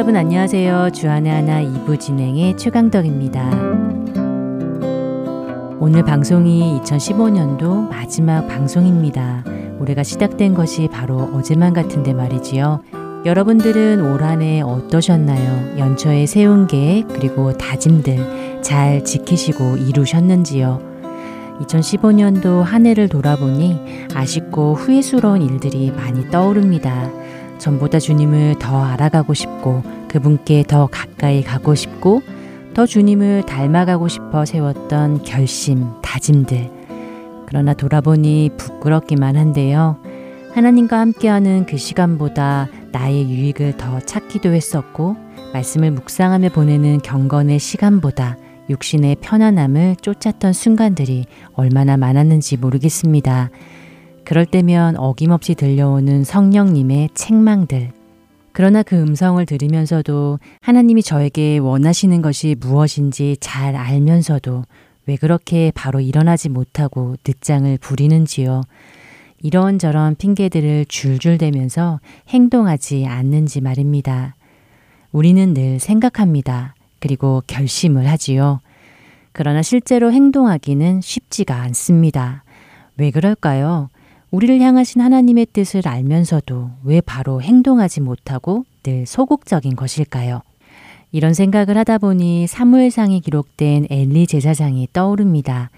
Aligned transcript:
여러분 0.00 0.16
안녕하세요. 0.16 0.92
주안의 0.94 1.30
하나 1.30 1.62
2부 1.62 2.00
진행의 2.00 2.56
최강덕입니다. 2.56 3.50
오늘 5.78 6.02
방송이 6.06 6.80
2015년도 6.82 7.90
마지막 7.90 8.48
방송입니다. 8.48 9.44
올해가 9.78 10.02
시작된 10.02 10.54
것이 10.54 10.88
바로 10.90 11.28
어제만 11.34 11.74
같은데 11.74 12.14
말이지요. 12.14 12.82
여러분들은 13.26 14.10
올 14.10 14.22
한해 14.22 14.62
어떠셨나요? 14.62 15.78
연초에 15.78 16.24
세운 16.24 16.66
계획 16.66 17.06
그리고 17.08 17.52
다짐들 17.52 18.62
잘 18.62 19.04
지키시고 19.04 19.76
이루셨는지요? 19.76 20.80
2015년도 21.60 22.62
한 22.62 22.86
해를 22.86 23.10
돌아보니 23.10 24.06
아쉽고 24.14 24.76
후회스러운 24.76 25.42
일들이 25.42 25.90
많이 25.90 26.30
떠오릅니다. 26.30 27.10
전보다 27.60 28.00
주님을 28.00 28.56
더 28.58 28.82
알아가고 28.82 29.34
싶고 29.34 29.82
그분께 30.08 30.64
더 30.66 30.88
가까이 30.88 31.42
가고 31.42 31.76
싶고 31.76 32.22
더 32.74 32.86
주님을 32.86 33.44
닮아가고 33.46 34.08
싶어 34.08 34.44
세웠던 34.44 35.22
결심, 35.22 35.86
다짐들. 36.02 36.70
그러나 37.46 37.74
돌아보니 37.74 38.50
부끄럽기만 38.56 39.36
한데요. 39.36 39.98
하나님과 40.54 40.98
함께하는 40.98 41.66
그 41.66 41.76
시간보다 41.76 42.68
나의 42.92 43.28
유익을 43.28 43.76
더 43.76 44.00
찾기도 44.00 44.52
했었고, 44.52 45.16
말씀을 45.52 45.90
묵상하며 45.90 46.50
보내는 46.50 47.00
경건의 47.02 47.58
시간보다 47.58 48.36
육신의 48.68 49.16
편안함을 49.20 49.96
쫓았던 50.00 50.52
순간들이 50.52 51.26
얼마나 51.54 51.96
많았는지 51.96 52.56
모르겠습니다. 52.56 53.50
그럴 54.30 54.46
때면 54.46 54.96
어김없이 54.96 55.56
들려오는 55.56 56.22
성령님의 56.22 57.08
책망들. 57.14 57.90
그러나 58.52 58.84
그 58.84 58.94
음성을 58.94 59.44
들으면서도 59.44 60.38
하나님이 60.60 61.02
저에게 61.02 61.58
원하시는 61.58 62.22
것이 62.22 62.54
무엇인지 62.60 63.38
잘 63.40 63.74
알면서도 63.74 64.66
왜 65.06 65.16
그렇게 65.16 65.72
바로 65.74 65.98
일어나지 65.98 66.48
못하고 66.48 67.16
늦장을 67.26 67.76
부리는지요. 67.78 68.60
이런저런 69.42 70.14
핑계들을 70.14 70.86
줄줄 70.86 71.36
대면서 71.36 71.98
행동하지 72.28 73.06
않는지 73.08 73.60
말입니다. 73.60 74.36
우리는 75.10 75.54
늘 75.54 75.80
생각합니다. 75.80 76.76
그리고 77.00 77.42
결심을 77.48 78.08
하지요. 78.08 78.60
그러나 79.32 79.62
실제로 79.62 80.12
행동하기는 80.12 81.00
쉽지가 81.00 81.56
않습니다. 81.62 82.44
왜 82.96 83.10
그럴까요? 83.10 83.88
우리를 84.30 84.60
향하신 84.60 85.00
하나님의 85.00 85.46
뜻을 85.52 85.88
알면서도 85.88 86.70
왜 86.84 87.00
바로 87.00 87.42
행동하지 87.42 88.00
못하고 88.00 88.64
늘 88.84 89.04
소극적인 89.06 89.74
것일까요? 89.74 90.42
이런 91.10 91.34
생각을 91.34 91.76
하다 91.76 91.98
보니 91.98 92.46
사무엘상에 92.46 93.18
기록된 93.18 93.88
엘리 93.90 94.28
제사장이 94.28 94.88
떠오릅니다. 94.92 95.70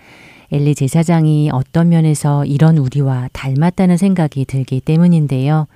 엘리 0.51 0.75
제사장이 0.75 1.49
어떤 1.51 1.89
면에서 1.89 2.45
이런 2.45 2.77
우리와 2.77 3.31
닮았다는 3.33 3.97
생각이 3.97 4.45
들기 4.45 4.83
때문인데요. 4.83 5.67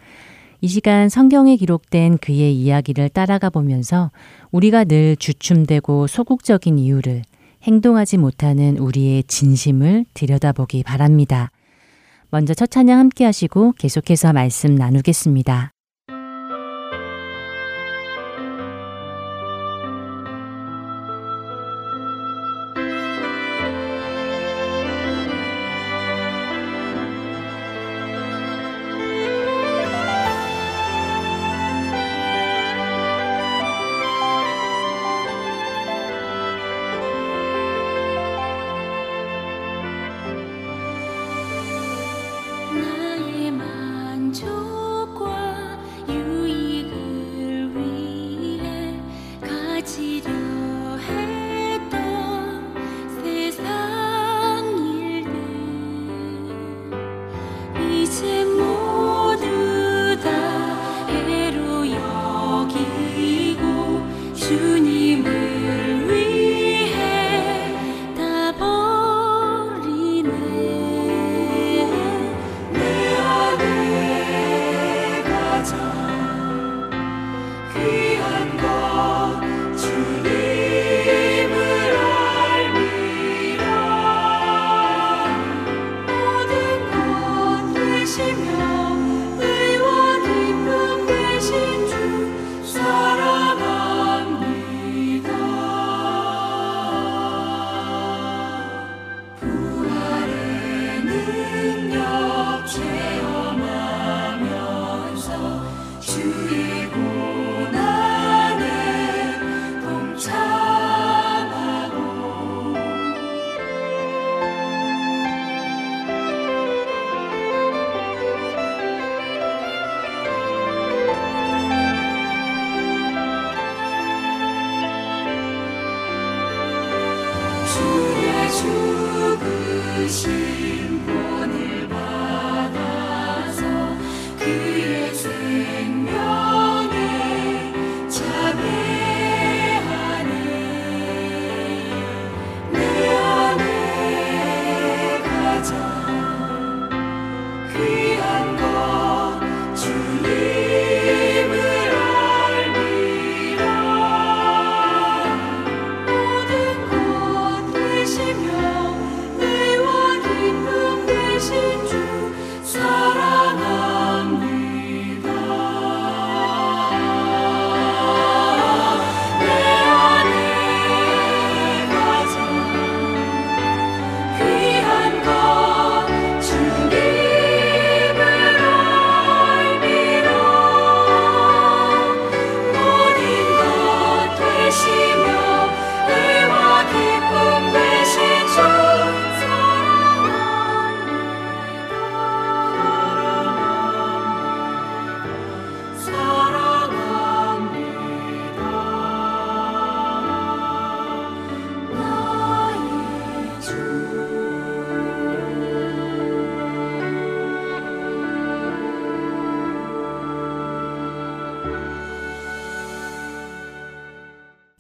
이 0.61 0.69
시간 0.69 1.09
성경에 1.09 1.57
기록된 1.57 2.19
그의 2.19 2.55
이야기를 2.55 3.09
따라가 3.09 3.49
보면서 3.49 4.11
우리가 4.51 4.85
늘 4.85 5.17
주춤되고 5.17 6.07
소극적인 6.09 6.79
이유를 6.79 7.23
행동하지 7.63 8.19
못하는 8.19 8.77
우리의 8.77 9.25
진심을 9.25 10.05
들여다보기 10.13 10.83
바랍니다. 10.83 11.51
먼저 12.31 12.55
첫 12.55 12.71
찬양 12.71 12.99
함께 12.99 13.25
하시고 13.25 13.73
계속해서 13.79 14.33
말씀 14.33 14.75
나누겠습니다. 14.75 15.76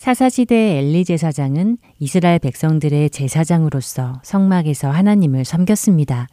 사사시대 0.06 0.78
엘리 0.78 1.04
제사장은 1.04 1.78
이스라엘 1.98 2.38
백성들의 2.38 3.10
제사장으로서 3.10 4.20
성막에서 4.22 4.88
하나님을 4.88 5.44
섬겼습니다. 5.44 6.28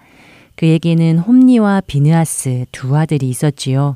그에게는 0.58 1.18
홈니와 1.18 1.82
비느아스 1.88 2.66
두 2.72 2.96
아들이 2.96 3.30
있었지요. 3.30 3.96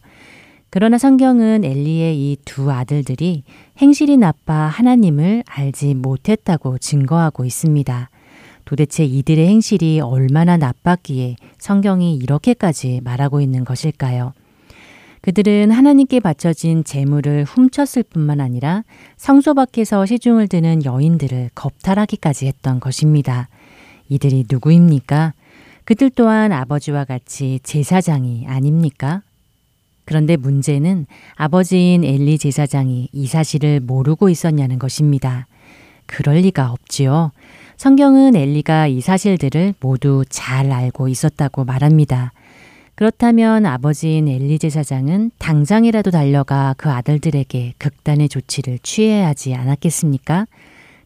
그러나 0.72 0.98
성경은 0.98 1.64
엘리의 1.64 2.18
이 2.18 2.38
두 2.44 2.72
아들들이 2.72 3.44
행실이 3.78 4.18
나빠 4.18 4.56
하나님을 4.66 5.44
알지 5.46 5.94
못했다고 5.94 6.80
증거하고 6.80 7.46
있습니다. 7.46 8.10
도대체 8.66 9.06
이들의 9.06 9.48
행실이 9.48 10.00
얼마나 10.00 10.58
나빴기에 10.58 11.36
성경이 11.60 12.16
이렇게까지 12.16 13.02
말하고 13.04 13.42
있는 13.42 13.64
것일까요? 13.64 14.34
그들은 15.22 15.72
하나님께 15.72 16.20
바쳐진 16.20 16.84
재물을 16.84 17.44
훔쳤을 17.44 18.04
뿐만 18.04 18.40
아니라 18.40 18.84
성소 19.18 19.56
밖에서 19.56 20.06
시중을 20.06 20.48
드는 20.48 20.86
여인들을 20.86 21.52
겁탈하기까지 21.56 22.48
했던 22.48 22.80
것입니다. 22.80 23.50
이들이 24.10 24.46
누구입니까? 24.50 25.34
그들 25.86 26.10
또한 26.12 26.52
아버지와 26.52 27.06
같이 27.06 27.60
제사장이 27.64 28.46
아닙니까? 28.48 29.22
그런데 30.06 30.38
문제는 30.38 31.06
아버지인 31.36 32.04
엘리 32.04 32.38
제사장이 32.38 33.10
이 33.12 33.28
사실을 33.28 33.82
모르고 33.82 34.30
있었냐는 34.30 34.80
것입니다. 34.80 35.48
그럴 36.06 36.38
리가 36.38 36.72
없지요. 36.72 37.32
성경은 37.76 38.36
엘리가 38.36 38.88
이 38.88 39.02
사실들을 39.02 39.76
모두 39.80 40.24
잘 40.30 40.72
알고 40.72 41.10
있었다고 41.10 41.66
말합니다. 41.66 42.32
그렇다면 42.98 43.68
아버지인 43.68 44.28
엘리 44.28 44.58
제 44.58 44.72
사장은 44.72 45.30
당장이라도 45.38 46.10
달려가 46.10 46.74
그 46.80 46.90
아들들에게 46.90 47.76
극단의 47.78 48.28
조치를 48.28 48.80
취해야 48.82 49.28
하지 49.28 49.54
않았겠습니까? 49.54 50.48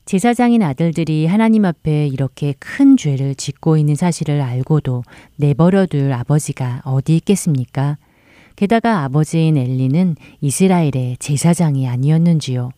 제사장인 0.05 0.63
아들들이 0.63 1.25
하나님 1.25 1.65
앞에 1.65 2.07
이렇게 2.07 2.53
큰 2.59 2.95
죄를 2.95 3.35
짓고 3.35 3.75
있는 3.75 3.95
사실을 3.95 4.39
알고도 4.39 5.03
내버려둘 5.35 6.13
아버지가 6.13 6.81
어디 6.85 7.17
있겠습니까? 7.17 7.97
게다가 8.55 9.03
아버지인 9.03 9.57
엘리는 9.57 10.15
이스라엘의 10.39 11.17
제사장이 11.19 11.89
아니었는지요. 11.89 12.71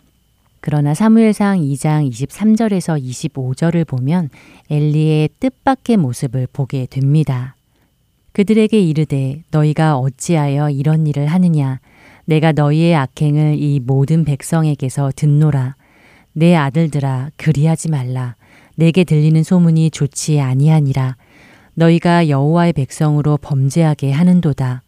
그러나 0.59 0.95
사무엘상 0.95 1.59
2장 1.59 2.09
23절에서 2.09 2.99
25절을 2.99 3.85
보면 3.85 4.31
엘리의 4.71 5.29
뜻밖의 5.39 5.97
모습을 5.97 6.47
보게 6.51 6.87
됩니다. 6.89 7.55
그들에게 8.33 8.79
이르되 8.79 9.43
너희가 9.51 9.97
어찌하여 9.97 10.71
이런 10.71 11.05
일을 11.05 11.27
하느냐? 11.27 11.79
내가 12.25 12.51
너희의 12.51 12.95
악행을 12.95 13.57
이 13.59 13.79
모든 13.79 14.25
백성에게서 14.25 15.11
듣노라. 15.15 15.75
내 16.33 16.55
아들들아 16.55 17.29
그리하지 17.37 17.91
말라. 17.91 18.35
내게 18.75 19.03
들리는 19.03 19.43
소문이 19.43 19.91
좋지 19.91 20.39
아니하니라. 20.39 21.15
너희가 21.75 22.27
여호와의 22.29 22.73
백성으로 22.73 23.37
범죄하게 23.37 24.11
하는도다. 24.11 24.81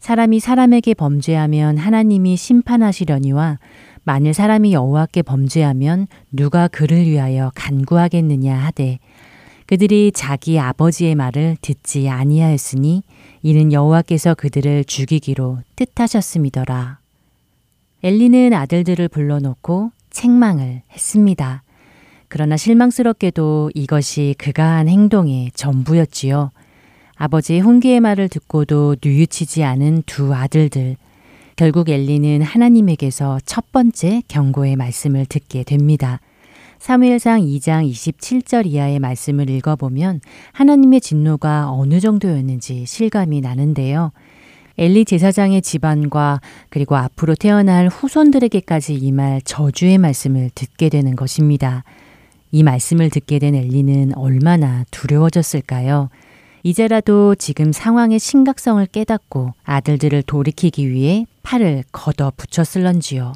사람이 0.00 0.40
사람에게 0.40 0.94
범죄하면 0.94 1.78
하나님이 1.78 2.36
심판하시려니와 2.36 3.60
만일 4.02 4.34
사람이 4.34 4.72
여호와께 4.72 5.22
범죄하면 5.22 6.08
누가 6.32 6.66
그를 6.66 7.06
위하여 7.06 7.52
간구하겠느냐 7.54 8.56
하되 8.56 8.98
그들이 9.72 10.12
자기 10.14 10.58
아버지의 10.58 11.14
말을 11.14 11.56
듣지 11.62 12.10
아니하였으니 12.10 13.02
이는 13.42 13.72
여호와께서 13.72 14.34
그들을 14.34 14.84
죽이기로 14.84 15.60
뜻하셨음이더라. 15.76 16.98
엘리는 18.02 18.52
아들들을 18.52 19.08
불러놓고 19.08 19.90
책망을 20.10 20.82
했습니다. 20.92 21.62
그러나 22.28 22.58
실망스럽게도 22.58 23.70
이것이 23.74 24.34
그가 24.36 24.76
한 24.76 24.90
행동의 24.90 25.52
전부였지요. 25.54 26.50
아버지의 27.14 27.60
훈계의 27.60 28.00
말을 28.00 28.28
듣고도 28.28 28.96
뉘우치지 29.02 29.64
않은 29.64 30.02
두 30.04 30.34
아들들. 30.34 30.96
결국 31.56 31.88
엘리는 31.88 32.42
하나님에게서 32.42 33.40
첫 33.46 33.72
번째 33.72 34.20
경고의 34.28 34.76
말씀을 34.76 35.24
듣게 35.24 35.62
됩니다. 35.62 36.20
사무엘상 36.82 37.42
2장 37.42 37.88
27절 37.88 38.66
이하의 38.66 38.98
말씀을 38.98 39.48
읽어보면 39.48 40.20
하나님의 40.50 41.00
진노가 41.00 41.70
어느 41.70 42.00
정도였는지 42.00 42.86
실감이 42.86 43.40
나는데요. 43.40 44.10
엘리 44.78 45.04
제사장의 45.04 45.62
집안과 45.62 46.40
그리고 46.70 46.96
앞으로 46.96 47.36
태어날 47.36 47.86
후손들에게까지 47.86 48.94
임할 48.94 49.42
저주의 49.42 49.96
말씀을 49.96 50.50
듣게 50.56 50.88
되는 50.88 51.14
것입니다. 51.14 51.84
이 52.50 52.64
말씀을 52.64 53.10
듣게 53.10 53.38
된 53.38 53.54
엘리는 53.54 54.16
얼마나 54.16 54.84
두려워졌을까요? 54.90 56.08
이제라도 56.64 57.36
지금 57.36 57.70
상황의 57.70 58.18
심각성을 58.18 58.84
깨닫고 58.86 59.54
아들들을 59.62 60.24
돌이키기 60.24 60.90
위해 60.90 61.26
팔을 61.44 61.84
걷어 61.92 62.32
붙였을런지요. 62.36 63.34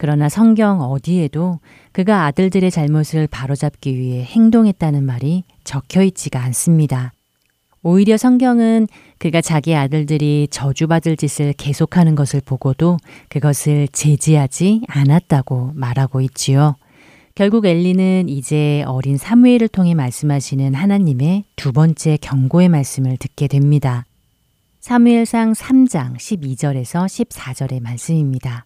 그러나 0.00 0.30
성경 0.30 0.80
어디에도 0.80 1.60
그가 1.92 2.24
아들들의 2.24 2.70
잘못을 2.70 3.26
바로잡기 3.26 3.98
위해 3.98 4.24
행동했다는 4.24 5.04
말이 5.04 5.44
적혀 5.62 6.02
있지가 6.04 6.42
않습니다. 6.44 7.12
오히려 7.82 8.16
성경은 8.16 8.88
그가 9.18 9.42
자기 9.42 9.74
아들들이 9.74 10.48
저주받을 10.50 11.18
짓을 11.18 11.52
계속하는 11.52 12.14
것을 12.14 12.40
보고도 12.40 12.96
그것을 13.28 13.88
제지하지 13.92 14.84
않았다고 14.88 15.72
말하고 15.74 16.22
있지요. 16.22 16.76
결국 17.34 17.66
엘리는 17.66 18.30
이제 18.30 18.82
어린 18.86 19.18
사무엘을 19.18 19.68
통해 19.68 19.92
말씀하시는 19.92 20.72
하나님의 20.72 21.44
두 21.56 21.72
번째 21.72 22.16
경고의 22.22 22.70
말씀을 22.70 23.18
듣게 23.18 23.48
됩니다. 23.48 24.06
사무엘상 24.80 25.52
3장 25.52 26.16
12절에서 26.16 27.04
14절의 27.04 27.82
말씀입니다. 27.82 28.64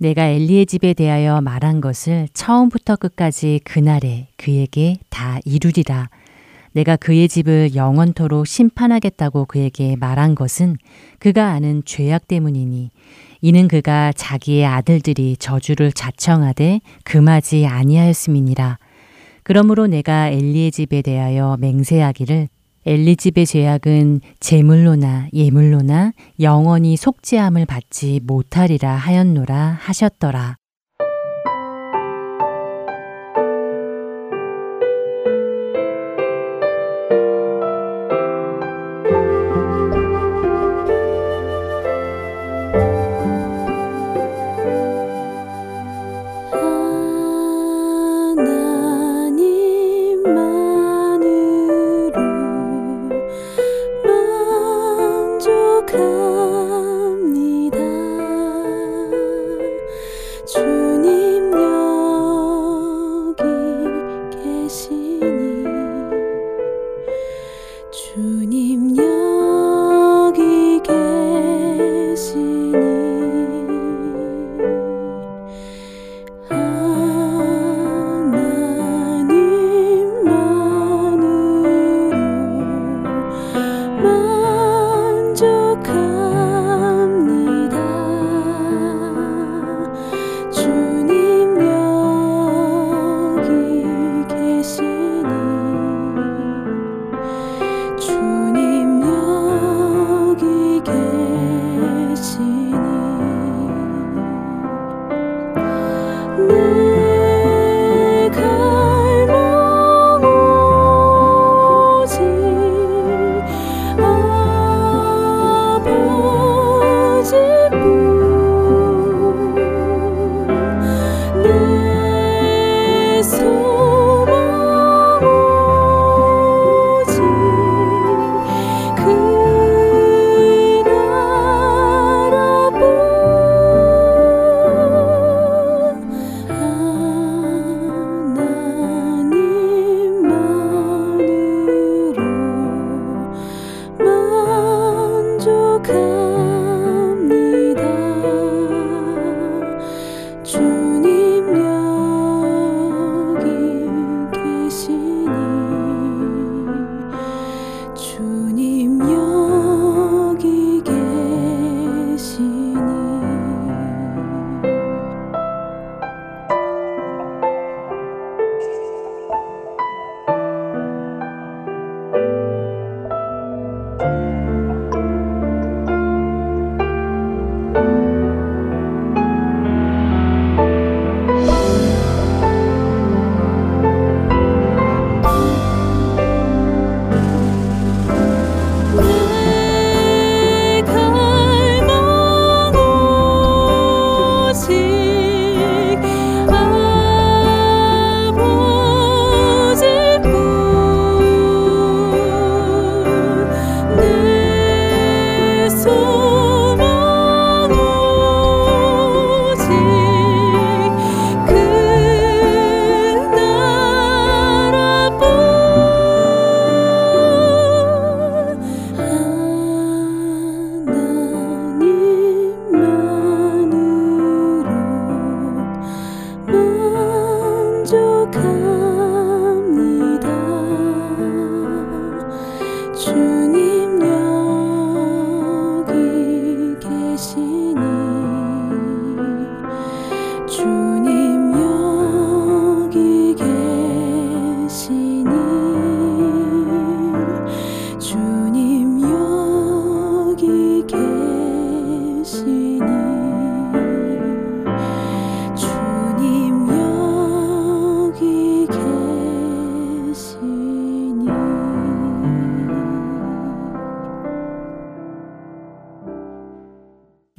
내가 0.00 0.26
엘리의 0.26 0.66
집에 0.66 0.94
대하여 0.94 1.40
말한 1.40 1.80
것을 1.80 2.28
처음부터 2.32 2.94
끝까지 2.96 3.60
그날에 3.64 4.28
그에게 4.36 4.98
다 5.10 5.40
이루리라. 5.44 6.08
내가 6.70 6.94
그의 6.94 7.28
집을 7.28 7.74
영원토록 7.74 8.46
심판하겠다고 8.46 9.46
그에게 9.46 9.96
말한 9.96 10.36
것은 10.36 10.76
그가 11.18 11.48
아는 11.48 11.82
죄악 11.84 12.28
때문이니 12.28 12.90
이는 13.40 13.66
그가 13.66 14.12
자기의 14.12 14.64
아들들이 14.66 15.36
저주를 15.36 15.90
자청하되 15.90 16.80
금하지 17.02 17.66
아니하였음이니라. 17.66 18.78
그러므로 19.42 19.88
내가 19.88 20.28
엘리의 20.28 20.70
집에 20.70 21.02
대하여 21.02 21.56
맹세하기를 21.58 22.48
엘리집의 22.88 23.44
죄악은 23.44 24.22
제물로나 24.40 25.28
예물로나 25.34 26.12
영원히 26.40 26.96
속죄함을 26.96 27.66
받지 27.66 28.18
못하리라 28.24 28.92
하였노라 28.92 29.76
하셨더라. 29.78 30.56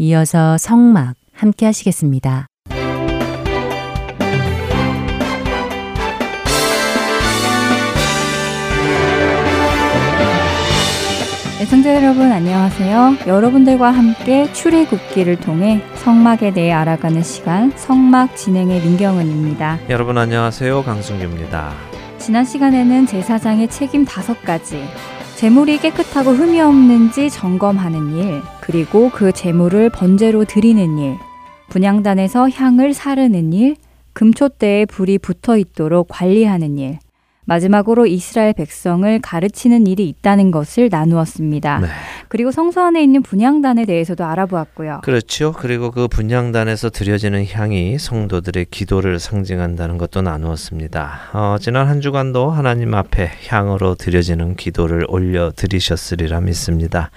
이어서 0.09 0.57
성막 0.57 1.13
함께 1.33 1.67
하시겠습니다. 1.67 2.47
애청자 11.61 11.93
여러분 11.95 12.31
안녕하세요. 12.31 13.17
여러분들과 13.27 13.91
함께 13.91 14.51
출애굽기를 14.51 15.41
통해 15.41 15.83
성막에 15.95 16.53
대해 16.53 16.71
알아가는 16.71 17.21
시간 17.21 17.71
성막 17.75 18.35
진행의 18.35 18.81
민경은입니다. 18.81 19.79
여러분 19.89 20.17
안녕하세요. 20.17 20.83
강승규입니다. 20.83 21.71
지난 22.17 22.45
시간에는 22.45 23.05
제사장의 23.05 23.69
책임 23.69 24.05
다섯 24.05 24.41
가지 24.41 24.83
재물이 25.39 25.77
깨끗하고 25.77 26.31
흠이 26.31 26.59
없는지 26.59 27.29
점검하는 27.29 28.17
일, 28.17 28.41
그리고 28.59 29.09
그 29.09 29.31
재물을 29.31 29.89
번제로 29.89 30.43
드리는 30.43 30.97
일, 30.97 31.15
분양단에서 31.69 32.49
향을 32.49 32.93
사르는 32.93 33.53
일, 33.53 33.77
금초대에 34.11 34.85
불이 34.87 35.17
붙어 35.19 35.55
있도록 35.55 36.09
관리하는 36.09 36.77
일, 36.77 36.99
마지막으로 37.49 38.05
이스라엘 38.05 38.53
백성을 38.53 39.19
가르치는 39.21 39.87
일이 39.87 40.07
있다는 40.07 40.51
것을 40.51 40.89
나누었습니다. 40.91 41.79
네. 41.79 41.87
그리고 42.27 42.51
성소 42.51 42.79
안에 42.79 43.01
있는 43.01 43.23
분향단에 43.23 43.85
대해서도 43.85 44.23
알아보았고요. 44.23 45.01
그렇죠. 45.03 45.51
그리고 45.53 45.89
그 45.89 46.07
분향단에서 46.07 46.91
드려지는 46.91 47.47
향이 47.47 47.97
성도들의 47.97 48.67
기도를 48.69 49.17
상징한다는 49.17 49.97
것도 49.97 50.21
나누었습니다. 50.21 51.19
어, 51.33 51.55
지난 51.59 51.87
한 51.87 52.01
주간도 52.01 52.51
하나님 52.51 52.93
앞에 52.93 53.31
향으로 53.47 53.95
드려지는 53.95 54.55
기도를 54.55 55.05
올려 55.07 55.51
드리셨으리라 55.55 56.41
믿습니다. 56.41 57.09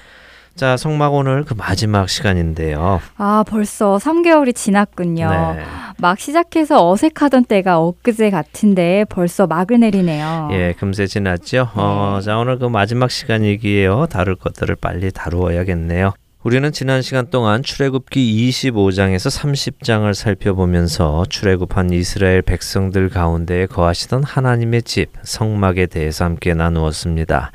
자, 0.54 0.76
성막 0.76 1.14
오늘 1.14 1.44
그 1.44 1.54
마지막 1.54 2.09
시간인데요. 2.09 3.00
아, 3.16 3.44
벌써 3.49 3.97
3개월이 3.97 4.54
지났군요. 4.54 5.30
네. 5.30 5.62
막 5.99 6.18
시작해서 6.18 6.90
어색하던 6.90 7.44
때가 7.47 7.80
엊그제 7.80 8.30
같은데 8.30 9.04
벌써 9.09 9.47
막을 9.47 9.80
내리네요. 9.80 10.50
예, 10.52 10.75
금세 10.78 11.06
지났죠. 11.06 11.68
어, 11.75 11.76
네. 11.76 11.82
어, 11.82 12.21
자, 12.23 12.38
오늘 12.38 12.59
그 12.59 12.66
마지막 12.66 13.11
시간이기에요. 13.11 14.06
다룰 14.11 14.37
것들을 14.37 14.76
빨리 14.76 15.11
다루어야겠네요. 15.11 16.12
우리는 16.44 16.73
지난 16.73 17.02
시간 17.02 17.30
동안 17.30 17.62
출애굽기 17.62 18.50
25장에서 18.50 19.30
30장을 19.30 20.12
살펴보면서 20.12 21.25
출애굽한 21.28 21.92
이스라엘 21.92 22.42
백성들 22.42 23.11
가운데 23.11 23.66
거하시던 23.66 24.25
하나님의 24.25 24.82
집 24.82 25.11
성막에 25.23 25.87
대해서 25.87 26.25
함께 26.25 26.52
나누었습니다. 26.52 27.52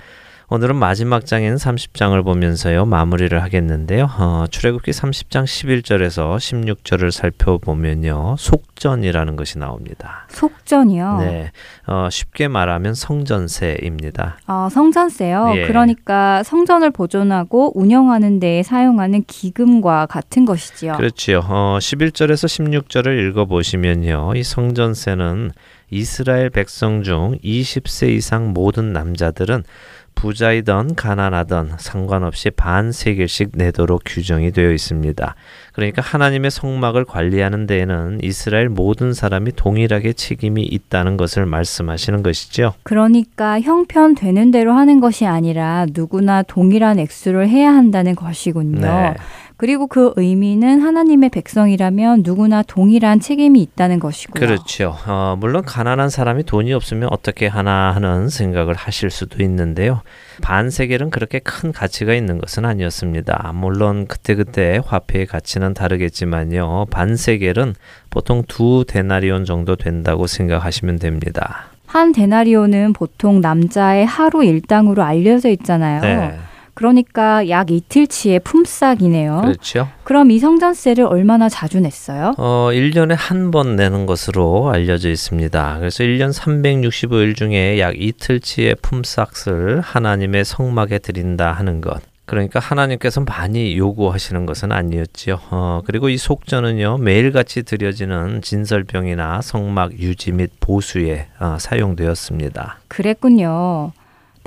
오늘은 0.50 0.78
마지막 0.78 1.26
장인 1.26 1.56
30장을 1.56 2.24
보면서요 2.24 2.86
마무리를 2.86 3.44
하겠는데요. 3.44 4.08
어, 4.18 4.46
출애굽기 4.50 4.92
30장 4.92 5.44
11절에서 5.44 6.38
16절을 6.38 7.12
살펴보면요 7.12 8.38
속전이라는 8.40 9.36
것이 9.36 9.60
나옵니다. 9.60 10.26
속전이요? 10.30 11.18
네, 11.20 11.52
어, 11.86 12.08
쉽게 12.10 12.48
말하면 12.48 12.94
성전세입니다. 12.94 14.38
아 14.46 14.70
성전세요? 14.72 15.52
예. 15.58 15.68
그러니까 15.68 16.42
성전을 16.44 16.92
보존하고 16.92 17.78
운영하는 17.78 18.40
데에 18.40 18.64
사용하는 18.64 19.26
기금과 19.28 20.06
같은 20.06 20.46
것이지요. 20.46 20.94
그렇지요. 20.94 21.42
어, 21.44 21.78
11절에서 21.82 22.48
16절을 22.48 23.32
읽어보시면요 23.32 24.32
이 24.38 24.44
성전세는 24.44 25.52
이스라엘 25.90 26.50
백성 26.50 27.04
중 27.04 27.38
20세 27.44 28.12
이상 28.12 28.54
모든 28.54 28.94
남자들은 28.94 29.64
부자이던 30.18 30.96
가난하던 30.96 31.76
상관없이 31.78 32.50
반 32.50 32.92
세겔씩 32.92 33.52
내도록 33.54 34.02
규정이 34.04 34.52
되어 34.52 34.72
있습니다. 34.72 35.36
그러니까 35.74 36.02
하나님의 36.02 36.50
성막을 36.50 37.06
관리하는 37.06 37.68
데에는 37.68 38.20
이스라엘 38.24 38.68
모든 38.68 39.14
사람이 39.14 39.52
동일하게 39.56 40.14
책임이 40.14 40.64
있다는 40.64 41.18
것을 41.18 41.46
말씀하시는 41.46 42.24
것이죠. 42.24 42.74
그러니까 42.82 43.62
형편 43.62 44.16
되는 44.16 44.50
대로 44.50 44.74
하는 44.74 45.00
것이 45.00 45.28
아니라 45.28 45.86
누구나 45.94 46.42
동일한 46.42 46.98
액수를 46.98 47.48
해야 47.48 47.72
한다는 47.72 48.16
것이군요. 48.16 48.82
네. 48.82 49.14
그리고 49.58 49.88
그 49.88 50.14
의미는 50.16 50.82
하나님의 50.82 51.30
백성이라면 51.30 52.22
누구나 52.24 52.62
동일한 52.62 53.20
책임이 53.20 53.60
있다는 53.62 54.00
것이고요. 54.00 54.40
그렇죠. 54.40 54.96
어, 55.08 55.36
물론 55.40 55.64
가난한 55.64 56.10
사람이 56.10 56.44
돈이 56.44 56.74
없으면 56.74 57.10
어떻게 57.12 57.48
하나 57.48 57.92
하는 57.92 58.30
생각을 58.30 58.76
하실 58.76 59.10
수도 59.10 59.42
있는데요. 59.44 60.02
반세겔은 60.44 61.10
그렇게 61.10 61.40
큰 61.40 61.72
가치가 61.72 62.14
있는 62.14 62.38
것은 62.38 62.66
아니었습니다. 62.66 63.52
물론 63.56 64.06
그때그때 64.06 64.80
화폐의 64.86 65.26
가치는 65.26 65.74
다르겠지만요. 65.74 66.86
반세겔은 66.92 67.74
보통 68.12 68.44
두 68.48 68.86
데나리온 68.88 69.44
정도 69.44 69.76
된다고 69.76 70.28
생각하시면 70.28 71.00
됩니다. 71.00 71.66
한 71.88 72.12
데나리온은 72.12 72.94
보통 72.94 73.42
남자의 73.42 74.06
하루 74.06 74.44
일당으로 74.44 75.02
알려져 75.04 75.50
있잖아요. 75.50 76.02
네. 76.02 76.38
그러니까 76.78 77.50
약 77.50 77.72
이틀치의 77.72 78.42
품삯이네요. 78.42 79.42
그렇죠. 79.42 79.88
그럼 80.04 80.30
이 80.30 80.38
성전세를 80.38 81.04
얼마나 81.06 81.50
자주 81.50 81.80
냈어요? 81.80 82.36
어, 82.38 82.70
1년에 82.72 83.16
한 83.18 83.52
번 83.52 83.76
내는 83.76 84.06
것으로 84.06 84.70
알려져 84.70 85.10
있습니다. 85.10 85.78
그래서 85.80 86.04
1년 86.04 86.32
365일 86.34 87.36
중에 87.36 87.80
약 87.80 88.00
이틀치의 88.00 88.76
품삯을 88.82 89.82
하나님의 89.82 90.46
성막에 90.46 91.00
드린다 91.00 91.52
하는 91.54 91.82
것. 91.82 92.02
그러니까 92.26 92.60
하나님께서 92.60 93.22
많이 93.22 93.78
요구하시는 93.78 94.46
것은 94.46 94.74
아니었지요. 94.74 95.40
어, 95.50 95.82
그리고 95.86 96.10
이 96.10 96.18
속전은요 96.18 96.98
매일같이 96.98 97.64
드려지는 97.64 98.42
진설병이나 98.42 99.42
성막 99.42 99.98
유지 100.00 100.34
및 100.34 100.52
보수에 100.60 101.28
어, 101.40 101.56
사용되었습니다. 101.58 102.80
그랬군요. 102.90 103.94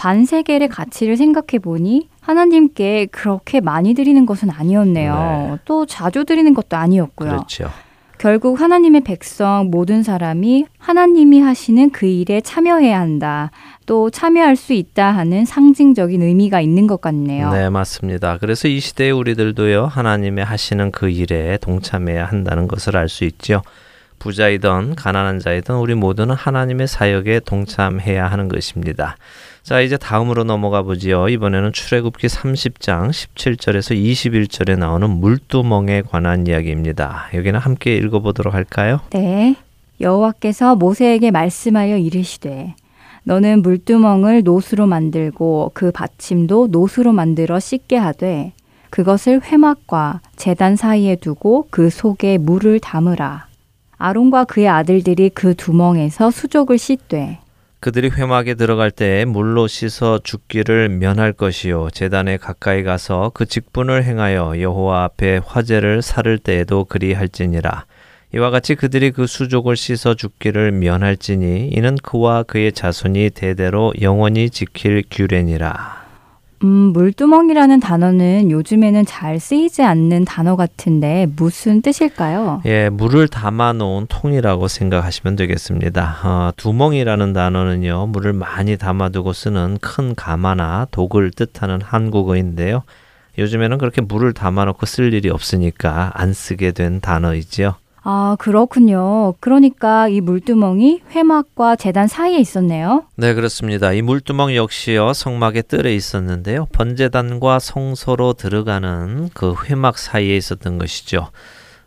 반세겔의 0.00 0.68
가치를 0.68 1.18
생각해 1.18 1.58
보니 1.62 2.08
하나님께 2.22 3.08
그렇게 3.12 3.60
많이 3.60 3.92
드리는 3.92 4.24
것은 4.24 4.48
아니었네요. 4.48 5.14
네. 5.14 5.58
또 5.66 5.84
자주 5.84 6.24
드리는 6.24 6.54
것도 6.54 6.78
아니었고요. 6.78 7.28
그렇죠. 7.28 7.70
결국 8.16 8.62
하나님의 8.62 9.02
백성 9.02 9.68
모든 9.70 10.02
사람이 10.02 10.64
하나님이 10.78 11.40
하시는 11.40 11.90
그 11.90 12.06
일에 12.06 12.40
참여해야 12.40 12.98
한다. 12.98 13.50
또 13.84 14.08
참여할 14.08 14.56
수 14.56 14.72
있다 14.72 15.10
하는 15.10 15.44
상징적인 15.44 16.22
의미가 16.22 16.62
있는 16.62 16.86
것 16.86 17.02
같네요. 17.02 17.50
네, 17.52 17.68
맞습니다. 17.68 18.38
그래서 18.38 18.68
이 18.68 18.80
시대에 18.80 19.10
우리들도요, 19.10 19.84
하나님의 19.84 20.46
하시는 20.46 20.90
그 20.92 21.10
일에 21.10 21.58
동참해야 21.58 22.24
한다는 22.24 22.68
것을 22.68 22.96
알 22.96 23.10
수 23.10 23.24
있죠. 23.24 23.60
부자이든 24.18 24.96
가난한 24.96 25.40
자이든 25.40 25.76
우리 25.76 25.94
모두는 25.94 26.34
하나님의 26.34 26.88
사역에 26.88 27.40
동참해야 27.40 28.26
하는 28.26 28.48
것입니다. 28.48 29.16
자, 29.70 29.80
이제 29.80 29.96
다음으로 29.96 30.42
넘어가 30.42 30.82
보지요. 30.82 31.28
이번에는 31.28 31.72
출애굽기 31.72 32.26
30장 32.26 33.10
17절에서 33.10 33.96
21절에 33.96 34.76
나오는 34.76 35.08
물두멍에 35.08 36.02
관한 36.02 36.48
이야기입니다. 36.48 37.28
여기는 37.34 37.60
함께 37.60 37.94
읽어 37.94 38.18
보도록 38.18 38.52
할까요? 38.52 38.98
네. 39.10 39.54
여호와께서 40.00 40.74
모세에게 40.74 41.30
말씀하여 41.30 41.98
이르시되 41.98 42.74
너는 43.22 43.62
물두멍을 43.62 44.42
노수로 44.42 44.88
만들고 44.88 45.70
그 45.72 45.92
받침도 45.92 46.70
노수로 46.72 47.12
만들어 47.12 47.60
씻게 47.60 47.96
하되 47.96 48.52
그것을 48.90 49.40
회막과 49.40 50.20
재단 50.34 50.74
사이에 50.74 51.14
두고 51.14 51.68
그 51.70 51.90
속에 51.90 52.38
물을 52.38 52.80
담으라. 52.80 53.46
아론과 53.98 54.46
그의 54.46 54.66
아들들이 54.66 55.30
그 55.32 55.54
두멍에서 55.54 56.32
수족을 56.32 56.76
씻되 56.76 57.38
그들이 57.80 58.10
회막에 58.10 58.54
들어갈 58.54 58.90
때 58.90 59.24
물로 59.24 59.66
씻어 59.66 60.20
죽기를 60.22 60.90
면할 60.90 61.32
것이요. 61.32 61.88
제단에 61.90 62.36
가까이 62.36 62.82
가서 62.82 63.30
그 63.32 63.46
직분을 63.46 64.04
행하여 64.04 64.60
여호와 64.60 65.04
앞에 65.04 65.40
화제를 65.44 66.02
살을 66.02 66.38
때에도 66.38 66.84
그리할지니라. 66.84 67.86
이와 68.34 68.50
같이 68.50 68.74
그들이 68.74 69.10
그 69.10 69.26
수족을 69.26 69.76
씻어 69.76 70.14
죽기를 70.14 70.72
면할지니 70.72 71.68
이는 71.72 71.96
그와 71.96 72.42
그의 72.42 72.72
자손이 72.72 73.30
대대로 73.30 73.92
영원히 74.00 74.50
지킬 74.50 75.02
규례니라 75.10 75.99
음, 76.62 76.92
물두멍이라는 76.92 77.80
단어는 77.80 78.50
요즘에는 78.50 79.06
잘 79.06 79.40
쓰이지 79.40 79.82
않는 79.82 80.26
단어 80.26 80.56
같은데 80.56 81.26
무슨 81.36 81.80
뜻일까요? 81.80 82.60
예, 82.66 82.90
물을 82.90 83.28
담아 83.28 83.72
놓은 83.74 84.06
통이라고 84.08 84.68
생각하시면 84.68 85.36
되겠습니다. 85.36 86.18
어, 86.22 86.52
두멍이라는 86.56 87.32
단어는요, 87.32 88.08
물을 88.08 88.34
많이 88.34 88.76
담아두고 88.76 89.32
쓰는 89.32 89.78
큰 89.80 90.14
가마나 90.14 90.86
독을 90.90 91.30
뜻하는 91.30 91.80
한국어인데요. 91.80 92.82
요즘에는 93.38 93.78
그렇게 93.78 94.02
물을 94.02 94.34
담아놓고 94.34 94.84
쓸 94.84 95.14
일이 95.14 95.30
없으니까 95.30 96.10
안 96.14 96.34
쓰게 96.34 96.72
된 96.72 97.00
단어이지요. 97.00 97.74
아, 98.02 98.36
그렇군요. 98.38 99.34
그러니까 99.40 100.08
이 100.08 100.20
물두멍이 100.20 101.02
회막과 101.10 101.76
재단 101.76 102.08
사이에 102.08 102.38
있었네요. 102.38 103.04
네, 103.16 103.34
그렇습니다. 103.34 103.92
이 103.92 104.00
물두멍 104.00 104.54
역시요 104.54 105.12
성막의 105.12 105.64
뜰에 105.68 105.94
있었는데요. 105.94 106.66
번제단과 106.72 107.58
성소로 107.58 108.34
들어가는 108.34 109.28
그 109.34 109.54
회막 109.66 109.98
사이에 109.98 110.36
있었던 110.36 110.78
것이죠. 110.78 111.28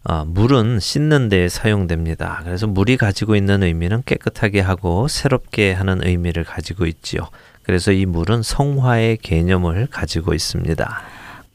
어, 0.06 0.26
물은 0.26 0.80
씻는 0.80 1.30
데 1.30 1.48
사용됩니다. 1.50 2.42
그래서 2.44 2.68
물이 2.68 2.98
가지고 2.98 3.36
있는 3.36 3.64
의미는 3.64 4.04
깨끗하게 4.06 4.60
하고 4.60 5.08
새롭게 5.08 5.72
하는 5.72 6.06
의미를 6.06 6.44
가지고 6.44 6.86
있지요. 6.86 7.30
그래서 7.64 7.92
이 7.94 8.06
물은 8.06 8.44
성화의 8.44 9.18
개념을 9.18 9.88
가지고 9.90 10.34
있습니다. 10.34 11.02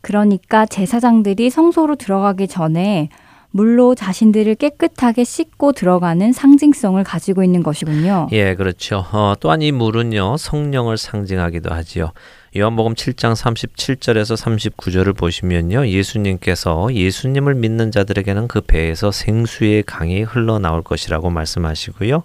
그러니까 0.01 0.64
제사장들이 0.64 1.51
성소로 1.51 1.97
들어가기 1.97 2.49
전에 2.49 3.11
물로 3.50 3.94
자신들을 3.94 4.56
깨끗하게 4.56 5.24
씻고 5.24 5.72
들어가는 5.72 6.32
상징성을 6.32 7.02
가지고 7.02 7.42
있는 7.42 7.62
것이군요. 7.62 8.28
예, 8.32 8.54
그렇죠. 8.54 9.04
어, 9.12 9.34
또한 9.40 9.62
이 9.62 9.72
물은요, 9.72 10.37
성령을 10.37 10.98
상징하기도 10.98 11.72
하지요. 11.72 12.12
요한복음 12.56 12.94
7장 12.94 13.34
37절에서 13.34 14.37
39절을 14.37 15.16
보시면요. 15.16 15.87
예수님께서 15.87 16.92
예수님을 16.92 17.54
믿는 17.54 17.90
자들에게는 17.90 18.48
그 18.48 18.61
배에서 18.61 19.11
생수의 19.11 19.82
강이 19.84 20.22
흘러나올 20.22 20.82
것이라고 20.82 21.30
말씀하시고요. 21.30 22.24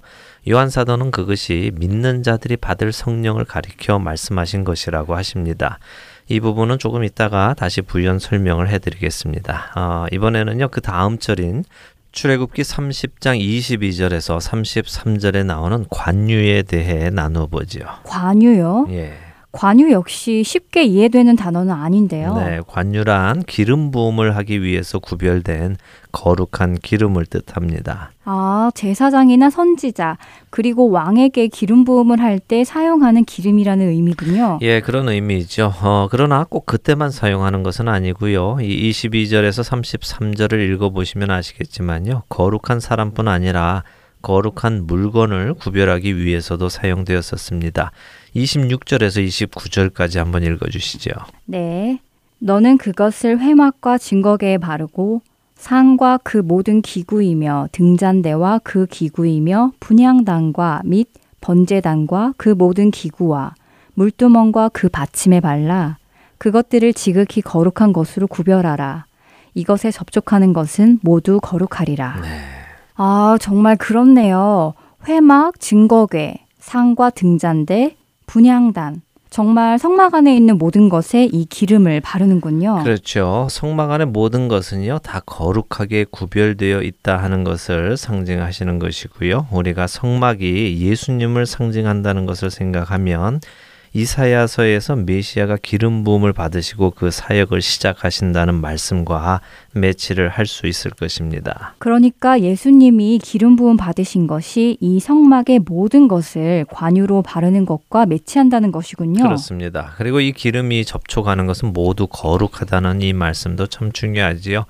요한 0.49 0.69
사도는 0.69 1.11
그것이 1.11 1.71
믿는 1.75 2.23
자들이 2.23 2.57
받을 2.57 2.91
성령을 2.91 3.45
가리켜 3.45 3.99
말씀하신 3.99 4.63
것이라고 4.63 5.15
하십니다. 5.15 5.79
이 6.27 6.39
부분은 6.39 6.79
조금 6.79 7.03
이따가 7.03 7.53
다시 7.53 7.81
부연 7.81 8.19
설명을 8.19 8.69
해드리겠습니다. 8.69 9.73
어, 9.75 10.05
이번에는요 10.11 10.69
그 10.69 10.81
다음 10.81 11.17
절인 11.17 11.63
출애굽기 12.11 12.61
30장 12.61 13.39
22절에서 13.39 14.39
33절에 14.39 15.45
나오는 15.45 15.85
관유에 15.89 16.61
대해 16.63 17.09
보죠. 17.47 17.79
관유요? 18.03 18.87
예. 18.91 19.13
관유 19.51 19.91
역시 19.91 20.43
쉽게 20.43 20.83
이해되는 20.83 21.35
단어는 21.35 21.71
아닌데요. 21.71 22.35
네, 22.35 22.59
관유란 22.67 23.43
기름 23.43 23.91
부음을 23.91 24.35
하기 24.37 24.63
위해서 24.63 24.97
구별된 24.99 25.77
거룩한 26.13 26.75
기름을 26.75 27.25
뜻합니다. 27.25 28.11
아, 28.23 28.71
제사장이나 28.75 29.49
선지자, 29.49 30.17
그리고 30.49 30.89
왕에게 30.91 31.47
기름 31.47 31.83
부음을 31.83 32.21
할 32.21 32.39
때 32.39 32.63
사용하는 32.63 33.25
기름이라는 33.25 33.89
의미군요. 33.89 34.59
예, 34.61 34.79
그런 34.81 35.09
의미죠. 35.09 35.73
어, 35.81 36.07
그러나 36.09 36.45
꼭 36.47 36.65
그때만 36.65 37.09
사용하는 37.09 37.63
것은 37.63 37.87
아니고요. 37.87 38.57
이 38.61 38.91
22절에서 38.91 39.63
33절을 39.69 40.59
읽어보시면 40.73 41.31
아시겠지만요. 41.31 42.23
거룩한 42.29 42.79
사람뿐 42.79 43.27
아니라 43.27 43.83
거룩한 44.21 44.85
물건을 44.87 45.53
구별하기 45.55 46.17
위해서도 46.17 46.69
사용되었었습니다. 46.69 47.91
26절에서 48.35 49.25
29절까지 49.49 50.17
한번 50.17 50.43
읽어주시죠. 50.43 51.11
네. 51.45 51.99
너는 52.39 52.77
그것을 52.77 53.39
회막과 53.39 53.97
증거계에 53.97 54.57
바르고 54.57 55.21
상과 55.63 56.19
그 56.21 56.39
모든 56.39 56.81
기구이며 56.81 57.69
등잔대와 57.71 58.59
그 58.65 58.85
기구이며 58.85 59.71
분향단과 59.79 60.81
및 60.83 61.07
번제단과 61.39 62.33
그 62.35 62.49
모든 62.49 62.91
기구와 62.91 63.55
물두멍과 63.93 64.71
그 64.73 64.89
받침에 64.89 65.39
발라 65.39 65.99
그것들을 66.37 66.93
지극히 66.93 67.41
거룩한 67.41 67.93
것으로 67.93 68.27
구별하라. 68.27 69.05
이것에 69.53 69.89
접촉하는 69.89 70.51
것은 70.51 70.99
모두 71.01 71.39
거룩하리라. 71.41 72.19
네. 72.21 72.27
아, 72.95 73.37
정말 73.39 73.77
그렇네요. 73.77 74.73
회막, 75.07 75.61
증거궤, 75.61 76.45
상과 76.59 77.09
등잔대, 77.09 77.95
분향단. 78.25 79.01
정말 79.33 79.79
성막 79.79 80.13
안에 80.13 80.35
있는 80.35 80.59
모든 80.59 80.89
것에 80.89 81.23
이 81.25 81.45
기름을 81.45 82.01
바르는군요. 82.01 82.83
그렇죠. 82.83 83.47
성막 83.49 83.89
안의 83.89 84.05
모든 84.05 84.47
것은요, 84.47 84.99
다 84.99 85.21
거룩하게 85.25 86.05
구별되어 86.11 86.83
있다 86.83 87.17
하는 87.17 87.43
것을 87.43 87.97
상징하시는 87.97 88.77
것이고요. 88.77 89.47
우리가 89.51 89.87
성막이 89.87 90.77
예수님을 90.79 91.47
상징한다는 91.47 92.27
것을 92.27 92.51
생각하면 92.51 93.39
이사야서에서 93.93 94.95
메시아가 94.95 95.57
기름 95.61 96.03
부음을 96.03 96.33
받으시고 96.33 96.91
그 96.91 97.11
사역을 97.11 97.61
시작하신다는 97.61 98.55
말씀과 98.55 99.41
매치를 99.73 100.29
할 100.29 100.43
수 100.45 100.67
있을 100.67 100.91
것입니다. 100.91 101.73
그러니까 101.79 102.41
예수님이 102.41 103.19
기름 103.23 103.55
부음 103.55 103.77
받으신 103.77 104.27
것이 104.27 104.77
이 104.81 104.99
성막의 104.99 105.59
모든 105.59 106.07
것을 106.07 106.65
관유로 106.69 107.21
바르는 107.21 107.65
것과 107.65 108.05
매치한다는 108.05 108.71
것이군요. 108.71 109.23
그렇습니다. 109.23 109.93
그리고 109.97 110.19
이 110.19 110.33
기름이 110.33 110.83
접촉하는 110.83 111.45
것은 111.45 111.71
모두 111.71 112.07
거룩하다는 112.07 113.01
이 113.01 113.13
말씀도 113.13 113.67
참 113.67 113.91
중요하지요. 113.93 114.65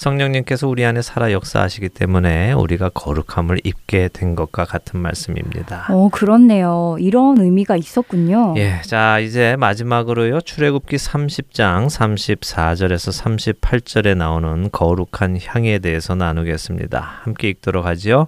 성령님께서 0.00 0.66
우리 0.66 0.86
안에 0.86 1.02
살아 1.02 1.30
역사하시기 1.30 1.90
때문에 1.90 2.52
우리가 2.52 2.88
거룩함을 2.88 3.60
입게 3.64 4.08
된 4.10 4.34
것과 4.34 4.64
같은 4.64 4.98
말씀입니다. 4.98 5.88
어, 5.90 6.08
그렇네요. 6.08 6.96
이런 6.98 7.38
의미가 7.38 7.76
있었군요. 7.76 8.54
예, 8.56 8.80
자 8.82 9.18
이제 9.18 9.56
마지막으로요 9.58 10.40
출애굽기 10.40 10.96
30장 10.96 11.88
34절에서 11.88 13.60
38절에 13.60 14.16
나오는 14.16 14.70
거룩한 14.72 15.38
향에 15.44 15.78
대해서 15.80 16.14
나누겠습니다. 16.14 16.98
함께 17.22 17.50
읽도록 17.50 17.84
하지요. 17.84 18.26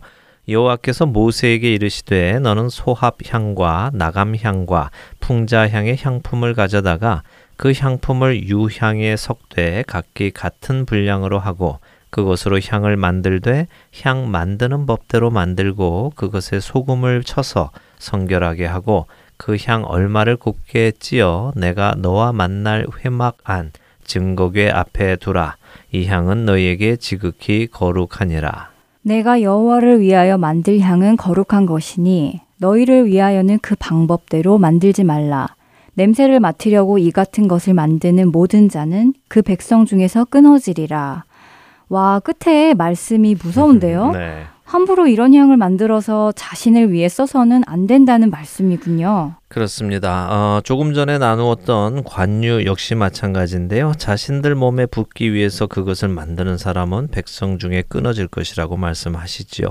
여호와께서 0.49 1.07
모세에게 1.07 1.73
이르시되 1.73 2.39
너는 2.41 2.69
소합 2.69 3.17
향과 3.27 3.93
나감 3.95 4.35
향과 4.37 4.91
풍자 5.21 5.69
향의 5.71 5.97
향품을 6.03 6.53
가져다가 6.53 7.23
그 7.57 7.73
향품을 7.77 8.49
유향에 8.49 9.17
섞되 9.17 9.85
각기 9.87 10.31
같은 10.31 10.87
분량으로 10.87 11.39
하고 11.39 11.79
그것으로 12.11 12.61
향을 12.63 12.97
만들되 12.97 13.69
향 14.03 14.31
만드는 14.31 14.87
법대로 14.87 15.31
만들고 15.31 16.13
그것에 16.15 16.61
소금을 16.61 17.23
쳐서 17.23 17.71
성결하게 17.99 18.67
하고 18.67 19.07
그 19.37 19.57
향 19.67 19.85
얼마를 19.85 20.37
곱게 20.37 20.93
찌어 20.99 21.53
내가 21.57 21.95
너와 21.97 22.33
만날 22.33 22.87
회막 23.05 23.39
안 23.45 23.73
증거궤 24.05 24.71
앞에 24.71 25.17
두라 25.17 25.57
이 25.91 26.07
향은 26.07 26.45
너희에게 26.45 26.97
지극히 26.97 27.67
거룩하니라 27.67 28.71
내가 29.03 29.43
여호와를 29.43 30.01
위하여 30.01 30.39
만들 30.39 30.79
향은 30.81 31.17
거룩한 31.17 31.67
것이니 31.67 32.41
너희를 32.59 33.07
위하여는 33.07 33.59
그 33.61 33.75
방법대로 33.77 34.59
만들지 34.59 35.03
말라. 35.03 35.49
냄새를 35.95 36.41
맡으려고 36.41 36.99
이 36.99 37.11
같은 37.11 37.49
것을 37.49 37.75
만드는 37.75 38.31
모든 38.33 38.69
자는 38.69 39.13
그 39.29 39.43
백성 39.43 39.85
중에서 39.85 40.25
끊어지리라. 40.25 41.25
와, 41.89 42.21
끝에 42.21 42.75
말씀이 42.75 43.37
무서운데요? 43.43 44.13
네. 44.13 44.45
함부로 44.73 45.07
이런 45.07 45.35
향을 45.35 45.59
만들어서 45.59 46.33
자신을 46.33 46.93
위해 46.93 47.07
써서는 47.07 47.63
안 47.67 47.87
된다는 47.87 48.31
말씀이군요. 48.31 49.35
그렇습니다. 49.49 50.29
어, 50.31 50.61
조금 50.63 50.95
전에 50.95 51.19
나누었던 51.19 52.05
관유 52.05 52.65
역시 52.65 52.95
마찬가지인데요. 52.95 53.93
자신들 53.99 54.55
몸에 54.55 54.87
붓기 54.87 55.35
위해서 55.35 55.67
그것을 55.67 56.09
만드는 56.09 56.57
사람은 56.57 57.09
백성 57.09 57.59
중에 57.59 57.85
끊어질 57.87 58.29
것이라고 58.29 58.79
말씀하시지요. 58.79 59.67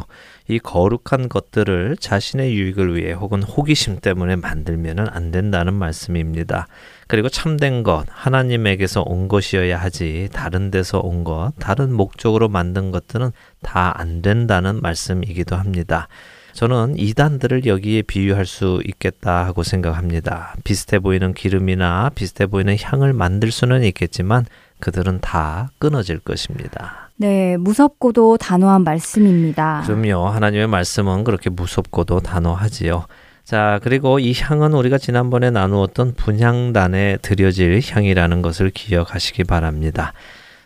이 0.50 0.60
거룩한 0.60 1.30
것들을 1.30 1.98
자신의 2.00 2.54
유익을 2.54 2.96
위해 2.96 3.14
혹은 3.14 3.42
호기심 3.42 4.02
때문에 4.02 4.36
만들면 4.36 5.08
안 5.10 5.32
된다는 5.32 5.74
말씀입니다. 5.74 6.68
그리고 7.12 7.28
참된 7.28 7.84
것, 7.84 8.06
하나님에게서 8.10 9.02
온 9.02 9.28
것이어야 9.28 9.78
하지, 9.78 10.30
다른 10.32 10.72
데서 10.72 11.00
온 11.00 11.26
것, 11.26 11.52
다른 11.60 11.92
목적으로 11.92 12.48
만든 12.48 12.90
것들은 12.92 13.32
다 13.62 13.92
안 13.94 14.22
된다는 14.22 14.80
말씀이기도 14.82 15.58
합니다. 15.58 16.08
저는 16.54 16.98
이단들을 16.98 17.66
여기에 17.66 18.04
비유할 18.04 18.46
수 18.46 18.82
있겠다 18.86 19.46
하고 19.46 19.62
생각합니다. 19.64 20.56
비슷해 20.64 21.00
보이는 21.00 21.34
기름이나 21.34 22.12
비슷해 22.16 22.46
보이는 22.46 22.78
향을 22.82 23.12
만들 23.12 23.52
수는 23.52 23.84
있겠지만 23.84 24.46
그들은 24.80 25.20
다 25.20 25.70
끊어질 25.80 26.20
것입니다. 26.20 27.10
네, 27.18 27.58
무섭고도 27.58 28.38
단호한 28.38 28.86
말씀입니다. 28.86 29.84
그럼요. 29.86 30.30
하나님의 30.30 30.68
말씀은 30.68 31.26
그렇게 31.26 31.50
무섭고도 31.50 32.22
단호하지요. 32.22 33.06
자, 33.44 33.80
그리고 33.84 34.20
이 34.20 34.34
향은 34.34 34.74
우리가 34.74 34.98
지난번에 34.98 35.50
나누었던 35.50 36.14
분향단에 36.16 37.18
드려질 37.22 37.82
향이라는 37.84 38.42
것을 38.42 38.70
기억하시기 38.70 39.44
바랍니다. 39.46 40.14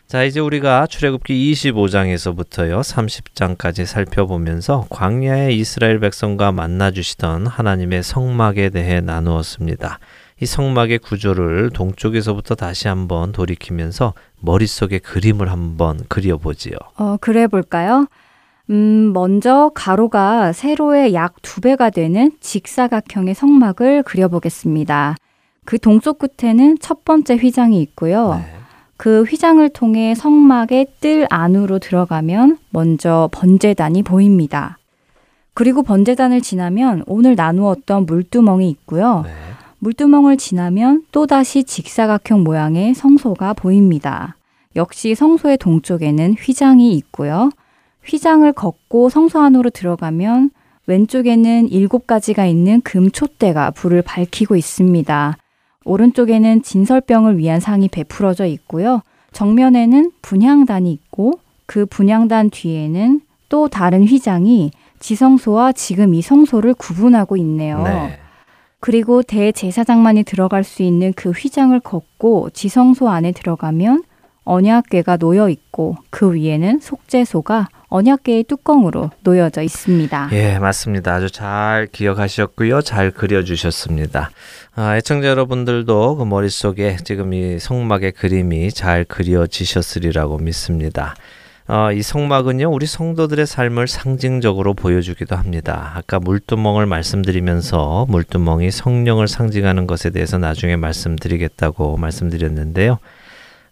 자, 0.07 0.23
이제 0.23 0.39
우리가 0.39 0.85
출애굽기 0.85 1.51
25장에서부터요. 1.53 2.81
30장까지 2.81 3.85
살펴보면서 3.85 4.85
광야의 4.89 5.57
이스라엘 5.57 5.99
백성과 5.99 6.51
만나 6.51 6.91
주시던 6.91 7.47
하나님의 7.47 8.03
성막에 8.03 8.69
대해 8.69 9.01
나누었습니다. 9.01 9.99
이 10.41 10.45
성막의 10.45 10.99
구조를 10.99 11.71
동쪽에서부터 11.71 12.53
다시 12.55 12.87
한번 12.87 13.31
돌이키면서 13.31 14.13
머릿속에 14.41 14.99
그림을 14.99 15.51
한번 15.51 16.01
그려보지요. 16.07 16.75
어, 16.97 17.17
그래 17.19 17.47
볼까요? 17.47 18.07
음, 18.69 19.11
먼저 19.13 19.71
가로가 19.73 20.51
세로의 20.53 21.13
약 21.13 21.35
두 21.41 21.61
배가 21.61 21.89
되는 21.89 22.31
직사각형의 22.41 23.33
성막을 23.33 24.03
그려보겠습니다. 24.03 25.15
그 25.63 25.79
동쪽 25.79 26.19
끝에는 26.19 26.79
첫 26.79 27.05
번째 27.05 27.35
휘장이 27.35 27.81
있고요. 27.81 28.35
네. 28.35 28.41
그 28.97 29.23
휘장을 29.23 29.67
통해 29.69 30.15
성막의 30.15 30.87
뜰 30.99 31.27
안으로 31.29 31.79
들어가면 31.79 32.57
먼저 32.71 33.29
번제단이 33.31 34.03
보입니다. 34.03 34.77
그리고 35.53 35.81
번제단을 35.81 36.41
지나면 36.41 37.03
오늘 37.07 37.35
나누었던 37.35 38.05
물두멍이 38.05 38.69
있고요. 38.71 39.21
네. 39.25 39.31
물두멍을 39.79 40.37
지나면 40.37 41.03
또다시 41.11 41.63
직사각형 41.63 42.43
모양의 42.43 42.95
성소가 42.95 43.53
보입니다. 43.53 44.35
역시 44.75 45.15
성소의 45.15 45.57
동쪽에는 45.57 46.33
휘장이 46.33 46.93
있고요. 46.95 47.49
휘장을 48.05 48.51
걷고 48.53 49.09
성소 49.09 49.39
안으로 49.39 49.69
들어가면 49.69 50.51
왼쪽에는 50.87 51.69
일곱 51.69 52.07
가지가 52.07 52.45
있는 52.45 52.81
금촛대가 52.81 53.71
불을 53.71 54.01
밝히고 54.03 54.55
있습니다. 54.55 55.37
오른쪽에는 55.83 56.61
진설병을 56.61 57.37
위한 57.37 57.59
상이 57.59 57.87
베풀어져 57.87 58.45
있고요. 58.45 59.01
정면에는 59.31 60.11
분향단이 60.21 60.91
있고 60.91 61.39
그 61.65 61.85
분향단 61.85 62.49
뒤에는 62.51 63.21
또 63.49 63.67
다른 63.67 64.03
휘장이 64.03 64.71
지성소와 64.99 65.73
지금 65.73 66.13
이 66.13 66.21
성소를 66.21 66.73
구분하고 66.75 67.37
있네요. 67.37 67.83
네. 67.83 68.19
그리고 68.79 69.23
대제사장만이 69.23 70.23
들어갈 70.23 70.63
수 70.63 70.83
있는 70.83 71.11
그 71.15 71.31
휘장을 71.31 71.77
걷고 71.79 72.51
지성소 72.51 73.09
안에 73.09 73.31
들어가면 73.31 74.03
언약궤가 74.43 75.17
놓여 75.17 75.49
있고 75.49 75.97
그 76.11 76.33
위에는 76.33 76.79
속죄소가 76.79 77.67
언약궤의 77.95 78.43
뚜껑으로 78.43 79.11
놓여져 79.23 79.61
있습니다. 79.61 80.29
예, 80.33 80.59
맞습니다. 80.59 81.13
아주 81.13 81.31
잘 81.31 81.87
기억하셨고요. 81.89 82.81
잘 82.81 83.11
그려주셨습니다. 83.11 84.31
아, 84.75 84.97
애청자 84.97 85.29
여러분들도 85.29 86.17
그 86.17 86.23
머릿속에 86.25 86.97
지금 87.05 87.33
이 87.33 87.57
성막의 87.57 88.11
그림이 88.11 88.71
잘 88.71 89.05
그려지셨으리라고 89.05 90.39
믿습니다. 90.39 91.15
어, 91.67 91.91
이 91.93 92.01
성막은요, 92.01 92.69
우리 92.69 92.85
성도들의 92.85 93.47
삶을 93.47 93.87
상징적으로 93.87 94.73
보여주기도 94.73 95.37
합니다. 95.37 95.93
아까 95.95 96.19
물두멍을 96.19 96.85
말씀드리면서 96.85 98.05
물두멍이 98.09 98.71
성령을 98.71 99.29
상징하는 99.29 99.87
것에 99.87 100.09
대해서 100.09 100.37
나중에 100.37 100.75
말씀드리겠다고 100.75 101.95
말씀드렸는데요. 101.97 102.99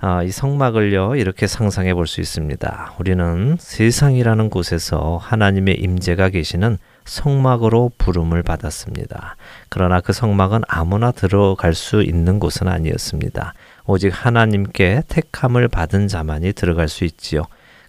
아, 0.05 0.21
이 0.21 0.31
성막을요, 0.31 1.15
이렇게 1.15 1.47
상상해 1.47 1.93
볼 1.93 2.07
수 2.07 2.19
있습니다. 2.19 2.95
우리는 2.99 3.55
세상이라는 3.57 4.49
곳에서 4.49 5.17
하나님의 5.23 5.75
임재가 5.79 6.27
계시는 6.27 6.77
성막으로 7.05 7.93
부름을 7.97 8.43
받았습니다. 8.43 9.37
그러나 9.69 10.01
그 10.01 10.11
성막은 10.11 10.63
아무나 10.67 11.11
들어갈 11.11 11.73
수 11.73 12.03
있는 12.03 12.39
곳은 12.39 12.67
아니었습니다. 12.67 13.53
오직 13.85 14.09
하나님께 14.09 15.03
택함을 15.07 15.69
받은 15.69 16.09
자만이 16.09 16.51
들어갈 16.51 16.89
수 16.89 17.05
있지요. 17.05 17.43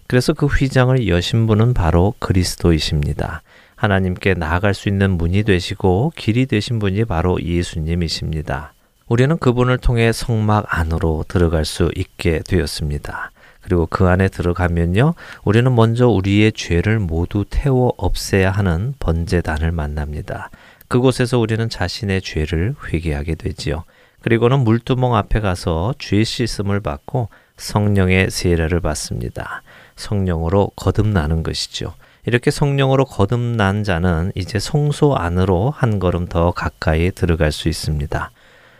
그래서 0.07 0.31
그 0.31 0.45
휘장을 0.45 1.09
여신 1.09 1.47
분은 1.47 1.73
바로 1.73 2.13
그리스도이십니다. 2.19 3.41
하나님께 3.75 4.35
나아갈 4.35 4.73
수 4.73 4.87
있는 4.87 5.11
문이 5.17 5.43
되시고 5.43 6.13
길이 6.15 6.45
되신 6.45 6.79
분이 6.79 7.03
바로 7.03 7.41
예수님이십니다. 7.41 8.74
우리는 9.07 9.37
그분을 9.37 9.77
통해 9.77 10.11
성막 10.11 10.65
안으로 10.67 11.25
들어갈 11.27 11.63
수 11.63 11.91
있게 11.95 12.39
되었습니다. 12.39 13.31
그리고 13.61 13.85
그 13.85 14.07
안에 14.07 14.29
들어가면요, 14.29 15.13
우리는 15.43 15.75
먼저 15.75 16.07
우리의 16.07 16.51
죄를 16.53 16.99
모두 16.99 17.45
태워 17.49 17.93
없애야 17.97 18.49
하는 18.49 18.95
번제단을 18.99 19.71
만납니다. 19.71 20.49
그곳에서 20.87 21.37
우리는 21.39 21.69
자신의 21.69 22.21
죄를 22.21 22.75
회개하게 22.87 23.35
되지요. 23.35 23.83
그리고는 24.21 24.59
물두멍 24.61 25.15
앞에 25.15 25.39
가서 25.39 25.93
죄 25.99 26.23
씻음을 26.23 26.79
받고 26.79 27.29
성령의 27.57 28.31
세례를 28.31 28.81
받습니다. 28.81 29.61
성령으로 29.95 30.71
거듭나는 30.75 31.43
것이죠. 31.43 31.93
이렇게 32.25 32.49
성령으로 32.49 33.05
거듭난 33.05 33.83
자는 33.83 34.31
이제 34.33 34.57
성소 34.57 35.15
안으로 35.15 35.69
한 35.69 35.99
걸음 35.99 36.25
더 36.25 36.51
가까이 36.51 37.11
들어갈 37.11 37.51
수 37.51 37.69
있습니다. 37.69 38.31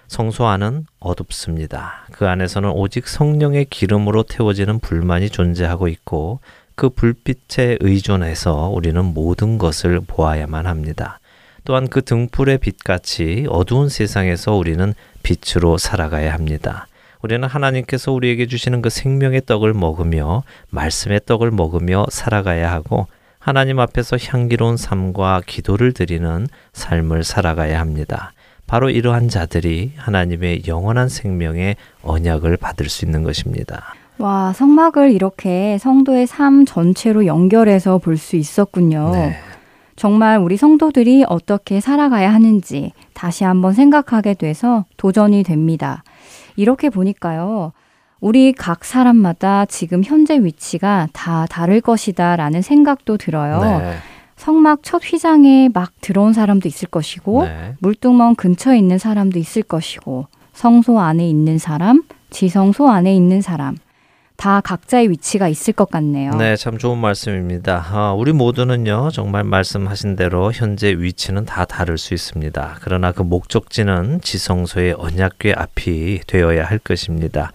성소 0.08 0.48
안은 0.48 0.86
어둡습니다. 1.00 2.08
그 2.12 2.28
안에서는 2.28 2.70
오직 2.70 3.08
성령의 3.08 3.66
기름으로 3.66 4.24
태워지는 4.24 4.80
불만이 4.80 5.30
존재하고 5.30 5.88
있고 5.88 6.40
그 6.76 6.90
불빛에 6.90 7.78
의존해서 7.80 8.70
우리는 8.70 9.04
모든 9.04 9.58
것을 9.58 10.02
보아야만 10.06 10.68
합니다. 10.68 11.20
또한 11.64 11.88
그 11.88 12.04
등불의 12.04 12.60
빛같이 12.60 13.48
어두운 13.50 13.90
세상에서 13.90 14.54
우리는 14.54 14.94
빛으로 15.24 15.78
살아가야 15.78 16.34
합니다. 16.34 16.88
우리는 17.22 17.48
하나님께서 17.48 18.12
우리에게 18.12 18.46
주시는 18.46 18.84
그 18.84 18.92
생명의 18.92 19.42
떡을 19.48 19.74
먹으며 19.74 20.44
말씀의 20.70 21.22
떡을 21.26 21.50
먹으며 21.50 22.06
살아가야 22.10 22.72
하고 22.72 23.08
하나님 23.40 23.80
앞에서 23.80 24.18
향기로운 24.18 24.78
삶과 24.78 25.42
기도를 25.48 25.94
드리는 25.94 26.48
삶을 26.74 27.24
살아가야 27.24 27.80
합니다. 27.80 28.34
바로 28.68 28.90
이러한 28.90 29.30
자들이 29.30 29.94
하나님의 29.96 30.64
영원한 30.68 31.08
생명의 31.10 31.76
언약을 32.04 32.58
받을 32.58 32.90
수 32.90 33.06
있는 33.06 33.24
것입니다. 33.24 33.94
와, 34.18 34.54
성막을 34.54 35.12
이렇게 35.12 35.78
성도의 35.78 36.26
삶 36.26 36.66
전체로 36.66 37.26
연결해서 37.26 37.98
볼 38.00 38.18
수 38.18 38.36
있었군요. 38.38 39.12
네. 39.12 39.36
정말 39.96 40.40
우리 40.40 40.58
성도들이 40.58 41.26
어떻게 41.28 41.80
살아가야 41.80 42.34
하는지 42.34 42.92
다시 43.14 43.44
한번 43.44 43.74
생각하게 43.74 44.34
돼서 44.34 44.86
도전이 44.98 45.44
됩니다. 45.44 46.04
이렇게 46.56 46.90
보니까요. 46.90 47.72
우리 48.20 48.52
각 48.54 48.84
사람마다 48.84 49.66
지금 49.66 50.04
현재 50.04 50.38
위치가 50.40 51.08
다 51.14 51.46
다를 51.50 51.80
것이다 51.82 52.36
라는 52.36 52.62
생각도 52.62 53.18
들어요. 53.18 53.62
네. 53.80 53.96
성막 54.36 54.80
첫 54.84 55.02
휘장에 55.04 55.70
막 55.74 55.92
들어온 56.02 56.34
사람도 56.34 56.68
있을 56.68 56.88
것이고, 56.88 57.46
네. 57.46 57.76
물뚱멍 57.80 58.36
근처에 58.36 58.78
있는 58.78 58.98
사람도 58.98 59.40
있을 59.40 59.64
것이고, 59.64 60.28
성소 60.54 61.00
안에 61.00 61.28
있는 61.28 61.58
사람, 61.58 62.04
지성소 62.30 62.90
안에 62.90 63.16
있는 63.16 63.42
사람, 63.42 63.78
다 64.38 64.60
각자의 64.62 65.10
위치가 65.10 65.48
있을 65.48 65.74
것 65.74 65.90
같네요. 65.90 66.32
네, 66.36 66.56
참 66.56 66.78
좋은 66.78 66.98
말씀입니다. 66.98 67.86
아, 67.90 68.14
우리 68.14 68.34
모두는요, 68.34 69.10
정말 69.12 69.44
말씀하신 69.44 70.16
대로 70.16 70.52
현재 70.52 70.92
위치는 70.92 71.46
다 71.46 71.66
다를 71.66 71.98
수 71.98 72.14
있습니다. 72.14 72.78
그러나 72.82 73.12
그 73.12 73.22
목적지는 73.22 74.20
지성소의 74.22 74.96
언약궤 74.98 75.54
앞이 75.54 76.22
되어야 76.28 76.66
할 76.66 76.80
것입니다. 76.80 77.54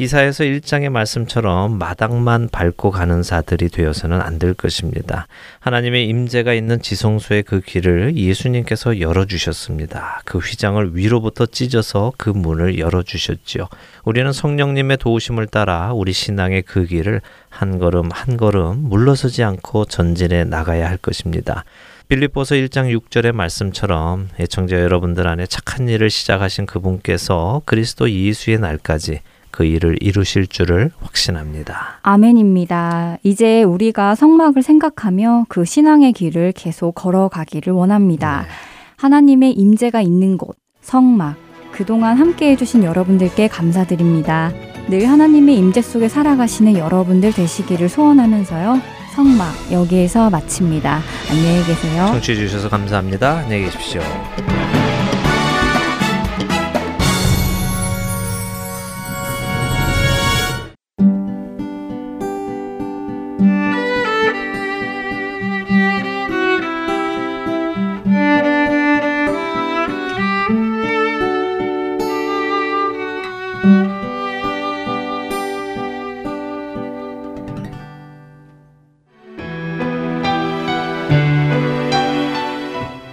이사에서 0.00 0.44
1장의 0.44 0.90
말씀처럼 0.90 1.76
마당만 1.76 2.48
밟고 2.50 2.92
가는 2.92 3.22
자들이 3.22 3.68
되어서는 3.68 4.20
안 4.20 4.38
될 4.38 4.54
것입니다. 4.54 5.26
하나님의 5.58 6.08
임재가 6.08 6.54
있는 6.54 6.80
지성소의 6.80 7.42
그 7.42 7.60
길을 7.60 8.16
예수님께서 8.16 9.00
열어주셨습니다. 9.00 10.22
그 10.24 10.38
휘장을 10.38 10.96
위로부터 10.96 11.44
찢어서 11.44 12.12
그 12.16 12.30
문을 12.30 12.78
열어주셨지요. 12.78 13.66
우리는 14.04 14.32
성령님의 14.32 14.98
도우심을 14.98 15.48
따라 15.48 15.92
우리 15.92 16.12
신앙의 16.12 16.62
그 16.62 16.84
길을 16.84 17.20
한 17.48 17.78
걸음 17.78 18.10
한 18.12 18.36
걸음 18.36 18.88
물러서지 18.88 19.42
않고 19.42 19.86
전진해 19.86 20.44
나가야 20.44 20.88
할 20.88 20.96
것입니다. 20.96 21.64
빌립보서 22.06 22.54
1장 22.54 22.96
6절의 22.96 23.32
말씀처럼 23.32 24.28
애청자 24.38 24.80
여러분들 24.80 25.26
안에 25.26 25.46
착한 25.46 25.88
일을 25.88 26.08
시작하신 26.08 26.66
그분께서 26.66 27.62
그리스도 27.64 28.08
예수의 28.08 28.60
날까지 28.60 29.20
그 29.50 29.64
일을 29.64 29.96
이루실 30.00 30.46
줄을 30.46 30.90
확신합니다. 31.00 31.98
아멘입니다. 32.02 33.18
이제 33.22 33.62
우리가 33.62 34.14
성막을 34.14 34.62
생각하며 34.62 35.46
그 35.48 35.64
신앙의 35.64 36.12
길을 36.12 36.52
계속 36.52 36.92
걸어가기를 36.94 37.72
원합니다. 37.72 38.42
네. 38.42 38.48
하나님의 38.96 39.52
임재가 39.52 40.00
있는 40.00 40.36
곳, 40.36 40.56
성막. 40.80 41.36
그동안 41.72 42.16
함께 42.16 42.50
해주신 42.50 42.82
여러분들께 42.82 43.48
감사드립니다. 43.48 44.52
늘 44.88 45.08
하나님의 45.08 45.56
임재 45.56 45.82
속에 45.82 46.08
살아가시는 46.08 46.76
여러분들 46.76 47.32
되시기를 47.32 47.88
소원하면서요. 47.88 48.80
성막 49.14 49.72
여기에서 49.72 50.30
마칩니다. 50.30 51.00
안녕히 51.30 51.64
계세요. 51.64 52.06
청취해 52.06 52.36
주셔서 52.36 52.68
감사합니다. 52.68 53.38
안녕히 53.38 53.64
계십시오. 53.64 54.00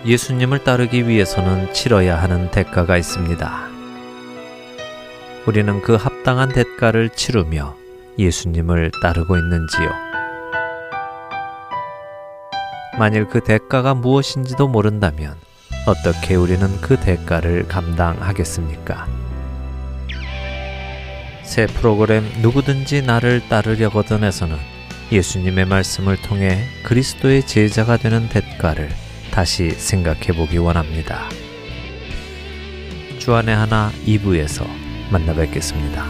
예수님을 0.05 0.63
따르기 0.63 1.07
위해서는 1.07 1.73
치러야 1.73 2.21
하는 2.21 2.51
대가가 2.51 2.95
있습니다. 2.95 3.69
우리는 5.47 5.81
그 5.81 5.95
합당한 5.95 6.49
대가를 6.49 7.09
치르며 7.09 7.75
예수님을 8.19 8.91
따르고 9.01 9.35
있는지요? 9.35 9.89
만일 12.99 13.27
그 13.27 13.43
대가가 13.43 13.95
무엇인지도 13.95 14.67
모른다면 14.67 15.35
어떻게 15.87 16.35
우리는 16.35 16.69
그 16.81 16.97
대가를 16.97 17.67
감당하겠습니까? 17.67 19.07
새 21.41 21.65
프로그램 21.65 22.23
누구든지 22.43 23.01
나를 23.01 23.49
따르려거든에서는 23.49 24.55
예수님의 25.11 25.65
말씀을 25.65 26.17
통해 26.21 26.63
그리스도의 26.83 27.47
제자가 27.47 27.97
되는 27.97 28.29
대가를 28.29 29.04
다시 29.35 29.69
생각해 29.69 30.27
보기 30.27 30.57
원합니다. 30.57 31.27
주안의 33.19 33.53
하나 33.53 33.91
2부에서 34.05 34.65
만나 35.11 35.33
뵙겠습니다. 35.33 36.05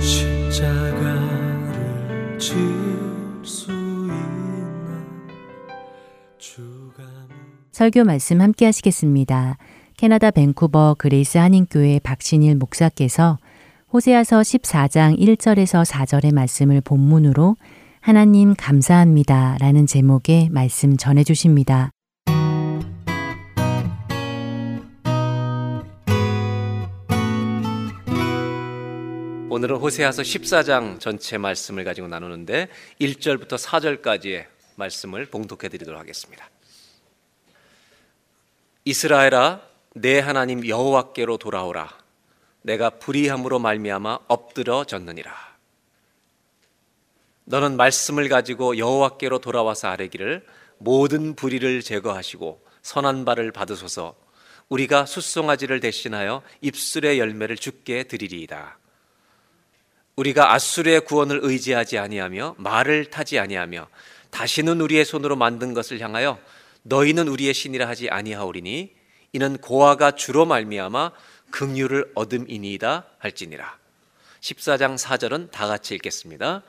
십자가를 0.00 1.28
질수 2.38 3.72
있나 3.72 5.04
주가 6.38 7.04
설교 7.72 8.04
말씀 8.04 8.40
함께 8.40 8.64
하시겠습니다. 8.64 9.58
캐나다 9.98 10.30
밴쿠버 10.30 10.96
그레이스 10.96 11.36
한인교회 11.36 11.98
박신일 12.02 12.56
목사께서 12.56 13.36
호세아서 13.92 14.40
14장 14.40 15.18
1절에서 15.18 15.84
4절의 15.84 16.32
말씀을 16.32 16.80
본문으로 16.80 17.56
하나님 18.06 18.54
감사합니다 18.54 19.56
라는 19.58 19.84
제목의 19.84 20.50
말씀 20.50 20.96
전해 20.96 21.24
주십니다. 21.24 21.90
오늘은 29.50 29.78
호세아서 29.78 30.22
14장 30.22 31.00
전체 31.00 31.36
말씀을 31.36 31.82
가지고 31.82 32.06
나누는데 32.06 32.68
1절부터 33.00 33.58
4절까지의 33.58 34.44
말씀을 34.76 35.26
봉독해 35.26 35.68
드리도록 35.68 35.98
하겠습니다. 35.98 36.48
이스라엘아 38.84 39.62
내 39.96 40.20
하나님 40.20 40.64
여호와께로 40.64 41.38
돌아오라 41.38 41.88
내가 42.62 42.90
불의함으로 42.90 43.58
말미암아 43.58 44.20
엎드려 44.28 44.84
졌느니라 44.84 45.45
너는 47.46 47.76
말씀을 47.76 48.28
가지고 48.28 48.76
여호와께로 48.76 49.38
돌아와서 49.38 49.88
아뢰기를 49.88 50.44
모든 50.78 51.34
불의를 51.34 51.80
제거하시고 51.82 52.64
선한 52.82 53.24
바를 53.24 53.52
받으소서 53.52 54.14
우리가 54.68 55.06
숫송아지를 55.06 55.80
대신하여 55.80 56.42
입술의 56.60 57.18
열매를 57.18 57.56
죽게 57.56 58.04
드리리이다 58.04 58.78
우리가 60.16 60.52
아수르의 60.54 61.02
구원을 61.02 61.40
의지하지 61.42 61.98
아니하며 61.98 62.56
말을 62.58 63.06
타지 63.06 63.38
아니하며 63.38 63.88
다시는 64.30 64.80
우리의 64.80 65.04
손으로 65.04 65.36
만든 65.36 65.72
것을 65.72 66.00
향하여 66.00 66.38
너희는 66.82 67.28
우리의 67.28 67.54
신이라 67.54 67.86
하지 67.86 68.10
아니하오리니 68.10 68.92
이는 69.32 69.56
고아가 69.58 70.12
주로 70.12 70.46
말미암아 70.46 71.12
긍휼을 71.50 72.12
얻음이니이다 72.14 73.06
할지니라. 73.18 73.78
14장 74.40 74.96
4절은 74.98 75.50
다 75.50 75.66
같이 75.66 75.94
읽겠습니다. 75.94 76.62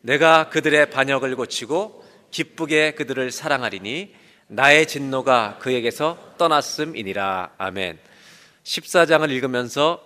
내가 0.00 0.48
그들의 0.48 0.90
반역을 0.90 1.36
고치고 1.36 2.04
기쁘게 2.30 2.92
그들을 2.92 3.30
사랑하리니 3.30 4.14
나의 4.48 4.86
진노가 4.86 5.58
그에게서 5.60 6.34
떠났음이니라. 6.38 7.54
아멘. 7.58 7.98
14장을 8.64 9.30
읽으면서 9.30 10.02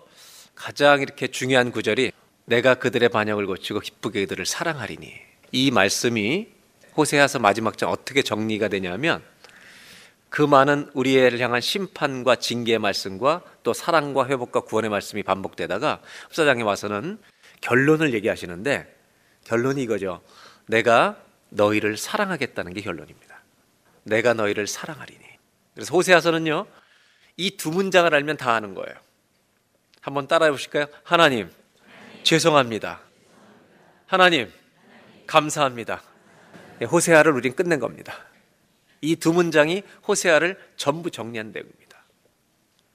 가장 0.55 1.01
이렇게 1.01 1.29
중요한 1.29 1.71
구절이 1.71 2.13
내가 2.45 2.75
그들의 2.75 3.09
반역을 3.09 3.47
고치고 3.47 3.81
기쁘게 3.81 4.21
그들을 4.21 4.47
사랑하리니 4.47 5.13
이 5.53 5.71
말씀이 5.71 6.49
호세아서 6.97 7.39
마지막 7.39 7.79
장 7.79 7.91
어떻게 7.91 8.23
정리가 8.23 8.69
되냐면 8.69 9.23
그 10.29 10.43
많은 10.43 10.91
우리를 10.95 11.39
향한 11.41 11.61
심판과 11.61 12.37
징계의 12.37 12.79
말씀과 12.79 13.43
또 13.63 13.73
사랑과 13.73 14.27
회복과 14.27 14.61
구원의 14.61 14.91
말씀이 14.91 15.23
반복되다가 15.23 16.01
흡사장에 16.29 16.63
와서는 16.63 17.19
결론을 17.61 18.15
얘기하시는데 18.15 18.92
결론이 19.45 19.83
이거죠. 19.83 20.23
내가 20.67 21.17
너희를 21.51 21.97
사랑하겠다는 21.97 22.75
게 22.75 22.81
결론입니다. 22.81 23.43
내가 24.05 24.35
너희를 24.35 24.67
사랑하리니. 24.67 25.21
그래서 25.75 25.95
호세아서는요. 25.95 26.67
이 27.37 27.57
두 27.57 27.71
문장을 27.71 28.13
알면 28.15 28.37
다 28.37 28.53
아는 28.55 28.75
거예요. 28.75 28.95
한번 30.01 30.27
따라해 30.29 30.51
보실까요? 30.51 30.87
하나님, 31.03 31.51
죄송합니다. 32.25 33.01
하나님, 34.07 34.53
감사합니다. 35.27 36.03
예, 36.81 36.85
호세아를 36.85 37.33
우린 37.33 37.55
끝낸 37.55 37.79
겁니다. 37.81 38.15
이 39.01 39.17
두 39.17 39.33
문장이 39.33 39.83
호세아를 40.07 40.59
전부 40.77 41.11
정리한 41.11 41.53
내용입니다. 41.53 42.05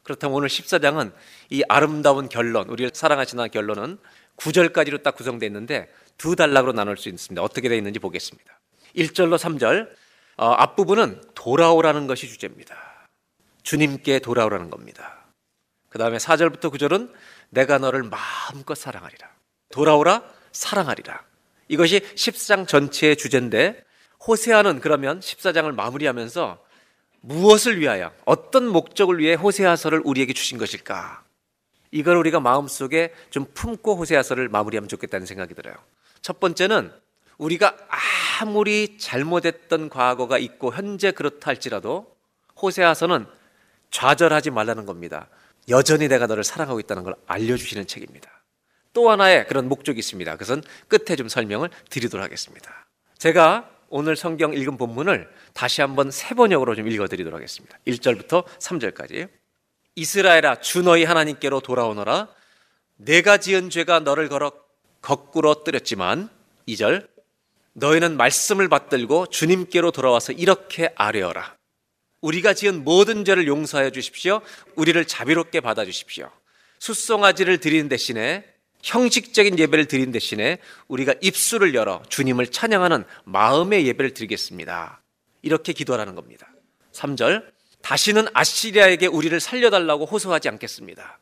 그렇다면 0.03 0.35
오늘 0.37 0.47
14장은 0.49 1.11
이 1.49 1.63
아름다운 1.67 2.29
결론, 2.29 2.69
우리를 2.69 2.91
사랑하시는 2.93 3.49
결론은 3.51 3.97
9절까지로 4.37 5.03
딱 5.03 5.15
구성되어 5.15 5.47
있는데 5.47 5.91
두 6.17 6.35
단락으로 6.35 6.73
나눌 6.73 6.97
수 6.97 7.09
있습니다. 7.09 7.41
어떻게 7.41 7.69
되어 7.69 7.77
있는지 7.77 7.99
보겠습니다. 7.99 8.59
1절로 8.95 9.37
3절 9.37 9.89
어, 10.37 10.51
앞부분은 10.51 11.21
돌아오라는 11.35 12.07
것이 12.07 12.27
주제입니다. 12.27 12.75
주님께 13.63 14.19
돌아오라는 14.19 14.69
겁니다. 14.69 15.25
그 15.89 15.97
다음에 15.97 16.17
4절부터 16.17 16.71
9절은 16.73 17.11
내가 17.49 17.77
너를 17.77 18.03
마음껏 18.03 18.75
사랑하리라. 18.75 19.29
돌아오라, 19.69 20.23
사랑하리라. 20.51 21.23
이것이 21.67 21.99
14장 21.99 22.67
전체의 22.67 23.17
주제인데 23.17 23.83
호세아는 24.25 24.79
그러면 24.79 25.19
14장을 25.19 25.73
마무리하면서 25.73 26.63
무엇을 27.21 27.79
위하여 27.79 28.11
어떤 28.25 28.67
목적을 28.67 29.19
위해 29.19 29.33
호세아서를 29.33 30.01
우리에게 30.03 30.33
주신 30.33 30.57
것일까? 30.57 31.23
이걸 31.91 32.17
우리가 32.17 32.39
마음속에 32.39 33.13
좀 33.29 33.45
품고 33.53 33.95
호세아서를 33.95 34.49
마무리하면 34.49 34.87
좋겠다는 34.87 35.25
생각이 35.25 35.53
들어요. 35.53 35.75
첫 36.21 36.39
번째는 36.39 36.91
우리가 37.37 37.77
아무리 38.39 38.97
잘못했던 38.97 39.89
과거가 39.89 40.37
있고 40.37 40.73
현재 40.73 41.11
그렇다 41.11 41.49
할지라도 41.49 42.15
호세아서는 42.61 43.25
좌절하지 43.91 44.51
말라는 44.51 44.85
겁니다. 44.85 45.27
여전히 45.69 46.07
내가 46.07 46.27
너를 46.27 46.43
사랑하고 46.43 46.79
있다는 46.79 47.03
걸 47.03 47.15
알려주시는 47.27 47.87
책입니다. 47.87 48.29
또 48.93 49.11
하나의 49.11 49.47
그런 49.47 49.69
목적이 49.69 49.99
있습니다. 49.99 50.31
그것은 50.33 50.63
끝에 50.87 51.15
좀 51.15 51.27
설명을 51.27 51.69
드리도록 51.89 52.23
하겠습니다. 52.23 52.87
제가 53.17 53.69
오늘 53.89 54.15
성경 54.15 54.53
읽은 54.53 54.77
본문을 54.77 55.29
다시 55.53 55.81
한번 55.81 56.11
세 56.11 56.35
번역으로 56.35 56.75
좀 56.75 56.87
읽어드리도록 56.87 57.37
하겠습니다. 57.37 57.77
1절부터 57.87 58.45
3절까지. 58.45 59.29
이스라엘아, 59.95 60.55
주 60.61 60.81
너희 60.83 61.03
하나님께로 61.03 61.61
돌아오너라. 61.61 62.27
내가 62.97 63.37
지은 63.37 63.69
죄가 63.69 63.99
너를 64.01 64.29
걸어 64.29 64.51
거꾸로 65.01 65.63
뜨렸지만, 65.63 66.29
2절. 66.67 67.07
너희는 67.73 68.17
말씀을 68.17 68.69
받들고 68.69 69.27
주님께로 69.27 69.91
돌아와서 69.91 70.33
이렇게 70.33 70.89
아뢰어라. 70.95 71.55
우리가 72.21 72.53
지은 72.53 72.83
모든 72.83 73.23
죄를 73.23 73.47
용서하여 73.47 73.91
주십시오. 73.91 74.41
우리를 74.75 75.05
자비롭게 75.05 75.61
받아 75.61 75.85
주십시오. 75.85 76.29
숫송아지를 76.79 77.59
드리는 77.59 77.87
대신에 77.87 78.43
형식적인 78.83 79.59
예배를 79.59 79.85
드린 79.85 80.11
대신에 80.11 80.59
우리가 80.87 81.13
입술을 81.21 81.75
열어 81.75 82.01
주님을 82.09 82.47
찬양하는 82.47 83.03
마음의 83.25 83.85
예배를 83.87 84.13
드리겠습니다. 84.13 85.01
이렇게 85.41 85.73
기도하라는 85.73 86.15
겁니다. 86.15 86.47
3절 86.93 87.45
다시는 87.81 88.27
아시리아에게 88.33 89.07
우리를 89.07 89.39
살려달라고 89.39 90.05
호소하지 90.05 90.49
않겠습니다. 90.49 91.19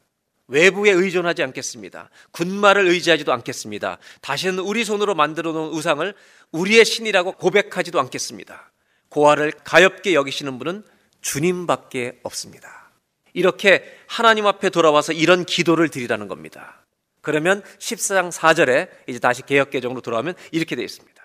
외부에 0.48 0.92
의존하지 0.92 1.44
않겠습니다. 1.44 2.10
군마를 2.32 2.88
의지하지도 2.88 3.34
않겠습니다. 3.34 3.98
다시는 4.22 4.60
우리 4.60 4.86
손으로 4.86 5.16
만들어 5.16 5.52
놓은 5.52 5.70
우상을 5.72 6.14
우리의 6.52 6.86
신이라고 6.86 7.34
고백하지도 7.34 8.00
않겠습니다. 8.00 8.72
고아를 9.10 9.52
가엽게 9.64 10.14
여기시는 10.14 10.60
분은 10.60 10.84
주님밖에 11.22 12.20
없습니다. 12.24 12.92
이렇게 13.34 13.84
하나님 14.08 14.46
앞에 14.46 14.70
돌아와서 14.70 15.12
이런 15.12 15.46
기도를 15.46 15.90
드리라는 15.90 16.28
겁니다. 16.28 16.86
그러면 17.22 17.64
14장 17.80 18.32
4절에 18.32 18.90
이제 19.08 19.20
다시 19.20 19.42
개혁개정으로 19.42 20.02
돌아오면 20.02 20.36
이렇게 20.52 20.76
되어 20.76 20.86
있습니다. 20.86 21.22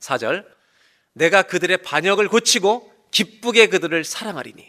4절 0.00 0.44
내가 1.12 1.42
그들의 1.42 1.78
반역을 1.78 2.28
고치고 2.28 2.92
기쁘게 3.10 3.68
그들을 3.68 4.04
사랑하리니 4.04 4.66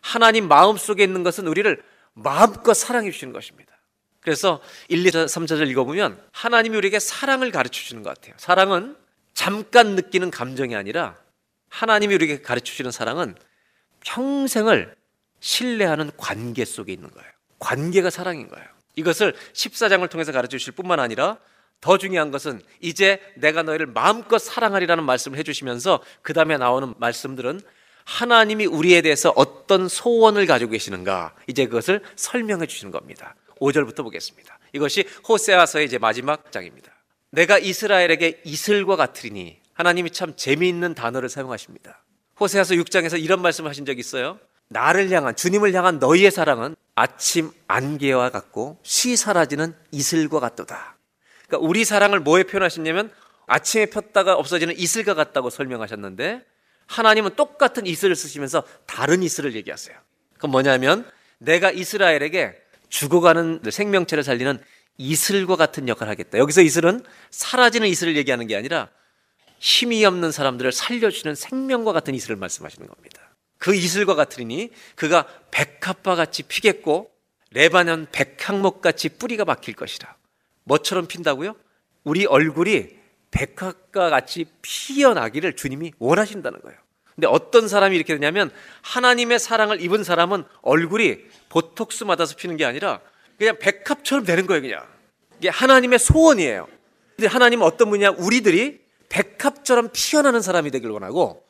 하나님 0.00 0.48
마음속에 0.48 1.04
있는 1.04 1.22
것은 1.22 1.46
우리를 1.46 1.82
마음껏 2.14 2.74
사랑해 2.74 3.10
주시는 3.10 3.32
것입니다. 3.32 3.72
그래서 4.20 4.60
1, 4.88 5.04
2, 5.06 5.10
3, 5.28 5.46
4절 5.46 5.68
읽어보면 5.68 6.22
하나님이 6.32 6.76
우리에게 6.76 7.00
사랑을 7.00 7.50
가르쳐 7.50 7.74
주시는 7.74 8.02
것 8.02 8.14
같아요. 8.14 8.34
사랑은 8.38 8.96
잠깐 9.34 9.96
느끼는 9.96 10.30
감정이 10.30 10.76
아니라 10.76 11.16
하나님이 11.68 12.14
우리에게 12.14 12.42
가르쳐 12.42 12.66
주시는 12.66 12.90
사랑은 12.90 13.34
평생을 14.00 14.94
신뢰하는 15.40 16.12
관계 16.16 16.64
속에 16.64 16.92
있는 16.92 17.10
거예요. 17.10 17.28
관계가 17.58 18.10
사랑인 18.10 18.48
거예요. 18.48 18.66
이것을 18.94 19.34
14장을 19.54 20.08
통해서 20.08 20.32
가르쳐 20.32 20.58
주실 20.58 20.74
뿐만 20.74 21.00
아니라 21.00 21.38
더 21.80 21.98
중요한 21.98 22.30
것은 22.30 22.60
이제 22.80 23.20
내가 23.36 23.62
너희를 23.62 23.86
마음껏 23.86 24.38
사랑하리라는 24.38 25.02
말씀을 25.04 25.38
해주시면서 25.38 26.00
그 26.22 26.32
다음에 26.32 26.56
나오는 26.58 26.94
말씀들은 26.98 27.60
하나님이 28.04 28.66
우리에 28.66 29.02
대해서 29.02 29.32
어떤 29.36 29.88
소원을 29.88 30.46
가지고 30.46 30.72
계시는가 30.72 31.34
이제 31.46 31.66
그것을 31.66 32.02
설명해 32.16 32.66
주시는 32.66 32.90
겁니다. 32.90 33.34
5절부터 33.60 34.02
보겠습니다. 34.02 34.58
이것이 34.72 35.04
호세아서의 35.28 35.86
이제 35.86 35.98
마지막 35.98 36.50
장입니다. 36.50 36.92
내가 37.30 37.58
이스라엘에게 37.58 38.42
이슬과 38.44 38.96
같으리니 38.96 39.58
하나님이 39.74 40.10
참 40.10 40.34
재미있는 40.36 40.94
단어를 40.94 41.28
사용하십니다. 41.28 42.02
호세아서 42.38 42.74
6장에서 42.74 43.22
이런 43.22 43.40
말씀을 43.40 43.70
하신 43.70 43.86
적이 43.86 44.00
있어요. 44.00 44.38
나를 44.68 45.10
향한 45.10 45.36
주님을 45.36 45.74
향한 45.74 45.98
너희의 45.98 46.30
사랑은 46.30 46.76
아침 46.94 47.50
안개와 47.68 48.30
같고 48.30 48.78
쉬 48.82 49.16
사라지는 49.16 49.74
이슬과 49.90 50.40
같도다. 50.40 50.96
그러니까 51.46 51.68
우리 51.68 51.84
사랑을 51.84 52.20
뭐에 52.20 52.44
표현하셨냐면 52.44 53.10
아침에 53.46 53.86
폈다가 53.86 54.34
없어지는 54.34 54.78
이슬과 54.78 55.14
같다고 55.14 55.50
설명하셨는데 55.50 56.42
하나님은 56.92 57.36
똑같은 57.36 57.86
이슬을 57.86 58.14
쓰시면서 58.14 58.64
다른 58.86 59.22
이슬을 59.22 59.54
얘기하세요. 59.54 59.96
그건 60.34 60.50
뭐냐면 60.50 61.10
내가 61.38 61.70
이스라엘에게 61.70 62.54
죽어가는 62.88 63.62
생명체를 63.70 64.22
살리는 64.22 64.60
이슬과 64.98 65.56
같은 65.56 65.88
역할을 65.88 66.10
하겠다. 66.10 66.38
여기서 66.38 66.60
이슬은 66.60 67.02
사라지는 67.30 67.88
이슬을 67.88 68.16
얘기하는 68.16 68.46
게 68.46 68.56
아니라 68.56 68.90
힘이 69.58 70.04
없는 70.04 70.32
사람들을 70.32 70.70
살려주는 70.70 71.34
생명과 71.34 71.92
같은 71.92 72.14
이슬을 72.14 72.36
말씀하시는 72.36 72.86
겁니다. 72.86 73.22
그 73.58 73.74
이슬과 73.74 74.14
같으니 74.14 74.70
그가 74.96 75.26
백합과 75.50 76.14
같이 76.16 76.42
피겠고 76.42 77.10
레바논 77.52 78.08
백향목 78.12 78.82
같이 78.82 79.08
뿌리가 79.08 79.44
박힐 79.44 79.74
것이라. 79.74 80.14
뭐처럼 80.64 81.06
핀다고요? 81.06 81.54
우리 82.04 82.26
얼굴이 82.26 82.88
백합과 83.30 84.10
같이 84.10 84.46
피어나기를 84.60 85.56
주님이 85.56 85.92
원하신다는 85.98 86.60
거예요. 86.60 86.78
근데 87.14 87.26
어떤 87.26 87.68
사람이 87.68 87.94
이렇게 87.94 88.14
되냐면 88.14 88.50
하나님의 88.82 89.38
사랑을 89.38 89.80
입은 89.80 90.04
사람은 90.04 90.44
얼굴이 90.62 91.18
보톡스 91.48 92.04
맞아서 92.04 92.36
피는 92.36 92.56
게 92.56 92.64
아니라 92.64 93.00
그냥 93.38 93.58
백합처럼 93.58 94.24
되는 94.24 94.46
거예요, 94.46 94.62
그냥. 94.62 94.86
이게 95.38 95.48
하나님의 95.48 95.98
소원이에요. 95.98 96.68
근데 97.16 97.26
하나님은 97.26 97.66
어떤 97.66 97.90
분이냐? 97.90 98.12
우리들이 98.12 98.80
백합처럼 99.08 99.90
피어나는 99.92 100.40
사람이 100.40 100.70
되길 100.70 100.90
원하고 100.90 101.44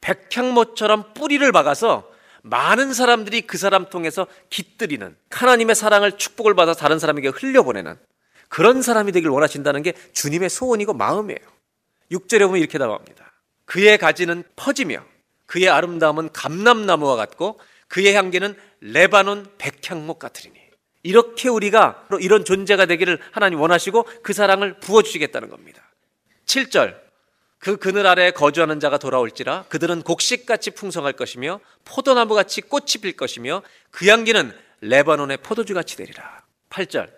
백향모처럼 0.00 1.14
뿌리를 1.14 1.50
박아서 1.52 2.10
많은 2.42 2.92
사람들이 2.92 3.42
그 3.42 3.58
사람 3.58 3.88
통해서 3.88 4.26
깃들이는 4.50 5.16
하나님의 5.30 5.74
사랑을 5.74 6.18
축복을 6.18 6.54
받아 6.54 6.74
다른 6.74 6.98
사람에게 6.98 7.28
흘려보내는 7.28 7.96
그런 8.48 8.82
사람이 8.82 9.12
되길 9.12 9.30
원하신다는 9.30 9.82
게 9.82 9.94
주님의 10.12 10.50
소원이고 10.50 10.92
마음이에요. 10.92 11.40
6절에 12.12 12.40
보면 12.46 12.58
이렇게 12.58 12.78
나옵니다. 12.78 13.32
그의 13.66 13.98
가지는 13.98 14.42
퍼지며 14.56 15.04
그의 15.44 15.68
아름다움은 15.68 16.32
감람나무와 16.32 17.16
같고 17.16 17.60
그의 17.88 18.14
향기는 18.14 18.56
레바논 18.80 19.46
백향목 19.58 20.18
같으리니 20.18 20.56
이렇게 21.02 21.48
우리가 21.48 22.08
이런 22.20 22.44
존재가 22.44 22.86
되기를 22.86 23.20
하나님 23.30 23.60
원하시고 23.60 24.08
그 24.22 24.32
사랑을 24.32 24.80
부어주시겠다는 24.80 25.50
겁니다. 25.50 25.82
7절 26.46 26.96
그 27.58 27.76
그늘 27.76 28.06
아래에 28.06 28.32
거주하는 28.32 28.80
자가 28.80 28.98
돌아올지라 28.98 29.64
그들은 29.68 30.02
곡식같이 30.02 30.72
풍성할 30.72 31.12
것이며 31.14 31.60
포도나무같이 31.84 32.62
꽃이 32.62 33.02
필 33.02 33.16
것이며 33.16 33.62
그 33.90 34.08
향기는 34.08 34.52
레바논의 34.80 35.38
포도주같이 35.38 35.96
되리라. 35.96 36.42
8절 36.70 37.10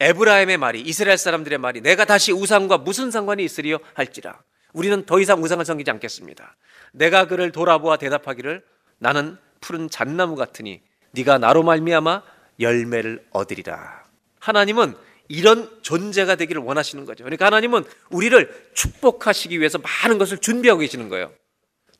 에브라임의 0.00 0.58
말이 0.58 0.80
이스라엘 0.80 1.18
사람들의 1.18 1.58
말이 1.58 1.80
내가 1.80 2.04
다시 2.04 2.32
우상과 2.32 2.78
무슨 2.78 3.10
상관이 3.10 3.42
있으리요 3.44 3.78
할지라 3.94 4.40
우리는 4.72 5.04
더 5.06 5.20
이상 5.20 5.42
우상을 5.42 5.64
섬기지 5.64 5.90
않겠습니다. 5.90 6.56
내가 6.92 7.26
그를 7.26 7.52
돌아보아 7.52 7.96
대답하기를 7.96 8.62
나는 8.98 9.36
푸른 9.60 9.88
잣나무 9.90 10.36
같으니 10.36 10.82
네가 11.12 11.38
나로 11.38 11.62
말미암아 11.62 12.22
열매를 12.60 13.26
얻으리라. 13.30 14.04
하나님은 14.40 14.94
이런 15.28 15.70
존재가 15.82 16.36
되기를 16.36 16.62
원하시는 16.62 17.04
거죠. 17.04 17.24
그러니까 17.24 17.46
하나님은 17.46 17.84
우리를 18.10 18.70
축복하시기 18.74 19.58
위해서 19.58 19.78
많은 19.78 20.18
것을 20.18 20.38
준비하고 20.38 20.80
계시는 20.80 21.08
거예요. 21.08 21.32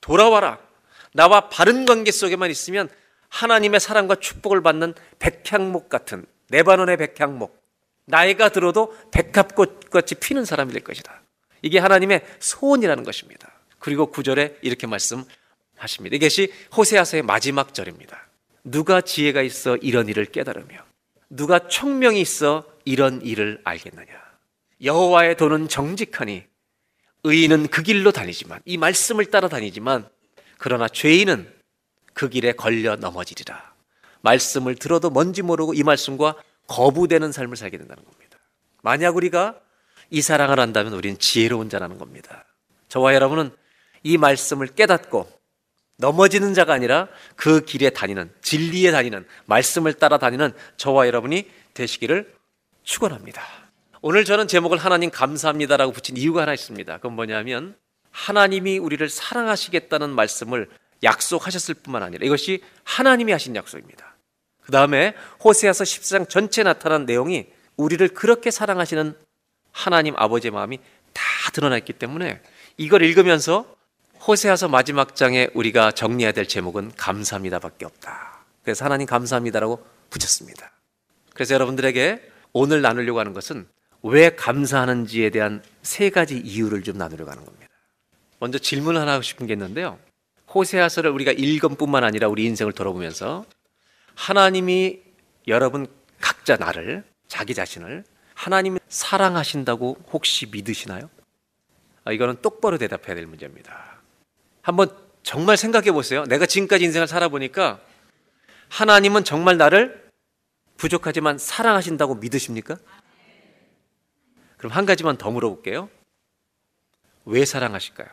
돌아와라. 0.00 0.58
나와 1.12 1.48
바른 1.48 1.84
관계 1.84 2.10
속에만 2.10 2.50
있으면 2.50 2.88
하나님의 3.28 3.80
사랑과 3.80 4.14
축복을 4.14 4.62
받는 4.62 4.94
백향목 5.18 5.88
같은 5.88 6.24
네바논의 6.48 6.96
백향목. 6.96 7.58
나이가 8.06 8.48
들어도 8.48 8.96
백합꽃 9.12 9.90
같이 9.90 10.14
피는 10.14 10.46
사람이 10.46 10.72
될 10.72 10.82
것이다. 10.82 11.20
이게 11.62 11.78
하나님의 11.78 12.24
소원이라는 12.38 13.04
것입니다. 13.04 13.50
그리고 13.78 14.06
구절에 14.06 14.56
이렇게 14.62 14.86
말씀하십니다. 14.86 16.16
이것이 16.16 16.52
호세아서의 16.76 17.22
마지막 17.22 17.74
절입니다. 17.74 18.28
누가 18.64 19.00
지혜가 19.00 19.42
있어 19.42 19.76
이런 19.76 20.08
일을 20.08 20.26
깨달으며 20.26 20.84
누가 21.30 21.68
총명이 21.68 22.20
있어 22.20 22.64
이런 22.84 23.22
일을 23.22 23.60
알겠느냐. 23.64 24.08
여호와의 24.82 25.36
도는 25.36 25.68
정직하니 25.68 26.44
의인은 27.24 27.68
그 27.68 27.82
길로 27.82 28.12
다니지만 28.12 28.60
이 28.64 28.76
말씀을 28.76 29.26
따라 29.26 29.48
다니지만 29.48 30.08
그러나 30.56 30.88
죄인은 30.88 31.52
그 32.14 32.28
길에 32.28 32.52
걸려 32.52 32.96
넘어지리라. 32.96 33.74
말씀을 34.22 34.74
들어도 34.74 35.10
뭔지 35.10 35.42
모르고 35.42 35.74
이 35.74 35.82
말씀과 35.82 36.36
거부되는 36.66 37.32
삶을 37.32 37.56
살게 37.56 37.78
된다는 37.78 38.04
겁니다. 38.04 38.38
만약 38.82 39.16
우리가 39.16 39.60
이 40.10 40.22
사랑을 40.22 40.58
한다면 40.58 40.94
우리는 40.94 41.18
지혜로운 41.18 41.68
자라는 41.68 41.98
겁니다. 41.98 42.44
저와 42.88 43.14
여러분은 43.14 43.50
이 44.02 44.16
말씀을 44.16 44.68
깨닫고 44.68 45.28
넘어지는 45.98 46.54
자가 46.54 46.74
아니라 46.74 47.08
그 47.36 47.64
길에 47.64 47.90
다니는 47.90 48.30
진리에 48.40 48.92
다니는 48.92 49.26
말씀을 49.46 49.94
따라 49.94 50.18
다니는 50.18 50.52
저와 50.76 51.06
여러분이 51.06 51.50
되시기를 51.74 52.32
축원합니다. 52.84 53.42
오늘 54.00 54.24
저는 54.24 54.46
제목을 54.46 54.78
하나님 54.78 55.10
감사합니다라고 55.10 55.92
붙인 55.92 56.16
이유가 56.16 56.42
하나 56.42 56.54
있습니다. 56.54 56.96
그건 56.96 57.14
뭐냐면 57.14 57.76
하나님이 58.10 58.78
우리를 58.78 59.08
사랑하시겠다는 59.08 60.10
말씀을 60.10 60.68
약속하셨을 61.02 61.74
뿐만 61.74 62.02
아니라 62.02 62.24
이것이 62.24 62.62
하나님이 62.84 63.32
하신 63.32 63.56
약속입니다. 63.56 64.16
그 64.62 64.72
다음에 64.72 65.14
호세아서 65.42 65.84
14장 65.84 66.28
전체에 66.28 66.64
나타난 66.64 67.06
내용이 67.06 67.46
우리를 67.76 68.06
그렇게 68.08 68.50
사랑하시는 68.50 69.14
하나님 69.78 70.14
아버지의 70.16 70.50
마음이 70.50 70.80
다 71.12 71.22
드러나 71.52 71.78
있기 71.78 71.92
때문에 71.92 72.42
이걸 72.78 73.02
읽으면서 73.02 73.76
호세아서 74.26 74.66
마지막 74.66 75.14
장에 75.14 75.50
우리가 75.54 75.92
정리해야 75.92 76.32
될 76.32 76.48
제목은 76.48 76.92
감사합니다밖에 76.96 77.84
없다. 77.84 78.44
그래서 78.64 78.84
하나님 78.84 79.06
감사합니다라고 79.06 79.86
붙였습니다. 80.10 80.72
그래서 81.32 81.54
여러분들에게 81.54 82.28
오늘 82.52 82.82
나누려고 82.82 83.20
하는 83.20 83.32
것은 83.32 83.68
왜 84.02 84.34
감사하는지에 84.34 85.30
대한 85.30 85.62
세 85.82 86.10
가지 86.10 86.36
이유를 86.36 86.82
좀 86.82 86.98
나누려고 86.98 87.30
하는 87.30 87.44
겁니다. 87.44 87.68
먼저 88.40 88.58
질문 88.58 88.96
하나 88.96 89.12
하고 89.12 89.22
싶은 89.22 89.46
게 89.46 89.52
있는데요. 89.52 90.00
호세아서를 90.52 91.10
우리가 91.12 91.30
읽은 91.30 91.76
뿐만 91.76 92.02
아니라 92.02 92.26
우리 92.26 92.44
인생을 92.46 92.72
돌아보면서 92.72 93.44
하나님이 94.16 94.98
여러분 95.46 95.86
각자 96.20 96.56
나를 96.56 97.04
자기 97.28 97.54
자신을 97.54 98.04
하나님이 98.38 98.78
사랑하신다고 98.88 99.98
혹시 100.12 100.46
믿으시나요? 100.46 101.10
아, 102.04 102.12
이거는 102.12 102.40
똑바로 102.40 102.78
대답해야 102.78 103.16
될 103.16 103.26
문제입니다. 103.26 104.00
한번 104.62 104.96
정말 105.24 105.56
생각해 105.56 105.90
보세요. 105.90 106.24
내가 106.24 106.46
지금까지 106.46 106.84
인생을 106.84 107.08
살아보니까 107.08 107.80
하나님은 108.68 109.24
정말 109.24 109.56
나를 109.56 110.08
부족하지만 110.76 111.36
사랑하신다고 111.36 112.14
믿으십니까? 112.14 112.76
그럼 114.56 114.72
한 114.72 114.86
가지만 114.86 115.16
더 115.16 115.32
물어볼게요. 115.32 115.90
왜 117.24 117.44
사랑하실까요? 117.44 118.08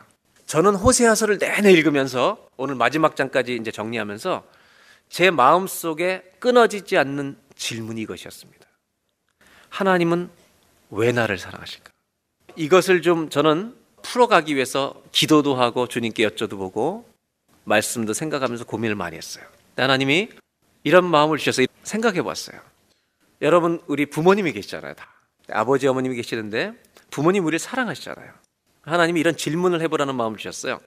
저는 0.46 0.74
호세아서를 0.74 1.38
내내 1.38 1.70
읽으면서 1.70 2.48
오늘 2.56 2.74
마지막 2.74 3.14
장까지 3.14 3.54
이제 3.54 3.70
정리하면서 3.70 4.44
제 5.08 5.30
마음 5.30 5.68
속에 5.68 6.32
끊어지지 6.40 6.98
않는 6.98 7.38
질문이 7.54 8.00
이것이었습니다. 8.02 8.65
하나님은 9.70 10.30
왜 10.90 11.12
나를 11.12 11.38
사랑하실까? 11.38 11.90
이것을 12.56 13.02
좀 13.02 13.28
저는 13.28 13.76
풀어가기 14.02 14.54
위해서 14.54 14.94
기도도 15.12 15.56
하고 15.56 15.88
주님께 15.88 16.26
여쭤도 16.28 16.50
보고 16.50 17.08
말씀도 17.64 18.12
생각하면서 18.12 18.64
고민을 18.64 18.94
많이 18.94 19.16
했어요. 19.16 19.44
하나님이 19.76 20.30
이런 20.84 21.04
마음을 21.04 21.38
주셔서 21.38 21.66
생각해 21.82 22.22
봤어요. 22.22 22.60
여러분, 23.42 23.82
우리 23.86 24.06
부모님이 24.06 24.52
계시잖아요. 24.52 24.94
다. 24.94 25.08
아버지, 25.50 25.86
어머님이 25.86 26.16
계시는데 26.16 26.72
부모님 27.10 27.44
우리를 27.44 27.58
사랑하시잖아요. 27.58 28.32
하나님이 28.82 29.20
이런 29.20 29.36
질문을 29.36 29.80
해보라는 29.82 30.14
마음을 30.14 30.38
주셨어요. 30.38 30.78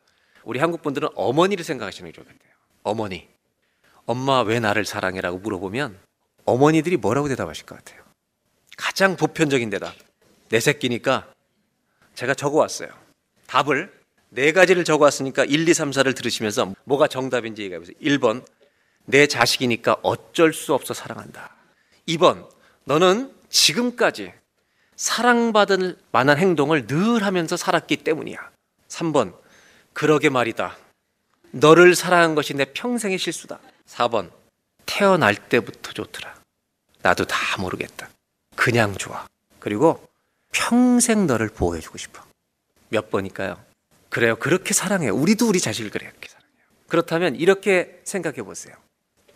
우리 0.43 0.59
한국 0.59 0.81
분들은 0.81 1.09
어머니를 1.15 1.63
생각하시는 1.65 2.09
게 2.09 2.15
좋겠대요. 2.15 2.51
어머니, 2.83 3.27
엄마 4.05 4.41
왜 4.41 4.59
나를 4.59 4.85
사랑해라고 4.85 5.39
물어보면 5.39 5.99
어머니들이 6.45 6.97
뭐라고 6.97 7.27
대답하실 7.27 7.65
것 7.65 7.77
같아요? 7.77 8.01
가장 8.79 9.17
보편적인 9.17 9.69
대답. 9.69 9.93
내 10.47 10.61
새끼니까 10.61 11.27
제가 12.15 12.33
적어 12.33 12.59
왔어요. 12.59 12.87
답을 13.45 13.91
네 14.29 14.53
가지를 14.53 14.85
적어 14.85 15.03
왔으니까 15.03 15.43
1, 15.43 15.67
2, 15.67 15.73
3, 15.73 15.91
4를 15.91 16.15
들으시면서 16.15 16.73
뭐가 16.85 17.07
정답인지 17.07 17.63
얘기해 17.63 17.77
보세요. 17.77 17.95
1번. 18.01 18.45
내 19.03 19.27
자식이니까 19.27 19.97
어쩔 20.01 20.53
수 20.53 20.73
없어 20.73 20.93
사랑한다. 20.93 21.53
2번. 22.07 22.47
너는 22.85 23.33
지금까지 23.49 24.31
사랑받을 24.95 25.97
만한 26.11 26.37
행동을 26.37 26.87
늘 26.87 27.23
하면서 27.23 27.57
살았기 27.57 27.97
때문이야. 27.97 28.49
3번. 28.87 29.35
그러게 29.91 30.29
말이다. 30.29 30.77
너를 31.51 31.95
사랑한 31.95 32.33
것이 32.33 32.53
내 32.53 32.65
평생의 32.65 33.17
실수다. 33.17 33.59
4번. 33.87 34.31
태어날 34.85 35.35
때부터 35.35 35.91
좋더라. 35.91 36.33
나도 37.01 37.25
다 37.25 37.37
모르겠다. 37.59 38.09
그냥 38.59 38.93
좋아. 38.97 39.25
그리고 39.59 40.05
평생 40.51 41.25
너를 41.27 41.47
보호해주고 41.47 41.97
싶어. 41.97 42.21
몇 42.89 43.09
번일까요? 43.09 43.57
그래요. 44.09 44.35
그렇게 44.35 44.73
사랑해요. 44.73 45.15
우리도 45.15 45.47
우리 45.47 45.61
자식을 45.61 45.89
그렇게 45.89 46.27
사랑해요. 46.27 46.65
그렇다면 46.89 47.35
이렇게 47.37 48.01
생각해 48.03 48.43
보세요. 48.43 48.75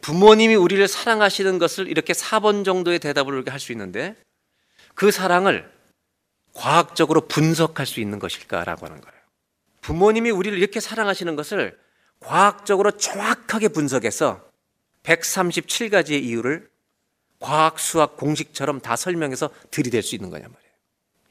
부모님이 0.02 0.56
우리를 0.56 0.86
사랑하시는 0.90 1.58
것을 1.58 1.88
이렇게 1.88 2.12
4번 2.12 2.66
정도의 2.66 3.00
대답을 3.00 3.46
할 3.48 3.60
수 3.62 3.72
있는데 3.72 4.18
그 4.94 5.10
사랑을 5.10 5.72
과학적으로 6.54 7.22
분석할 7.30 7.86
수 7.86 8.02
있는 8.02 8.20
것일까라고 8.20 8.86
하는 8.86 9.00
거예요. 9.00 9.20
부모님이 9.80 10.32
우리를 10.32 10.58
이렇게 10.58 10.82
사랑하시는 10.82 11.34
것을 11.38 11.80
과학적으로 12.20 12.92
정확하게 12.92 13.70
분석해서 13.70 14.46
137가지의 15.04 16.24
이유를 16.24 16.73
과학, 17.44 17.78
수학, 17.78 18.16
공식처럼 18.16 18.80
다 18.80 18.96
설명해서 18.96 19.50
들이댈 19.70 20.02
수 20.02 20.16
있는 20.16 20.30
거냐 20.30 20.46
말이에요. 20.48 20.74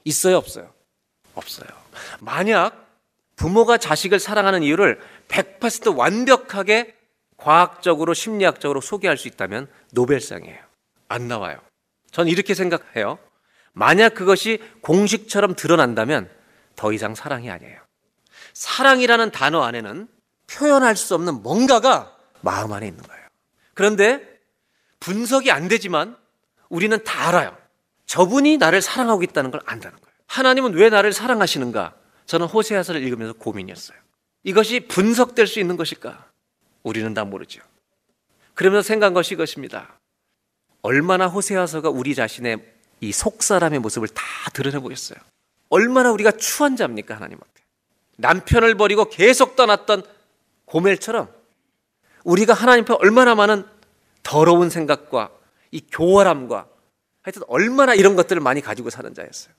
있어요, 0.04 0.36
없어요? 0.36 0.70
없어요. 1.34 1.68
만약 2.20 3.00
부모가 3.36 3.78
자식을 3.78 4.20
사랑하는 4.20 4.62
이유를 4.62 5.00
100% 5.28 5.96
완벽하게 5.96 6.94
과학적으로 7.38 8.12
심리학적으로 8.12 8.82
소개할 8.82 9.16
수 9.16 9.26
있다면 9.26 9.68
노벨상이에요. 9.92 10.58
안 11.08 11.28
나와요. 11.28 11.58
전 12.10 12.28
이렇게 12.28 12.52
생각해요. 12.52 13.18
만약 13.72 14.12
그것이 14.12 14.62
공식처럼 14.82 15.54
드러난다면 15.54 16.28
더 16.76 16.92
이상 16.92 17.14
사랑이 17.14 17.50
아니에요. 17.50 17.80
사랑이라는 18.52 19.30
단어 19.30 19.62
안에는 19.62 20.08
표현할 20.46 20.94
수 20.94 21.14
없는 21.14 21.42
뭔가가 21.42 22.14
마음 22.42 22.74
안에 22.74 22.86
있는 22.86 23.02
거예요. 23.02 23.26
그런데 23.72 24.31
분석이 25.02 25.50
안 25.50 25.66
되지만 25.66 26.16
우리는 26.68 27.02
다 27.02 27.28
알아요. 27.28 27.56
저분이 28.06 28.58
나를 28.58 28.80
사랑하고 28.80 29.24
있다는 29.24 29.50
걸 29.50 29.60
안다는 29.64 29.98
거예요. 29.98 30.16
하나님은 30.28 30.74
왜 30.74 30.90
나를 30.90 31.12
사랑하시는가? 31.12 31.94
저는 32.26 32.46
호세아서를 32.46 33.02
읽으면서 33.02 33.32
고민이었어요. 33.34 33.98
이것이 34.44 34.86
분석될 34.86 35.48
수 35.48 35.58
있는 35.58 35.76
것일까? 35.76 36.30
우리는 36.84 37.12
다 37.14 37.24
모르죠. 37.24 37.60
그러면서 38.54 38.86
생각한 38.86 39.12
것이 39.12 39.34
이것입니다. 39.34 39.98
얼마나 40.82 41.26
호세아서가 41.26 41.90
우리 41.90 42.14
자신의 42.14 42.64
이 43.00 43.10
속사람의 43.10 43.80
모습을 43.80 44.06
다 44.06 44.22
드러내 44.52 44.78
보겠어요. 44.78 45.18
얼마나 45.68 46.12
우리가 46.12 46.30
추한 46.32 46.76
자입니까, 46.76 47.16
하나님 47.16 47.38
앞에. 47.38 47.62
남편을 48.18 48.76
버리고 48.76 49.06
계속 49.06 49.56
떠났던 49.56 50.04
고멜처럼 50.66 51.28
우리가 52.22 52.54
하나님 52.54 52.84
앞에 52.84 52.94
얼마나 52.94 53.34
많은 53.34 53.64
더러운 54.22 54.70
생각과 54.70 55.30
이 55.70 55.80
교활함과 55.90 56.68
하여튼 57.22 57.42
얼마나 57.48 57.94
이런 57.94 58.16
것들을 58.16 58.40
많이 58.40 58.60
가지고 58.60 58.90
사는 58.90 59.12
자였어요. 59.14 59.54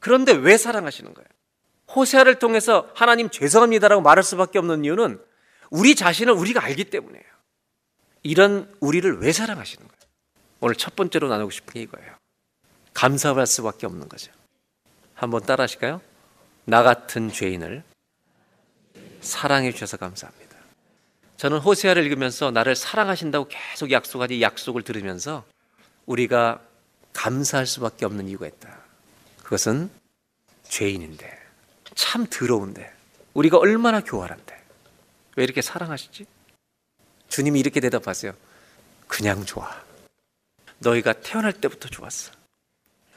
그런데 0.00 0.32
왜 0.32 0.56
사랑하시는 0.56 1.12
거예요? 1.12 1.26
호세아를 1.94 2.38
통해서 2.38 2.90
하나님 2.94 3.30
죄송합니다라고 3.30 4.02
말할 4.02 4.22
수밖에 4.22 4.58
없는 4.58 4.84
이유는 4.84 5.20
우리 5.70 5.94
자신을 5.94 6.32
우리가 6.32 6.62
알기 6.62 6.84
때문이에요. 6.84 7.24
이런 8.22 8.74
우리를 8.80 9.20
왜 9.20 9.32
사랑하시는 9.32 9.86
거예요? 9.86 9.98
오늘 10.60 10.74
첫 10.74 10.96
번째로 10.96 11.28
나누고 11.28 11.50
싶은 11.50 11.74
게 11.74 11.82
이거예요. 11.82 12.14
감사할 12.94 13.46
수밖에 13.46 13.86
없는 13.86 14.08
거죠. 14.08 14.32
한번 15.14 15.42
따라 15.42 15.64
하실까요? 15.64 16.00
나 16.64 16.82
같은 16.82 17.30
죄인을 17.30 17.82
사랑해 19.20 19.72
주셔서 19.72 19.96
감사합니다. 19.96 20.47
저는 21.38 21.58
호세아를 21.58 22.04
읽으면서 22.04 22.50
나를 22.50 22.74
사랑하신다고 22.74 23.48
계속 23.48 23.92
약속하니 23.92 24.42
약속을 24.42 24.82
들으면서 24.82 25.44
우리가 26.04 26.60
감사할 27.12 27.64
수밖에 27.64 28.04
없는 28.04 28.28
이유가 28.28 28.48
있다. 28.48 28.76
그것은 29.44 29.88
죄인인데 30.64 31.38
참 31.94 32.26
더러운데 32.26 32.92
우리가 33.34 33.56
얼마나 33.56 34.02
교활한데 34.02 34.64
왜 35.36 35.44
이렇게 35.44 35.62
사랑하시지? 35.62 36.26
주님이 37.28 37.60
이렇게 37.60 37.78
대답하세요. 37.78 38.32
그냥 39.06 39.44
좋아. 39.44 39.70
너희가 40.78 41.12
태어날 41.12 41.52
때부터 41.52 41.88
좋았어. 41.88 42.32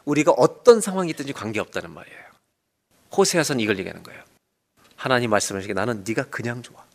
우리가 0.05 0.31
어떤 0.33 0.79
상황이든지 0.79 1.33
관계없다는 1.33 1.89
말이에요. 1.89 2.21
호세아선 3.17 3.59
이걸 3.59 3.79
얘기하는 3.79 4.03
거예요. 4.03 4.23
하나님 4.95 5.31
말씀하시기에 5.31 5.73
나는 5.73 6.03
네가 6.07 6.25
그냥 6.25 6.61
좋아. 6.61 6.90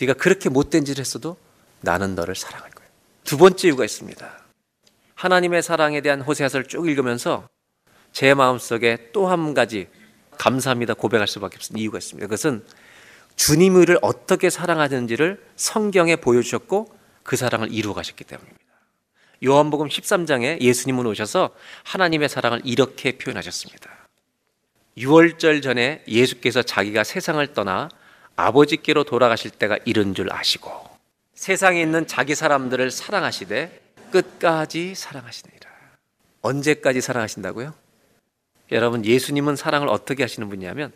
네가 0.00 0.14
그렇게 0.14 0.48
못된 0.48 0.84
짓을 0.84 1.00
했어도 1.00 1.36
나는 1.80 2.14
너를 2.14 2.34
사랑할 2.34 2.70
거야. 2.70 2.86
두 3.24 3.36
번째 3.36 3.68
이유가 3.68 3.84
있습니다. 3.84 4.40
하나님의 5.14 5.62
사랑에 5.62 6.00
대한 6.00 6.22
호세아서를 6.22 6.66
쭉 6.66 6.88
읽으면서 6.88 7.48
제 8.12 8.34
마음속에 8.34 9.10
또 9.12 9.28
한 9.28 9.54
가지 9.54 9.88
감사합니다 10.38 10.94
고백할 10.94 11.28
수밖에 11.28 11.56
없는 11.56 11.80
이유가 11.80 11.98
있습니다. 11.98 12.26
그것은 12.26 12.64
우리를 13.50 13.98
어떻게 14.02 14.50
사랑하는지를 14.50 15.42
성경에 15.56 16.16
보여주셨고 16.16 16.94
그 17.22 17.36
사랑을 17.36 17.72
이루어 17.72 17.94
가셨기 17.94 18.24
때문입니다. 18.24 18.60
요한복음 19.44 19.88
13장에 19.88 20.60
예수님은 20.60 21.06
오셔서 21.06 21.50
하나님의 21.84 22.28
사랑을 22.28 22.60
이렇게 22.64 23.12
표현하셨습니다. 23.12 23.90
6월절 24.98 25.62
전에 25.62 26.02
예수께서 26.08 26.62
자기가 26.62 27.04
세상을 27.04 27.54
떠나 27.54 27.88
아버지께로 28.40 29.04
돌아가실 29.04 29.50
때가 29.50 29.78
이른 29.84 30.14
줄 30.14 30.32
아시고 30.32 30.70
세상에 31.34 31.80
있는 31.80 32.06
자기 32.06 32.34
사람들을 32.34 32.90
사랑하시되 32.90 33.80
끝까지 34.10 34.94
사랑하시느니라. 34.94 35.70
언제까지 36.42 37.00
사랑하신다고요? 37.00 37.74
여러분 38.72 39.04
예수님은 39.04 39.56
사랑을 39.56 39.88
어떻게 39.88 40.22
하시는 40.22 40.48
분이냐면 40.48 40.92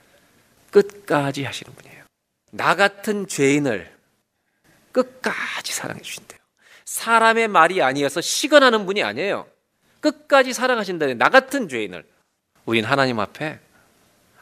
끝까지 0.71 1.45
하시는 1.45 1.73
분이에요. 1.75 2.05
나 2.51 2.75
같은 2.75 3.27
죄인을 3.27 3.93
끝까지 4.93 5.73
사랑해 5.73 6.01
주신대요. 6.01 6.39
사람의 6.85 7.49
말이 7.49 7.83
아니어서 7.83 8.21
시건하는 8.21 8.87
분이 8.87 9.03
아니에요. 9.03 9.47
끝까지 10.01 10.53
사랑하신다는 10.53 11.19
나 11.19 11.29
같은 11.29 11.69
죄인을 11.69 12.05
우린 12.65 12.85
하나님 12.85 13.19
앞에 13.19 13.59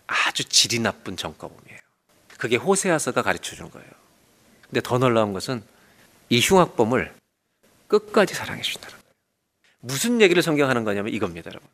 아주 0.07 0.44
질이 0.44 0.78
나쁜 0.80 1.16
정과범이에요. 1.16 1.71
그게 2.43 2.57
호세아서가 2.57 3.22
가르쳐 3.22 3.55
준 3.55 3.70
거예요. 3.70 3.86
근데 4.62 4.80
더 4.80 4.99
놀라운 4.99 5.32
것은 5.32 5.62
이 6.28 6.40
흉악범을 6.40 7.14
끝까지 7.86 8.34
사랑해 8.34 8.62
주신다는 8.62 8.97
거예요. 8.97 9.12
무슨 9.78 10.20
얘기를 10.20 10.43
성경하는 10.43 10.82
거냐면 10.82 11.14
이겁니다, 11.14 11.51
여러분. 11.51 11.68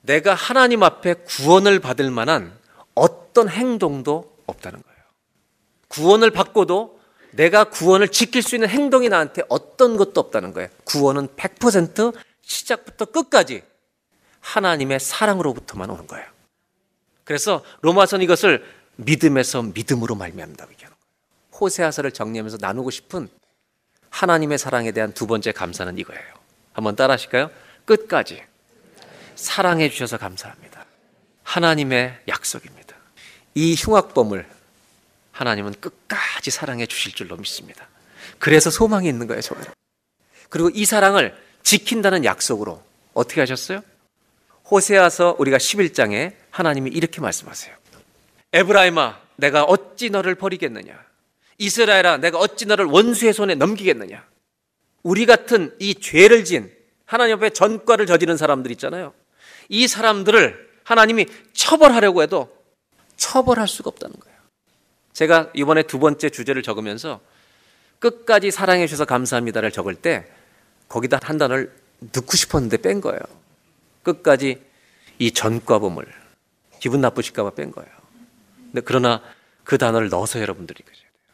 내가 0.00 0.34
하나님 0.34 0.82
앞에 0.82 1.14
구원을 1.14 1.78
받을 1.78 2.10
만한 2.10 2.52
어떤 2.96 3.48
행동도 3.48 4.36
없다는 4.48 4.82
거예요. 4.82 4.98
구원을 5.86 6.32
받고도 6.32 6.98
내가 7.30 7.70
구원을 7.70 8.08
지킬 8.08 8.42
수 8.42 8.56
있는 8.56 8.68
행동이 8.68 9.08
나한테 9.08 9.42
어떤 9.48 9.96
것도 9.96 10.20
없다는 10.20 10.52
거예요. 10.52 10.68
구원은 10.82 11.28
100% 11.36 12.12
시작부터 12.42 13.04
끝까지 13.04 13.62
하나님의 14.40 14.98
사랑으로부터만 14.98 15.90
오는 15.90 16.08
거예요. 16.08 16.26
그래서 17.22 17.62
로마선 17.82 18.22
이것을 18.22 18.64
믿음에서 18.96 19.62
믿음으로 19.62 20.14
말미암는다고 20.14 20.72
얘기하는 20.72 20.96
거예요. 20.96 21.60
호세아서를 21.60 22.12
정리하면서 22.12 22.58
나누고 22.60 22.90
싶은 22.90 23.28
하나님의 24.10 24.58
사랑에 24.58 24.92
대한 24.92 25.12
두 25.12 25.26
번째 25.26 25.52
감사는 25.52 25.96
이거예요. 25.98 26.34
한번 26.72 26.96
따라 26.96 27.14
하실까요? 27.14 27.50
끝까지 27.84 28.42
사랑해 29.34 29.90
주셔서 29.90 30.18
감사합니다. 30.18 30.84
하나님의 31.42 32.20
약속입니다. 32.28 32.96
이 33.54 33.74
흉악범을 33.74 34.46
하나님은 35.32 35.74
끝까지 35.80 36.50
사랑해 36.50 36.86
주실 36.86 37.12
줄로 37.12 37.36
믿습니다. 37.36 37.86
그래서 38.38 38.70
소망이 38.70 39.08
있는 39.08 39.26
거예요, 39.26 39.40
저는. 39.40 39.64
그리고 40.48 40.70
이 40.70 40.84
사랑을 40.84 41.36
지킨다는 41.62 42.24
약속으로 42.24 42.82
어떻게 43.12 43.40
하셨어요? 43.40 43.82
호세아서 44.70 45.36
우리가 45.38 45.58
11장에 45.58 46.34
하나님이 46.50 46.90
이렇게 46.90 47.20
말씀하세요. 47.20 47.74
에브라임아, 48.56 49.20
내가 49.36 49.64
어찌 49.64 50.08
너를 50.08 50.34
버리겠느냐? 50.34 50.98
이스라엘아 51.58 52.18
내가 52.18 52.38
어찌 52.38 52.66
너를 52.66 52.86
원수의 52.86 53.34
손에 53.34 53.54
넘기겠느냐. 53.54 54.24
우리 55.02 55.26
같은 55.26 55.74
이 55.78 55.94
죄를 55.94 56.44
지은 56.44 56.72
하나님 57.04 57.36
앞에 57.36 57.50
전과를 57.50 58.06
저지른 58.06 58.36
사람들 58.36 58.70
있잖아요. 58.72 59.12
이 59.68 59.86
사람들을 59.86 60.68
하나님이 60.84 61.26
처벌하려고 61.52 62.22
해도 62.22 62.54
처벌할 63.16 63.68
수가 63.68 63.88
없다는 63.88 64.16
거예요. 64.18 64.36
제가 65.12 65.50
이번에 65.54 65.82
두 65.82 65.98
번째 65.98 66.30
주제를 66.30 66.62
적으면서 66.62 67.20
끝까지 67.98 68.50
사랑해 68.50 68.86
주셔서 68.86 69.04
감사합니다를 69.04 69.70
적을 69.70 69.94
때 69.94 70.26
거기다 70.88 71.20
한 71.22 71.38
단어를 71.38 71.72
넣고 72.14 72.36
싶었는데 72.36 72.78
뺀 72.78 73.00
거예요. 73.00 73.20
끝까지 74.02 74.62
이 75.18 75.32
전과범을 75.32 76.06
기분 76.80 77.00
나쁘실까봐 77.00 77.50
뺀 77.50 77.70
거예요. 77.70 77.95
근데 78.76 78.84
그러나 78.84 79.22
그 79.64 79.78
단어를 79.78 80.10
넣어서 80.10 80.38
여러분들이 80.38 80.82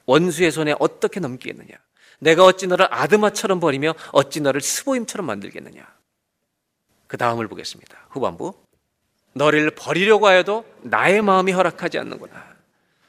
원수의 0.07 0.53
손에 0.53 0.75
어떻게 0.79 1.19
넘기겠느냐? 1.19 1.75
내가 2.21 2.45
어찌 2.45 2.69
너를 2.69 2.87
아드마처럼 2.89 3.59
버리며 3.59 3.95
어찌 4.13 4.41
너를 4.41 4.61
스보임처럼 4.61 5.27
만들겠느냐? 5.27 5.85
그 7.09 7.17
다음을 7.17 7.49
보겠습니다. 7.49 8.07
후반부. 8.11 8.55
너를 9.35 9.73
버리려고 9.73 10.29
하여도 10.29 10.65
나의 10.83 11.21
마음이 11.23 11.51
허락하지 11.51 11.99
않는구나. 11.99 12.55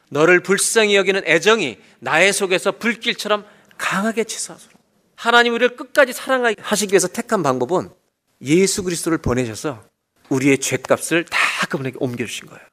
너를 0.09 0.41
불쌍히 0.41 0.95
여기는 0.95 1.21
애정이 1.25 1.77
나의 1.99 2.33
속에서 2.33 2.71
불길처럼 2.71 3.45
강하게 3.77 4.23
치솟으로. 4.23 4.73
하나님 5.15 5.53
우리를 5.53 5.75
끝까지 5.75 6.11
사랑하시기 6.11 6.91
위해서 6.91 7.07
택한 7.07 7.43
방법은 7.43 7.89
예수 8.41 8.83
그리스도를 8.83 9.19
보내셔서 9.19 9.83
우리의 10.29 10.57
죄값을 10.57 11.25
다 11.25 11.37
그분에게 11.69 11.97
옮겨주신 11.99 12.47
거예요. 12.47 12.72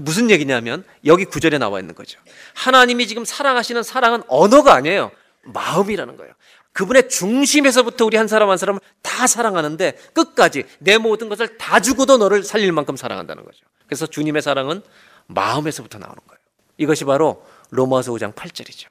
그 0.00 0.02
무슨 0.02 0.30
얘기냐면 0.30 0.84
여기 1.04 1.24
구절에 1.24 1.58
나와 1.58 1.78
있는 1.78 1.94
거죠. 1.94 2.18
하나님이 2.54 3.06
지금 3.06 3.24
사랑하시는 3.24 3.82
사랑은 3.82 4.22
언어가 4.28 4.74
아니에요. 4.74 5.12
마음이라는 5.42 6.16
거예요. 6.16 6.32
그분의 6.72 7.08
중심에서부터 7.08 8.06
우리 8.06 8.16
한 8.16 8.28
사람 8.28 8.48
한 8.48 8.56
사람을 8.56 8.80
다 9.02 9.26
사랑하는데 9.26 9.92
끝까지 10.14 10.64
내 10.78 10.98
모든 10.98 11.28
것을 11.28 11.58
다 11.58 11.80
주고도 11.80 12.16
너를 12.16 12.42
살릴 12.42 12.72
만큼 12.72 12.96
사랑한다는 12.96 13.44
거죠. 13.44 13.58
그래서 13.86 14.06
주님의 14.06 14.42
사랑은 14.42 14.82
마음에서부터 15.26 15.98
나오는 15.98 16.16
거예요. 16.26 16.40
이것이 16.78 17.04
바로 17.04 17.44
로마서 17.70 18.12
5장 18.12 18.34
8절이죠. 18.34 18.86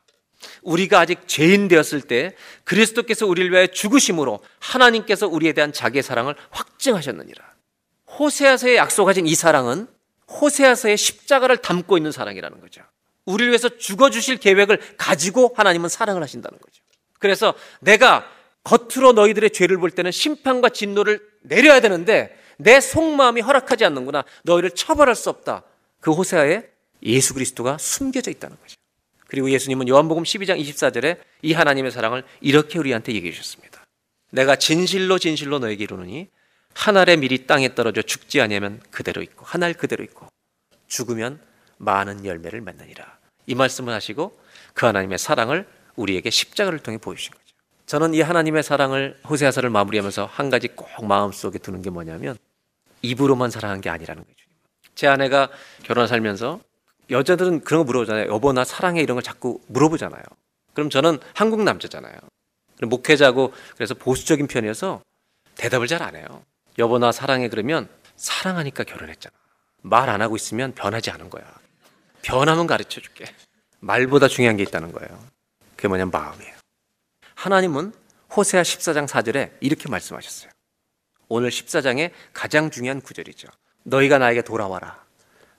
우리가 0.61 0.99
아직 0.99 1.27
죄인 1.27 1.67
되었을 1.67 2.01
때 2.01 2.35
그리스도께서 2.63 3.25
우리를 3.25 3.51
위하여 3.51 3.67
죽으심으로 3.67 4.41
하나님께서 4.59 5.27
우리에 5.27 5.53
대한 5.53 5.73
자기의 5.73 6.03
사랑을 6.03 6.35
확증하셨느니라. 6.51 7.43
호세아서에 8.19 8.75
약속하신 8.75 9.27
이 9.27 9.35
사랑은 9.35 9.87
호세아서의 10.29 10.97
십자가를 10.97 11.57
담고 11.57 11.97
있는 11.97 12.11
사랑이라는 12.11 12.61
거죠. 12.61 12.81
우리를 13.25 13.51
위해서 13.51 13.69
죽어주실 13.69 14.37
계획을 14.37 14.79
가지고 14.97 15.53
하나님은 15.55 15.89
사랑을 15.89 16.21
하신다는 16.23 16.57
거죠. 16.59 16.83
그래서 17.19 17.53
내가 17.79 18.29
겉으로 18.63 19.13
너희들의 19.13 19.51
죄를 19.51 19.77
볼 19.77 19.91
때는 19.91 20.11
심판과 20.11 20.69
진노를 20.69 21.21
내려야 21.41 21.79
되는데 21.79 22.35
내 22.57 22.79
속마음이 22.79 23.41
허락하지 23.41 23.85
않는구나. 23.85 24.23
너희를 24.43 24.71
처벌할 24.71 25.15
수 25.15 25.29
없다. 25.29 25.63
그 25.99 26.11
호세아에 26.11 26.63
예수 27.03 27.33
그리스도가 27.33 27.77
숨겨져 27.77 28.31
있다는 28.31 28.57
거죠. 28.59 28.75
그리고 29.27 29.49
예수님은 29.51 29.87
요한복음 29.87 30.23
12장 30.23 30.59
24절에 30.59 31.19
이 31.43 31.53
하나님의 31.53 31.91
사랑을 31.91 32.23
이렇게 32.41 32.79
우리한테 32.79 33.13
얘기해 33.13 33.31
주셨습니다. 33.31 33.85
내가 34.31 34.55
진실로 34.55 35.19
진실로 35.19 35.59
너에게 35.59 35.83
이르노니 35.83 36.27
한 36.73 36.97
알의 36.97 37.17
밀이 37.17 37.45
땅에 37.47 37.75
떨어져 37.75 38.01
죽지 38.01 38.41
아니하면 38.41 38.81
그대로 38.91 39.21
있고 39.21 39.45
한 39.45 39.63
알 39.63 39.73
그대로 39.73 40.03
있고 40.03 40.27
죽으면 40.87 41.39
많은 41.77 42.25
열매를 42.25 42.61
맺느니라. 42.61 43.17
이 43.47 43.55
말씀을 43.55 43.93
하시고 43.93 44.39
그 44.73 44.85
하나님의 44.85 45.17
사랑을 45.17 45.67
우리에게 45.95 46.29
십자가를 46.29 46.79
통해 46.79 46.97
보여주신 46.97 47.31
거죠. 47.33 47.43
저는 47.85 48.13
이 48.13 48.21
하나님의 48.21 48.63
사랑을 48.63 49.19
호세아서를 49.27 49.69
마무리하면서 49.69 50.25
한 50.25 50.49
가지 50.49 50.67
꼭 50.69 51.05
마음속에 51.05 51.57
두는 51.59 51.81
게 51.81 51.89
뭐냐면 51.89 52.37
입으로만 53.01 53.49
사랑한 53.51 53.81
게 53.81 53.89
아니라는 53.89 54.23
거죠. 54.23 54.35
제 54.95 55.07
아내가 55.07 55.49
결혼 55.83 56.07
살면서 56.07 56.59
여자들은 57.09 57.61
그런 57.61 57.81
거 57.81 57.85
물어보잖아요. 57.85 58.27
여보 58.29 58.53
나 58.53 58.63
사랑해 58.63 59.01
이런 59.01 59.15
걸 59.15 59.23
자꾸 59.23 59.59
물어보잖아요. 59.67 60.21
그럼 60.73 60.89
저는 60.89 61.19
한국 61.33 61.63
남자잖아요. 61.63 62.13
목회자고 62.83 63.53
그래서 63.75 63.93
보수적인 63.95 64.47
편이어서 64.47 65.01
대답을 65.55 65.87
잘 65.87 66.03
안 66.03 66.15
해요. 66.15 66.43
여보 66.77 66.99
나 66.99 67.11
사랑해 67.11 67.49
그러면 67.49 67.89
사랑하니까 68.15 68.83
결혼했잖아. 68.83 69.33
말 69.81 70.09
안 70.09 70.21
하고 70.21 70.35
있으면 70.35 70.73
변하지 70.73 71.09
않은 71.11 71.29
거야. 71.29 71.43
변하면 72.21 72.67
가르쳐 72.67 72.99
줄게. 73.01 73.25
말보다 73.79 74.27
중요한 74.27 74.57
게 74.57 74.63
있다는 74.63 74.91
거예요. 74.91 75.23
그게 75.75 75.87
뭐냐면 75.87 76.11
마음이에요. 76.11 76.53
하나님은 77.35 77.93
호세아 78.35 78.61
14장 78.61 79.07
4절에 79.07 79.51
이렇게 79.61 79.87
말씀하셨어요. 79.89 80.51
오늘 81.29 81.49
14장의 81.49 82.11
가장 82.33 82.69
중요한 82.71 82.99
구절이죠. 83.01 83.47
너희가 83.83 84.17
나에게 84.17 84.41
돌아와라. 84.41 85.03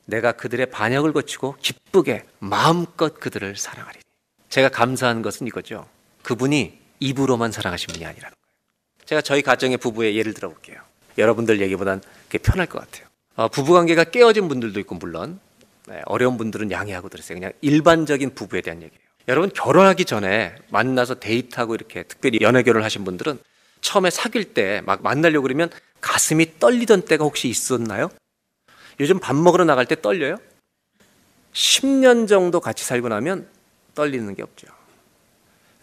내가 0.04 0.32
그들의 0.32 0.66
반역을 0.70 1.12
거치고 1.12 1.56
기쁘게 1.60 2.26
마음껏 2.40 3.18
그들을 3.18 3.56
사랑하리니. 3.56 4.02
제가 4.50 4.68
감사한 4.68 5.22
것은 5.22 5.46
이거죠. 5.46 5.88
그분이 6.22 6.78
입으로만 7.00 7.52
사랑하신 7.52 7.86
분이 7.92 8.04
아니라는 8.04 8.34
거예요. 8.34 9.06
제가 9.06 9.22
저희 9.22 9.40
가정의 9.42 9.78
부부의 9.78 10.16
예를 10.18 10.34
들어 10.34 10.48
볼게요. 10.50 10.82
여러분들 11.18 11.60
얘기보단 11.60 12.00
편할 12.42 12.66
것 12.66 12.80
같아요. 12.80 13.06
어, 13.36 13.48
부부관계가 13.48 14.04
깨어진 14.04 14.48
분들도 14.48 14.78
있고 14.80 14.94
물론 14.96 15.40
네, 15.86 16.02
어려운 16.06 16.36
분들은 16.36 16.70
양해하고 16.70 17.08
들으세요. 17.08 17.36
그냥 17.38 17.52
일반적인 17.60 18.34
부부에 18.34 18.60
대한 18.60 18.82
얘기예요. 18.82 19.00
여러분 19.28 19.50
결혼하기 19.50 20.04
전에 20.04 20.54
만나서 20.70 21.16
데이트하고 21.20 21.74
이렇게 21.74 22.02
특별히 22.04 22.38
연애 22.40 22.62
결혼을 22.62 22.84
하신 22.84 23.04
분들은 23.04 23.38
처음에 23.80 24.10
사귈 24.10 24.54
때 24.54 24.82
막 24.84 25.02
만나려고 25.02 25.42
그러면 25.44 25.70
가슴이 26.00 26.58
떨리던 26.58 27.02
때가 27.04 27.24
혹시 27.24 27.48
있었나요? 27.48 28.10
요즘 28.98 29.18
밥 29.18 29.34
먹으러 29.36 29.64
나갈 29.64 29.86
때 29.86 30.00
떨려요? 30.00 30.38
10년 31.52 32.28
정도 32.28 32.60
같이 32.60 32.84
살고 32.84 33.08
나면 33.08 33.46
떨리는 33.94 34.34
게 34.34 34.42
없죠. 34.42 34.66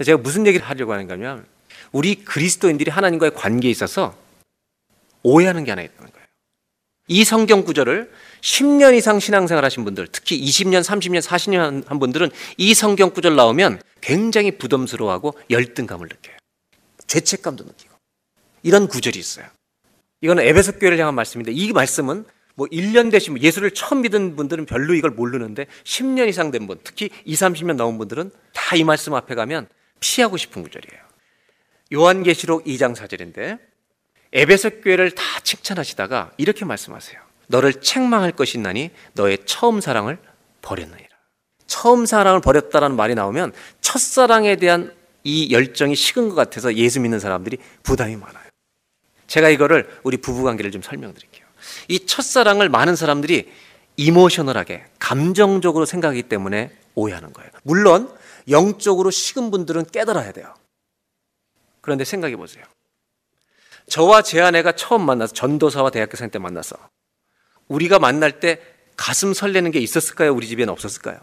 제가 0.04 0.20
무슨 0.20 0.46
얘기를 0.48 0.66
하려고 0.66 0.94
하는가 0.94 1.14
하면 1.16 1.46
우리 1.92 2.16
그리스도인들이 2.24 2.92
하나님과의 2.92 3.34
관계에 3.34 3.72
있어서 3.72 4.16
오해하는 5.28 5.64
게 5.64 5.72
하나 5.72 5.82
있다는 5.82 6.12
거예요. 6.12 6.28
이 7.10 7.24
성경 7.24 7.64
구절을 7.64 8.12
10년 8.42 8.96
이상 8.96 9.20
신앙생활 9.20 9.64
하신 9.66 9.84
분들, 9.86 10.08
특히 10.12 10.40
20년, 10.42 10.84
30년, 10.84 11.22
40년 11.22 11.88
한 11.88 12.00
분들은 12.00 12.30
이 12.58 12.74
성경 12.74 13.12
구절 13.12 13.36
나오면 13.36 13.82
굉장히 14.02 14.52
부담스러워하고 14.58 15.34
열등감을 15.50 16.08
느껴요. 16.08 16.38
죄책감도 17.08 17.64
느끼고. 17.64 17.96
이런 18.64 18.88
구절이 18.88 19.18
있어요. 19.18 19.46
이거는 20.22 20.44
에베소 20.44 20.74
교회를 20.80 21.00
향한 21.00 21.16
말씀인데 21.16 21.52
이 21.52 21.72
말씀은 21.72 22.26
뭐 22.56 22.68
1년 22.68 23.12
되신 23.12 23.40
예수를 23.42 23.72
처음 23.72 24.02
믿은 24.02 24.36
분들은 24.36 24.66
별로 24.66 24.94
이걸 24.96 25.12
모르는데 25.12 25.68
10년 25.84 26.28
이상 26.28 26.52
된 26.52 26.68
분, 26.68 26.80
특히 26.84 27.10
20, 27.26 27.48
30년 27.48 27.76
넘은 27.76 27.98
분들은 27.98 28.32
다 28.54 28.76
이 28.76 28.84
말씀 28.84 29.14
앞에 29.14 29.36
가면 29.36 29.68
피하고 30.00 30.36
싶은 30.38 30.64
구절이에요. 30.64 31.02
요한계시록 31.94 32.66
2장 32.66 32.96
4절인데 32.96 33.60
에베소 34.34 34.82
교회를 34.82 35.12
다 35.12 35.24
칭찬하시다가 35.44 36.32
이렇게 36.38 36.66
말씀하세요. 36.66 37.20
너를 37.48 37.74
책망할 37.82 38.32
것이 38.34 38.58
나니 38.58 38.92
너의 39.14 39.40
처음 39.46 39.82
사랑을 39.82 40.18
버렸느니라. 40.62 41.08
처음 41.66 42.06
사랑을 42.06 42.42
버렸다라는 42.42 42.96
말이 42.96 43.16
나오면 43.16 43.54
첫사랑에 43.82 44.56
대한 44.58 44.94
이 45.24 45.52
열정이 45.52 45.96
식은 45.96 46.30
것 46.30 46.36
같아서 46.36 46.74
예수 46.76 47.00
믿는 47.00 47.20
사람들이 47.20 47.58
부담이 47.84 48.16
많아요. 48.16 48.48
제가 49.28 49.50
이거를 49.50 50.00
우리 50.04 50.18
부부 50.18 50.44
관계를 50.44 50.72
좀 50.72 50.82
설명드릴게요. 50.82 51.46
이 51.90 52.06
첫사랑을 52.06 52.70
많은 52.70 52.96
사람들이 52.96 53.52
이모셔널하게 53.98 54.86
감정적으로 55.00 55.86
생각하기 55.86 56.24
때문에 56.24 56.72
오해하는 56.96 57.34
거예요. 57.34 57.50
물론 57.64 58.10
영적으로 58.50 59.12
식은 59.12 59.52
분들은 59.52 59.88
깨달아야 59.92 60.32
돼요. 60.32 60.54
그런데 61.82 62.06
생각해 62.06 62.36
보세요. 62.38 62.64
저와 63.90 64.22
제 64.22 64.42
아내가 64.42 64.74
처음 64.74 65.06
만나서 65.06 65.34
전도사와 65.34 65.90
대학교생 65.92 66.30
때 66.30 66.40
만나서 66.40 66.76
우리가 67.68 68.00
만날 68.00 68.40
때 68.40 68.62
가슴 68.96 69.34
설레는 69.34 69.72
게 69.72 69.80
있었을까요? 69.80 70.34
우리 70.34 70.48
집에는 70.48 70.72
없었을까요? 70.72 71.20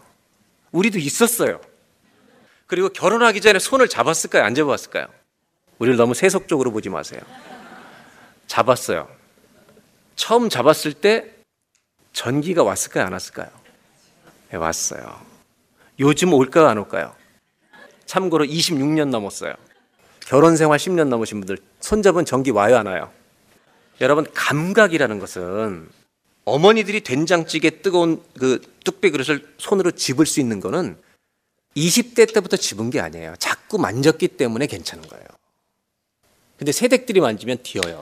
우리도 0.71 0.99
있었어요. 0.99 1.61
그리고 2.67 2.89
결혼하기 2.89 3.41
전에 3.41 3.59
손을 3.59 3.87
잡았을까요? 3.87 4.43
안 4.43 4.55
잡았을까요? 4.55 5.07
우리를 5.77 5.97
너무 5.97 6.13
세속적으로 6.13 6.71
보지 6.71 6.89
마세요. 6.89 7.21
잡았어요. 8.47 9.07
처음 10.15 10.49
잡았을 10.49 10.93
때 10.93 11.31
전기가 12.13 12.63
왔을까요? 12.63 13.05
안 13.05 13.13
왔을까요? 13.13 13.49
네, 14.49 14.57
왔어요. 14.57 15.19
요즘 15.99 16.33
올까요? 16.33 16.67
안 16.67 16.77
올까요? 16.77 17.13
참고로 18.05 18.45
26년 18.45 19.09
넘었어요. 19.09 19.53
결혼 20.25 20.57
생활 20.57 20.79
10년 20.79 21.07
넘으신 21.07 21.39
분들 21.39 21.57
손잡은 21.79 22.25
전기 22.25 22.49
와요 22.49 22.77
안 22.77 22.87
와요? 22.87 23.11
여러분 24.01 24.25
감각이라는 24.33 25.19
것은 25.19 25.87
어머니들이 26.45 27.01
된장찌개 27.01 27.81
뜨거운 27.81 28.23
그 28.37 28.61
뚝배 28.83 29.11
그릇을 29.11 29.47
손으로 29.57 29.91
집을 29.91 30.25
수 30.25 30.39
있는 30.39 30.59
거는 30.59 30.97
20대 31.77 32.33
때부터 32.33 32.57
집은 32.57 32.89
게 32.89 32.99
아니에요. 32.99 33.35
자꾸 33.37 33.77
만졌기 33.77 34.29
때문에 34.29 34.67
괜찮은 34.67 35.07
거예요. 35.07 35.25
근데 36.57 36.71
새댁들이 36.71 37.19
만지면 37.19 37.59
뒤어요. 37.63 38.01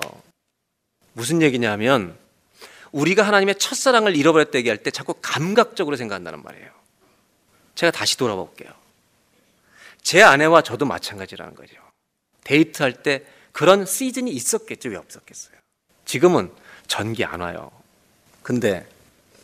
무슨 1.13 1.41
얘기냐면 1.41 2.15
우리가 2.91 3.24
하나님의 3.24 3.55
첫사랑을 3.57 4.15
잃어버렸다 4.15 4.59
얘기할 4.59 4.78
때 4.78 4.91
자꾸 4.91 5.15
감각적으로 5.21 5.95
생각한다는 5.95 6.43
말이에요. 6.43 6.69
제가 7.76 7.91
다시 7.91 8.17
돌아볼게요. 8.17 8.71
제 10.01 10.21
아내와 10.21 10.61
저도 10.61 10.86
마찬가지라는 10.86 11.55
거죠. 11.55 11.82
데이트할 12.43 13.03
때 13.03 13.25
그런 13.51 13.85
시즌이 13.85 14.31
있었겠죠. 14.31 14.89
왜 14.89 14.97
없었겠어요? 14.97 15.55
지금은 16.05 16.51
전기 16.87 17.23
안 17.23 17.41
와요. 17.41 17.71
근데 18.41 18.87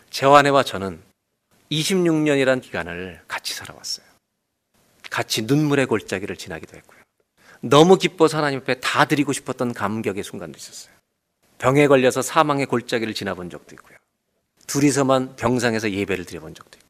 제 0.10 0.26
아내와 0.26 0.64
저는 0.64 1.02
26년이란 1.72 2.62
기간을 2.62 3.22
같이 3.28 3.54
살아왔어요. 3.54 4.06
같이 5.10 5.44
눈물의 5.44 5.86
골짜기를 5.86 6.36
지나기도 6.38 6.76
했고요. 6.78 7.00
너무 7.62 7.98
기뻐서 7.98 8.38
하나님 8.38 8.60
앞에 8.60 8.80
다 8.80 9.06
드리고 9.06 9.34
싶었던 9.34 9.74
감격의 9.74 10.24
순간도 10.24 10.58
있었어요. 10.58 10.94
병에 11.58 11.88
걸려서 11.88 12.22
사망의 12.22 12.66
골짜기를 12.68 13.14
지나본 13.14 13.50
적도 13.50 13.76
있고요. 13.76 13.98
둘이서만 14.68 15.36
병상에서 15.36 15.92
예배를 15.92 16.26
드려본 16.26 16.54
적도 16.56 16.78
있고. 16.78 16.88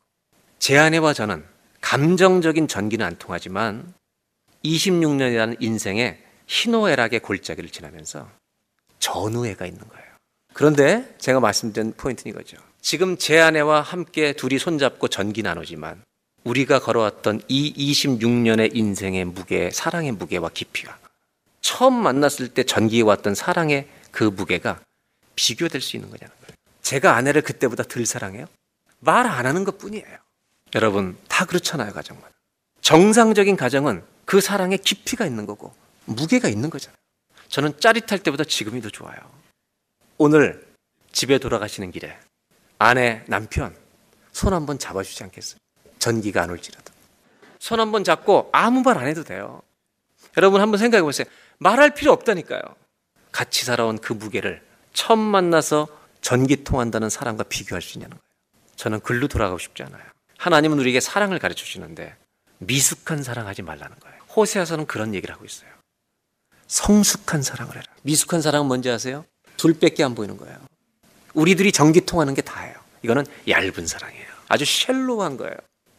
제 0.59 0.77
아내와 0.77 1.13
저는 1.13 1.45
감정적인 1.81 2.67
전기는 2.67 3.05
안 3.05 3.17
통하지만 3.17 3.93
26년이라는 4.63 5.57
인생의 5.59 6.21
희노애락의 6.47 7.19
골짜기를 7.21 7.69
지나면서 7.69 8.29
전우애가 8.99 9.65
있는 9.65 9.81
거예요. 9.87 10.05
그런데 10.53 11.15
제가 11.19 11.39
말씀드린 11.39 11.93
포인트는 11.95 12.33
이거죠. 12.33 12.57
지금 12.81 13.17
제 13.17 13.39
아내와 13.39 13.81
함께 13.81 14.33
둘이 14.33 14.57
손잡고 14.57 15.07
전기 15.07 15.43
나누지만 15.43 16.03
우리가 16.43 16.79
걸어왔던 16.79 17.41
이 17.47 17.73
26년의 17.93 18.75
인생의 18.75 19.25
무게, 19.25 19.69
사랑의 19.71 20.11
무게와 20.13 20.49
깊이가 20.53 20.97
처음 21.61 21.93
만났을 21.93 22.49
때 22.49 22.63
전기에 22.63 23.01
왔던 23.01 23.35
사랑의 23.35 23.87
그 24.11 24.23
무게가 24.23 24.79
비교될 25.35 25.81
수 25.81 25.97
있는 25.97 26.09
거냐는 26.09 26.33
거예요. 26.41 26.55
제가 26.81 27.15
아내를 27.15 27.41
그때보다 27.41 27.83
덜 27.83 28.05
사랑해요? 28.05 28.45
말 28.99 29.25
안 29.27 29.45
하는 29.45 29.63
것 29.63 29.77
뿐이에요. 29.77 30.05
여러분, 30.75 31.17
다 31.27 31.45
그렇잖아요, 31.45 31.93
가정은. 31.93 32.21
정상적인 32.81 33.55
가정은 33.55 34.03
그 34.29 34.41
사랑에 34.41 34.77
깊이가 34.77 35.25
있는 35.25 35.47
거고, 35.47 35.73
무게가 36.05 36.49
있는 36.49 36.69
거잖아요. 36.69 36.95
저는 37.47 37.79
짜릿할 37.79 38.19
때보다 38.19 38.43
지금이 38.43 38.79
더 38.79 38.87
좋아요. 38.91 39.17
오늘 40.19 40.67
집에 41.11 41.39
돌아가시는 41.39 41.89
길에 41.89 42.15
아내, 42.77 43.23
남편, 43.25 43.75
손 44.31 44.53
한번 44.53 44.77
잡아주지 44.77 45.23
않겠어요? 45.23 45.57
전기가 45.97 46.43
안 46.43 46.51
올지라도. 46.51 46.93
손 47.57 47.79
한번 47.79 48.03
잡고 48.03 48.49
아무 48.53 48.83
말 48.83 48.97
안 48.99 49.07
해도 49.07 49.23
돼요. 49.23 49.63
여러분 50.37 50.61
한번 50.61 50.77
생각해 50.77 51.01
보세요. 51.01 51.25
말할 51.57 51.95
필요 51.95 52.11
없다니까요. 52.11 52.61
같이 53.31 53.65
살아온 53.65 53.97
그 53.97 54.13
무게를 54.13 54.61
처음 54.93 55.17
만나서 55.17 55.87
전기 56.21 56.63
통한다는 56.63 57.09
사람과 57.09 57.45
비교할 57.45 57.81
수 57.81 57.97
있냐는 57.97 58.15
거예요. 58.15 58.29
저는 58.75 58.99
글로 58.99 59.27
돌아가고 59.27 59.57
싶지 59.57 59.81
않아요. 59.81 60.03
하나님은 60.37 60.77
우리에게 60.77 60.99
사랑을 60.99 61.39
가르쳐 61.39 61.65
주시는데 61.65 62.15
미숙한 62.59 63.23
사랑하지 63.23 63.63
말라는 63.63 63.97
거예요. 63.99 64.18
호세아서는 64.39 64.85
그런 64.87 65.13
얘기를 65.13 65.33
하고 65.33 65.45
있어요. 65.45 65.69
성숙한 66.67 67.41
사랑을 67.41 67.75
해라. 67.75 67.85
미숙한 68.03 68.41
사랑은 68.41 68.67
뭔지 68.67 68.89
아세요? 68.89 69.25
둘밖에 69.57 70.03
안 70.03 70.15
보이는 70.15 70.37
거예요. 70.37 70.57
우리들이 71.33 71.71
전기 71.71 72.01
통하는 72.01 72.33
게 72.33 72.41
다예요. 72.41 72.75
이거는 73.03 73.25
얇은 73.47 73.87
사랑이에요. 73.87 74.27
아주 74.47 74.65
쉘로한 74.65 75.37
거예요. 75.37 75.55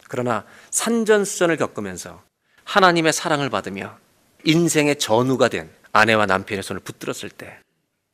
그러나 0.07 0.45
산전수전을 0.71 1.57
겪으면서 1.57 2.21
하나님의 2.63 3.13
사랑을 3.13 3.49
받으며 3.49 3.97
인생의 4.45 4.97
전우가 4.99 5.49
된 5.49 5.69
아내와 5.93 6.25
남편의 6.25 6.63
손을 6.63 6.81
붙들었을 6.81 7.29
때 7.29 7.59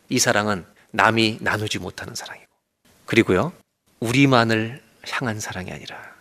이 0.10 0.20
사랑은 0.20 0.66
남이 0.92 1.40
나누지 1.42 1.80
못하는 1.80 2.16
사랑이고 2.16 2.48
그리고요 3.06 3.52
우리만을 4.00 4.82
향한 5.10 5.40
사랑이 5.40 5.72
아니라 5.72 6.16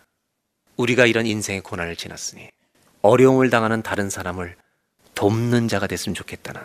우리가 0.75 1.05
이런 1.05 1.25
인생의 1.25 1.61
고난을 1.61 1.95
지났으니 1.95 2.49
어려움을 3.01 3.49
당하는 3.49 3.81
다른 3.81 4.09
사람을 4.09 4.55
돕는 5.15 5.67
자가 5.67 5.87
됐으면 5.87 6.13
좋겠다는 6.15 6.61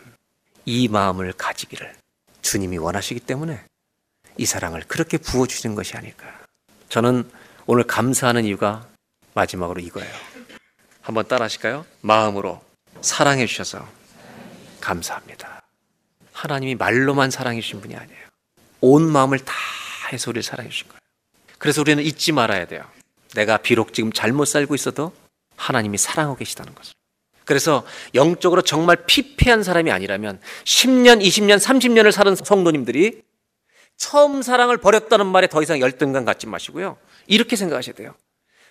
이 0.64 0.88
마음을 0.88 1.32
가지기를 1.32 1.94
주님이 2.42 2.78
원하시기 2.78 3.20
때문에 3.20 3.64
이 4.36 4.46
사랑을 4.46 4.82
그렇게 4.86 5.18
부어주시는 5.18 5.74
것이 5.74 5.96
아닐까. 5.96 6.26
저는 6.88 7.30
오늘 7.66 7.84
감사하는 7.84 8.44
이유가 8.44 8.86
마지막으로 9.34 9.80
이거예요. 9.80 10.12
한번 11.00 11.26
따라 11.26 11.44
하실까요? 11.44 11.84
마음으로 12.00 12.62
사랑해 13.00 13.46
주셔서 13.46 13.86
감사합니다. 14.80 15.62
하나님이 16.32 16.74
말로만 16.74 17.30
사랑해 17.30 17.60
주신 17.60 17.80
분이 17.80 17.96
아니에요. 17.96 18.20
온 18.80 19.10
마음을 19.10 19.38
다 19.38 19.54
해서 20.12 20.30
우리를 20.30 20.42
사랑해 20.42 20.70
주신 20.70 20.88
거예요. 20.88 21.00
그래서 21.58 21.80
우리는 21.80 22.02
잊지 22.02 22.32
말아야 22.32 22.66
돼요. 22.66 22.84
내가 23.34 23.58
비록 23.58 23.94
지금 23.94 24.12
잘못 24.12 24.46
살고 24.46 24.74
있어도 24.74 25.14
하나님이 25.62 25.96
사랑하고 25.98 26.36
계시다는 26.36 26.74
것을. 26.74 26.94
그래서 27.44 27.84
영적으로 28.14 28.62
정말 28.62 29.04
피폐한 29.06 29.62
사람이 29.62 29.90
아니라면 29.90 30.40
10년, 30.64 31.22
20년, 31.22 31.58
30년을 31.58 32.12
사는 32.12 32.34
성도님들이 32.34 33.22
처음 33.96 34.42
사랑을 34.42 34.78
버렸다는 34.78 35.26
말에 35.26 35.48
더 35.48 35.62
이상 35.62 35.80
열등감 35.80 36.24
갖지 36.24 36.46
마시고요. 36.46 36.96
이렇게 37.26 37.56
생각하셔야 37.56 37.94
돼요. 37.94 38.14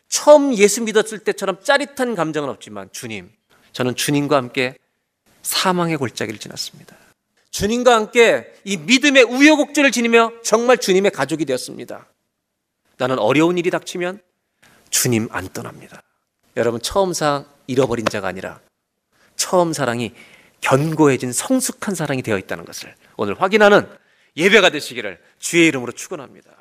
처음 0.09 0.53
예수 0.55 0.81
믿었을 0.81 1.19
때처럼 1.19 1.61
짜릿한 1.63 2.15
감정은 2.15 2.49
없지만 2.49 2.89
주님, 2.91 3.31
저는 3.71 3.95
주님과 3.95 4.35
함께 4.35 4.75
사망의 5.41 5.97
골짜기를 5.97 6.39
지났습니다. 6.39 6.97
주님과 7.51 7.95
함께 7.95 8.53
이 8.63 8.77
믿음의 8.77 9.23
우여곡절을 9.23 9.91
지니며 9.91 10.33
정말 10.43 10.77
주님의 10.77 11.11
가족이 11.11 11.45
되었습니다. 11.45 12.07
나는 12.97 13.19
어려운 13.19 13.57
일이 13.57 13.69
닥치면 13.69 14.21
주님 14.89 15.27
안 15.31 15.47
떠납니다. 15.49 16.01
여러분 16.57 16.81
처음 16.81 17.13
사랑 17.13 17.45
잃어버린 17.67 18.05
자가 18.05 18.27
아니라 18.27 18.59
처음 19.35 19.73
사랑이 19.73 20.13
견고해진 20.61 21.33
성숙한 21.33 21.95
사랑이 21.95 22.21
되어 22.21 22.37
있다는 22.37 22.65
것을 22.65 22.95
오늘 23.17 23.41
확인하는 23.41 23.87
예배가 24.37 24.69
되시기를 24.69 25.21
주의 25.39 25.67
이름으로 25.67 25.91
축원합니다. 25.91 26.51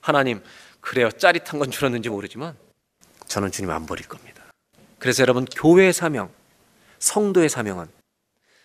하나님 0.00 0.42
그래요 0.80 1.10
짜릿한 1.10 1.58
건 1.58 1.70
줄었는지 1.70 2.08
모르지만 2.08 2.56
저는 3.26 3.50
주님 3.50 3.70
안 3.70 3.86
버릴 3.86 4.06
겁니다. 4.06 4.42
그래서 4.98 5.22
여러분 5.22 5.44
교회의 5.46 5.92
사명, 5.92 6.30
성도의 6.98 7.48
사명은 7.48 7.86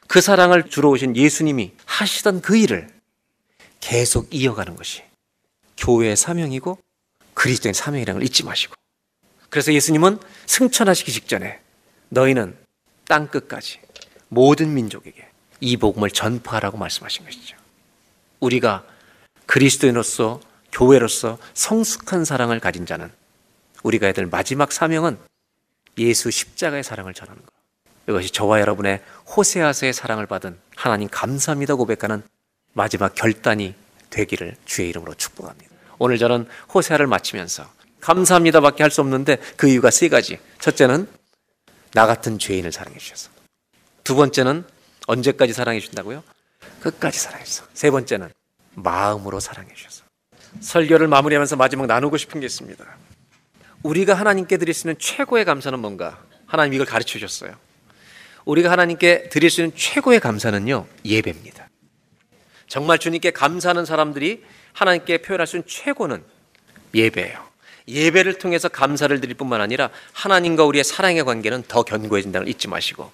그 0.07 0.21
사랑을 0.21 0.69
주러 0.69 0.89
오신 0.89 1.15
예수님이 1.15 1.73
하시던 1.85 2.41
그 2.41 2.57
일을 2.57 2.87
계속 3.79 4.27
이어가는 4.33 4.75
것이 4.75 5.03
교회의 5.77 6.15
사명이고 6.15 6.79
그리스도의 7.33 7.73
사명이라는 7.73 8.19
걸 8.19 8.25
잊지 8.25 8.43
마시고 8.43 8.75
그래서 9.49 9.73
예수님은 9.73 10.19
승천하시기 10.45 11.11
직전에 11.11 11.59
너희는 12.09 12.57
땅 13.07 13.27
끝까지 13.27 13.79
모든 14.29 14.73
민족에게 14.73 15.27
이 15.59 15.77
복음을 15.77 16.09
전파하라고 16.09 16.77
말씀하신 16.77 17.25
것이죠. 17.25 17.57
우리가 18.39 18.85
그리스도인으로서 19.45 20.41
교회로서 20.71 21.37
성숙한 21.53 22.25
사랑을 22.25 22.59
가진 22.59 22.85
자는 22.85 23.11
우리가 23.83 24.07
해야 24.07 24.13
될 24.13 24.25
마지막 24.27 24.71
사명은 24.71 25.17
예수 25.97 26.29
십자가의 26.29 26.83
사랑을 26.83 27.13
전하는 27.13 27.41
것. 27.41 27.51
이것이 28.09 28.31
저와 28.31 28.61
여러분의 28.61 29.01
호세아서의 29.35 29.93
사랑을 29.93 30.27
받은 30.27 30.57
하나님 30.75 31.09
감사합니다 31.09 31.75
고백하는 31.75 32.21
마지막 32.73 33.15
결단이 33.15 33.73
되기를 34.09 34.55
주의 34.65 34.89
이름으로 34.89 35.13
축복합니다. 35.15 35.75
오늘 35.99 36.17
저는 36.17 36.47
호세아를 36.73 37.07
마치면서 37.07 37.76
감사합니다밖에 38.01 38.83
할 38.83 38.91
수 38.91 39.01
없는데 39.01 39.37
그 39.57 39.67
이유가 39.67 39.91
세 39.91 40.09
가지. 40.09 40.39
첫째는 40.59 41.07
나 41.93 42.05
같은 42.05 42.39
죄인을 42.39 42.71
사랑해 42.71 42.97
주셔서. 42.97 43.29
두 44.03 44.15
번째는 44.15 44.63
언제까지 45.07 45.53
사랑해 45.53 45.79
주신다고요? 45.79 46.23
끝까지 46.81 47.19
사랑해 47.19 47.43
주셔서. 47.43 47.69
세 47.73 47.91
번째는 47.91 48.29
마음으로 48.75 49.39
사랑해 49.39 49.73
주셔서. 49.73 50.03
설교를 50.61 51.07
마무리하면서 51.07 51.55
마지막 51.55 51.87
나누고 51.87 52.17
싶은 52.17 52.39
게 52.39 52.45
있습니다. 52.45 52.85
우리가 53.83 54.13
하나님께 54.13 54.57
드릴 54.57 54.73
수 54.73 54.87
있는 54.87 54.97
최고의 54.99 55.45
감사는 55.45 55.77
뭔가? 55.79 56.23
하나님 56.45 56.73
이걸 56.73 56.85
가르쳐 56.85 57.19
주셨어요. 57.19 57.55
우리가 58.45 58.71
하나님께 58.71 59.29
드릴 59.29 59.49
수 59.49 59.61
있는 59.61 59.75
최고의 59.75 60.19
감사는요, 60.21 60.87
예배입니다. 61.03 61.69
정말 62.67 62.97
주님께 62.97 63.31
감사하는 63.31 63.85
사람들이 63.85 64.43
하나님께 64.73 65.19
표현할 65.21 65.47
수 65.47 65.57
있는 65.57 65.67
최고는 65.67 66.23
예배예요. 66.93 67.47
예배를 67.87 68.37
통해서 68.37 68.67
감사를 68.67 69.19
드릴 69.21 69.35
뿐만 69.35 69.61
아니라 69.61 69.89
하나님과 70.13 70.65
우리의 70.65 70.83
사랑의 70.83 71.23
관계는 71.23 71.63
더 71.67 71.83
견고해진다는 71.83 72.45
걸 72.45 72.49
잊지 72.49 72.67
마시고 72.67 73.11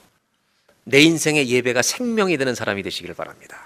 내 0.84 1.02
인생의 1.02 1.50
예배가 1.50 1.82
생명이 1.82 2.38
되는 2.38 2.56
사람이 2.56 2.84
되시길 2.84 3.14
바랍니다. 3.14 3.63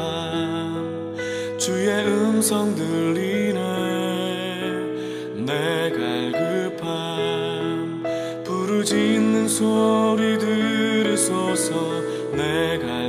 주의 1.59 1.89
음성 2.07 2.73
들리네. 2.73 3.59
내 5.45 5.91
갈급함 5.91 6.81
부르짖는 8.43 9.47
소리 9.47 10.39
들으소서 10.39 12.01
내 12.31 12.79
갈급함 12.79 13.02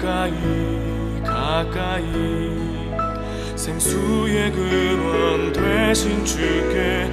가까이 0.00 0.32
가까이. 1.22 2.02
생수의 3.54 4.50
근원 4.50 5.52
되신 5.52 6.24
주께 6.24 7.06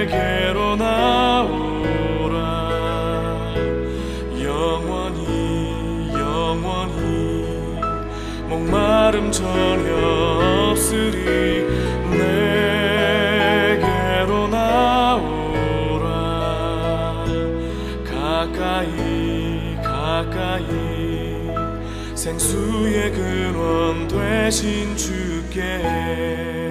내게로 0.00 0.76
나오라. 0.76 2.32
영원히 4.42 6.08
영원히 6.14 7.44
목마름 8.48 9.30
전혀 9.30 10.70
없으리 10.70 11.61
생수의 22.22 23.10
근원 23.10 24.06
되신 24.06 24.96
주께 24.96 26.61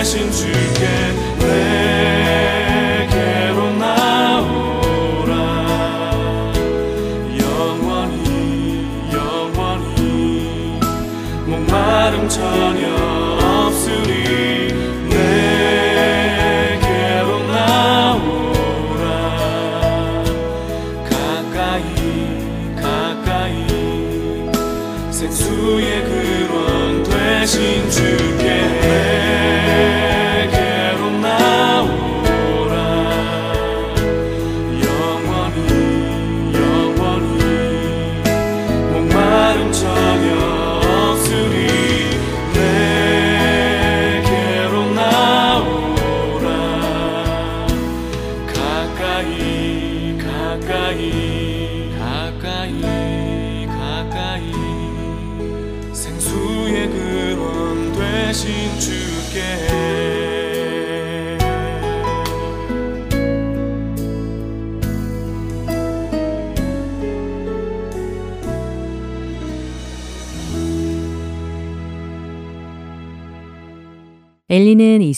되신 0.00 0.32
주께 0.32 1.29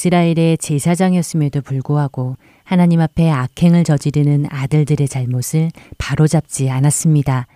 이스라엘의 0.02 0.58
제사장이었음에도 0.58 1.60
불구하고 1.60 2.36
하나님 2.64 3.00
앞에 3.00 3.30
악행을 3.30 3.84
저지르는 3.84 4.46
아들들의 4.48 5.06
잘못을 5.06 5.70
바로잡지 5.96 6.70
않았습니다. 6.70 7.46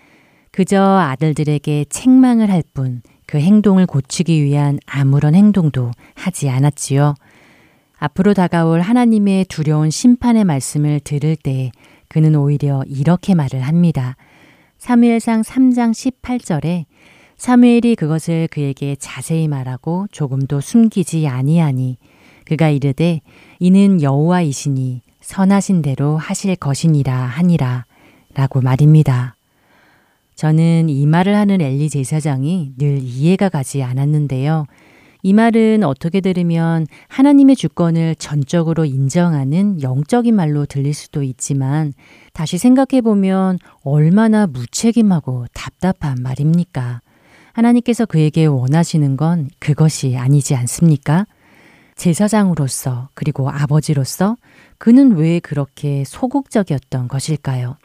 그저 0.52 0.80
아들들에게 0.80 1.86
책망을 1.88 2.50
할 2.50 2.62
뿐 2.72 3.02
그 3.26 3.38
행동을 3.38 3.86
고치기 3.86 4.44
위한 4.44 4.78
아무런 4.86 5.34
행동도 5.34 5.90
하지 6.14 6.48
않았지요. 6.48 7.16
앞으로 7.98 8.34
다가올 8.34 8.80
하나님의 8.80 9.46
두려운 9.46 9.90
심판의 9.90 10.44
말씀을 10.44 11.00
들을 11.00 11.34
때 11.34 11.72
그는 12.06 12.36
오히려 12.36 12.84
이렇게 12.86 13.34
말을 13.34 13.62
합니다. 13.62 14.14
사무엘상 14.78 15.42
3장 15.42 15.90
18절에 16.22 16.84
사무엘이 17.36 17.96
그것을 17.96 18.46
그에게 18.52 18.94
자세히 18.94 19.48
말하고 19.48 20.06
조금도 20.12 20.60
숨기지 20.60 21.26
아니하니 21.26 21.98
그가 22.46 22.70
이르되 22.70 23.20
이는 23.58 24.00
여호와이시니 24.00 25.02
선하신 25.20 25.82
대로 25.82 26.16
하실 26.16 26.56
것이니라 26.56 27.14
하니라 27.14 27.84
라고 28.34 28.60
말입니다. 28.60 29.36
저는 30.36 30.88
이 30.88 31.06
말을 31.06 31.34
하는 31.34 31.60
엘리 31.60 31.88
제사장이 31.88 32.72
늘 32.76 32.98
이해가 33.02 33.48
가지 33.48 33.82
않았는데요. 33.82 34.66
이 35.22 35.32
말은 35.32 35.82
어떻게 35.82 36.20
들으면 36.20 36.86
하나님의 37.08 37.56
주권을 37.56 38.14
전적으로 38.16 38.84
인정하는 38.84 39.82
영적인 39.82 40.36
말로 40.36 40.66
들릴 40.66 40.94
수도 40.94 41.22
있지만 41.24 41.94
다시 42.32 42.58
생각해 42.58 43.00
보면 43.00 43.58
얼마나 43.82 44.46
무책임하고 44.46 45.46
답답한 45.52 46.18
말입니까? 46.22 47.00
하나님께서 47.54 48.04
그에게 48.04 48.44
원하시는 48.44 49.16
건 49.16 49.48
그것이 49.58 50.16
아니지 50.16 50.54
않습니까? 50.54 51.26
제사장으로서 51.96 53.08
그리고 53.14 53.50
아버지로서 53.50 54.36
그는 54.78 55.16
왜 55.16 55.40
그렇게 55.40 56.04
소극적이었던 56.04 57.08
것일까요? 57.08 57.76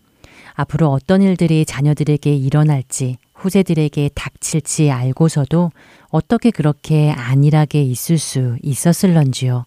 앞으로 0.54 0.90
어떤 0.90 1.22
일들이 1.22 1.66
자녀들에게 1.66 2.36
일어날지 2.36 3.18
후세들에게 3.34 4.12
닥칠지 4.14 4.92
알고서도 4.92 5.72
어떻게 6.10 6.52
그렇게 6.52 7.12
안일하게 7.12 7.82
있을 7.82 8.18
수 8.18 8.58
있었을런지요. 8.62 9.66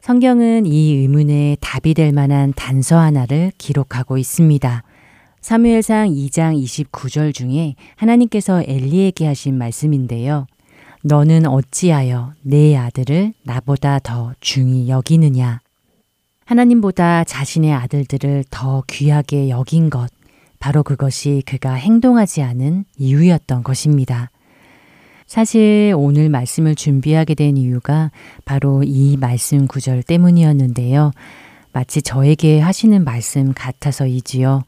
성경은 0.00 0.66
이 0.66 0.94
의문에 0.94 1.58
답이 1.60 1.94
될 1.94 2.12
만한 2.12 2.52
단서 2.56 2.98
하나를 2.98 3.52
기록하고 3.58 4.16
있습니다. 4.16 4.82
사무엘상 5.42 6.08
2장 6.08 6.62
29절 6.62 7.34
중에 7.34 7.74
하나님께서 7.96 8.62
엘리에게 8.66 9.26
하신 9.26 9.56
말씀인데요. 9.56 10.46
너는 11.02 11.46
어찌하여 11.46 12.34
내 12.42 12.76
아들을 12.76 13.32
나보다 13.42 13.98
더 14.00 14.34
중히 14.40 14.88
여기느냐? 14.88 15.60
하나님보다 16.44 17.24
자신의 17.24 17.72
아들들을 17.72 18.44
더 18.50 18.82
귀하게 18.86 19.48
여긴 19.48 19.88
것, 19.88 20.10
바로 20.58 20.82
그것이 20.82 21.42
그가 21.46 21.72
행동하지 21.74 22.42
않은 22.42 22.84
이유였던 22.98 23.62
것입니다. 23.62 24.30
사실 25.26 25.94
오늘 25.96 26.28
말씀을 26.28 26.74
준비하게 26.74 27.34
된 27.34 27.56
이유가 27.56 28.10
바로 28.44 28.82
이 28.84 29.16
말씀 29.16 29.68
구절 29.68 30.02
때문이었는데요. 30.02 31.12
마치 31.72 32.02
저에게 32.02 32.60
하시는 32.60 33.04
말씀 33.04 33.52
같아서이지요. 33.54 34.64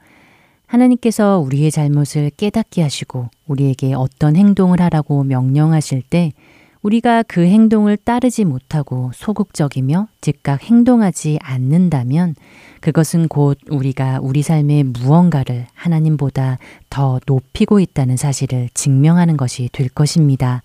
하나님께서 0.72 1.38
우리의 1.38 1.70
잘못을 1.70 2.30
깨닫게 2.36 2.82
하시고 2.82 3.28
우리에게 3.46 3.92
어떤 3.92 4.36
행동을 4.36 4.80
하라고 4.80 5.22
명령하실 5.22 6.02
때 6.02 6.32
우리가 6.80 7.22
그 7.24 7.42
행동을 7.42 7.96
따르지 7.96 8.44
못하고 8.44 9.10
소극적이며 9.14 10.08
즉각 10.20 10.64
행동하지 10.64 11.38
않는다면 11.42 12.34
그것은 12.80 13.28
곧 13.28 13.58
우리가 13.68 14.18
우리 14.20 14.42
삶의 14.42 14.84
무언가를 14.84 15.66
하나님보다 15.74 16.58
더 16.90 17.20
높이고 17.26 17.78
있다는 17.78 18.16
사실을 18.16 18.68
증명하는 18.74 19.36
것이 19.36 19.68
될 19.72 19.88
것입니다. 19.88 20.62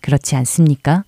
그렇지 0.00 0.36
않습니까? 0.36 1.04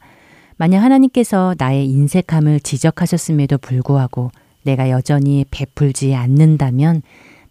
만약 0.56 0.82
하나님께서 0.82 1.54
나의 1.56 1.88
인색함을 1.88 2.60
지적하셨음에도 2.60 3.58
불구하고 3.58 4.30
내가 4.62 4.90
여전히 4.90 5.46
베풀지 5.50 6.14
않는다면 6.14 7.00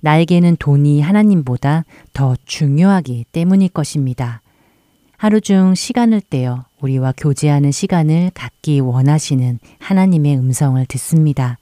나에게는 0.02 0.58
돈이 0.58 1.02
하나님보다 1.02 1.86
더 2.14 2.36
중요하기 2.46 3.26
때문일 3.32 3.70
것입니다. 3.70 4.42
하루 5.18 5.42
중 5.42 5.76
시간을 5.76 6.22
떼어 6.22 6.64
우리와 6.82 7.14
교제하는 7.18 7.72
시간을 7.72 8.32
갖기 8.34 8.80
원하시는 8.80 9.60
하나님의 9.80 10.38
음성을 10.38 10.86
듣습니다. 10.86 11.58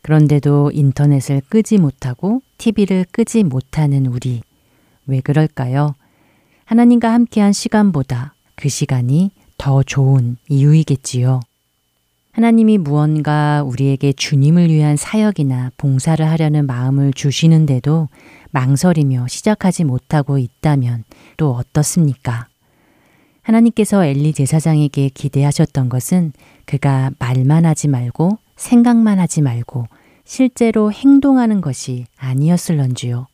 그런데도 0.00 0.70
인터넷을 0.72 1.42
끄지 1.48 1.78
못하고 1.78 2.40
TV를 2.58 3.04
끄지 3.10 3.42
못하는 3.44 4.06
우리. 4.06 4.40
왜 5.06 5.20
그럴까요? 5.20 5.94
하나님과 6.64 7.12
함께한 7.12 7.52
시간보다 7.52 8.34
그 8.54 8.68
시간이 8.68 9.30
더 9.58 9.82
좋은 9.82 10.36
이유이겠지요. 10.48 11.40
하나님이 12.36 12.76
무언가 12.76 13.62
우리에게 13.62 14.12
주님을 14.12 14.68
위한 14.68 14.98
사역이나 14.98 15.72
봉사를 15.78 16.22
하려는 16.28 16.66
마음을 16.66 17.14
주시는데도 17.14 18.10
망설이며 18.50 19.26
시작하지 19.26 19.84
못하고 19.84 20.36
있다면 20.36 21.04
또 21.38 21.54
어떻습니까? 21.54 22.46
하나님께서 23.40 24.04
엘리 24.04 24.34
제사장에게 24.34 25.08
기대하셨던 25.14 25.88
것은 25.88 26.34
그가 26.66 27.10
말만 27.18 27.64
하지 27.64 27.88
말고 27.88 28.36
생각만 28.56 29.18
하지 29.18 29.40
말고 29.40 29.86
실제로 30.26 30.92
행동하는 30.92 31.62
것이 31.62 32.04
아니었을런지요. 32.18 33.28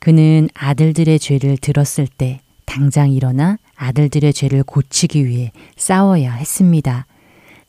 그는 0.00 0.48
아들들의 0.54 1.16
죄를 1.20 1.58
들었을 1.58 2.08
때 2.08 2.40
당장 2.66 3.12
일어나 3.12 3.56
아들들의 3.76 4.32
죄를 4.32 4.64
고치기 4.64 5.26
위해 5.26 5.52
싸워야 5.76 6.32
했습니다. 6.32 7.06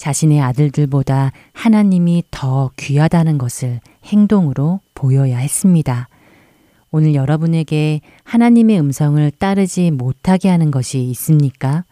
자신의 0.01 0.41
아들들보다 0.41 1.31
하나님이 1.53 2.23
더 2.31 2.71
귀하다는 2.75 3.37
것을 3.37 3.81
행동으로 4.03 4.79
보여야 4.95 5.37
했습니다. 5.37 6.09
오늘 6.89 7.13
여러분에게 7.13 8.01
하나님의 8.23 8.79
음성을 8.79 9.31
따르지 9.37 9.91
못하게 9.91 10.49
하는 10.49 10.71
것이 10.71 11.03
있습니까? 11.03 11.85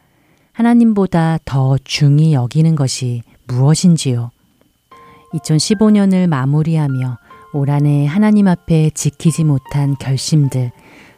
하나님보다 0.53 1.37
더 1.45 1.77
중히 1.83 2.33
여기는 2.33 2.75
것이 2.75 3.21
무엇인지요? 3.47 4.31
2015년을 5.33 6.25
마무리하며 6.25 7.19
올 7.53 7.69
한해 7.69 8.07
하나님 8.07 8.47
앞에 8.47 8.89
지키지 8.89 9.43
못한 9.43 9.95
결심들, 9.99 10.71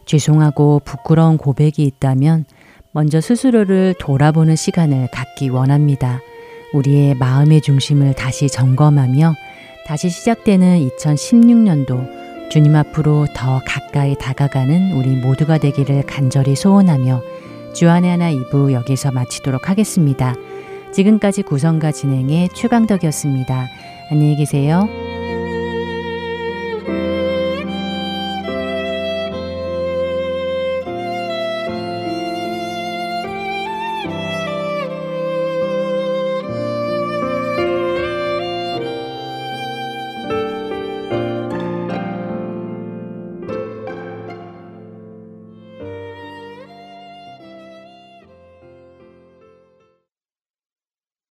죄송하고 0.05 0.81
부끄러운 0.83 1.37
고백이 1.37 1.85
있다면 1.85 2.43
먼저 2.91 3.21
스스로를 3.21 3.95
돌아보는 3.97 4.57
시간을 4.57 5.07
갖기 5.13 5.47
원합니다. 5.47 6.19
우리의 6.73 7.15
마음의 7.15 7.61
중심을 7.61 8.13
다시 8.13 8.47
점검하며 8.47 9.35
다시 9.85 10.09
시작되는 10.09 10.87
2016년도 10.87 12.49
주님 12.49 12.75
앞으로 12.75 13.27
더 13.35 13.61
가까이 13.65 14.15
다가가는 14.15 14.93
우리 14.93 15.15
모두가 15.15 15.57
되기를 15.57 16.03
간절히 16.03 16.55
소원하며 16.55 17.21
주안의 17.73 18.11
하나 18.11 18.31
2부 18.31 18.73
여기서 18.73 19.11
마치도록 19.11 19.69
하겠습니다. 19.69 20.35
지금까지 20.93 21.43
구성과 21.43 21.91
진행의 21.91 22.49
최강덕이었습니다. 22.53 23.67
안녕히 24.11 24.35
계세요. 24.35 25.10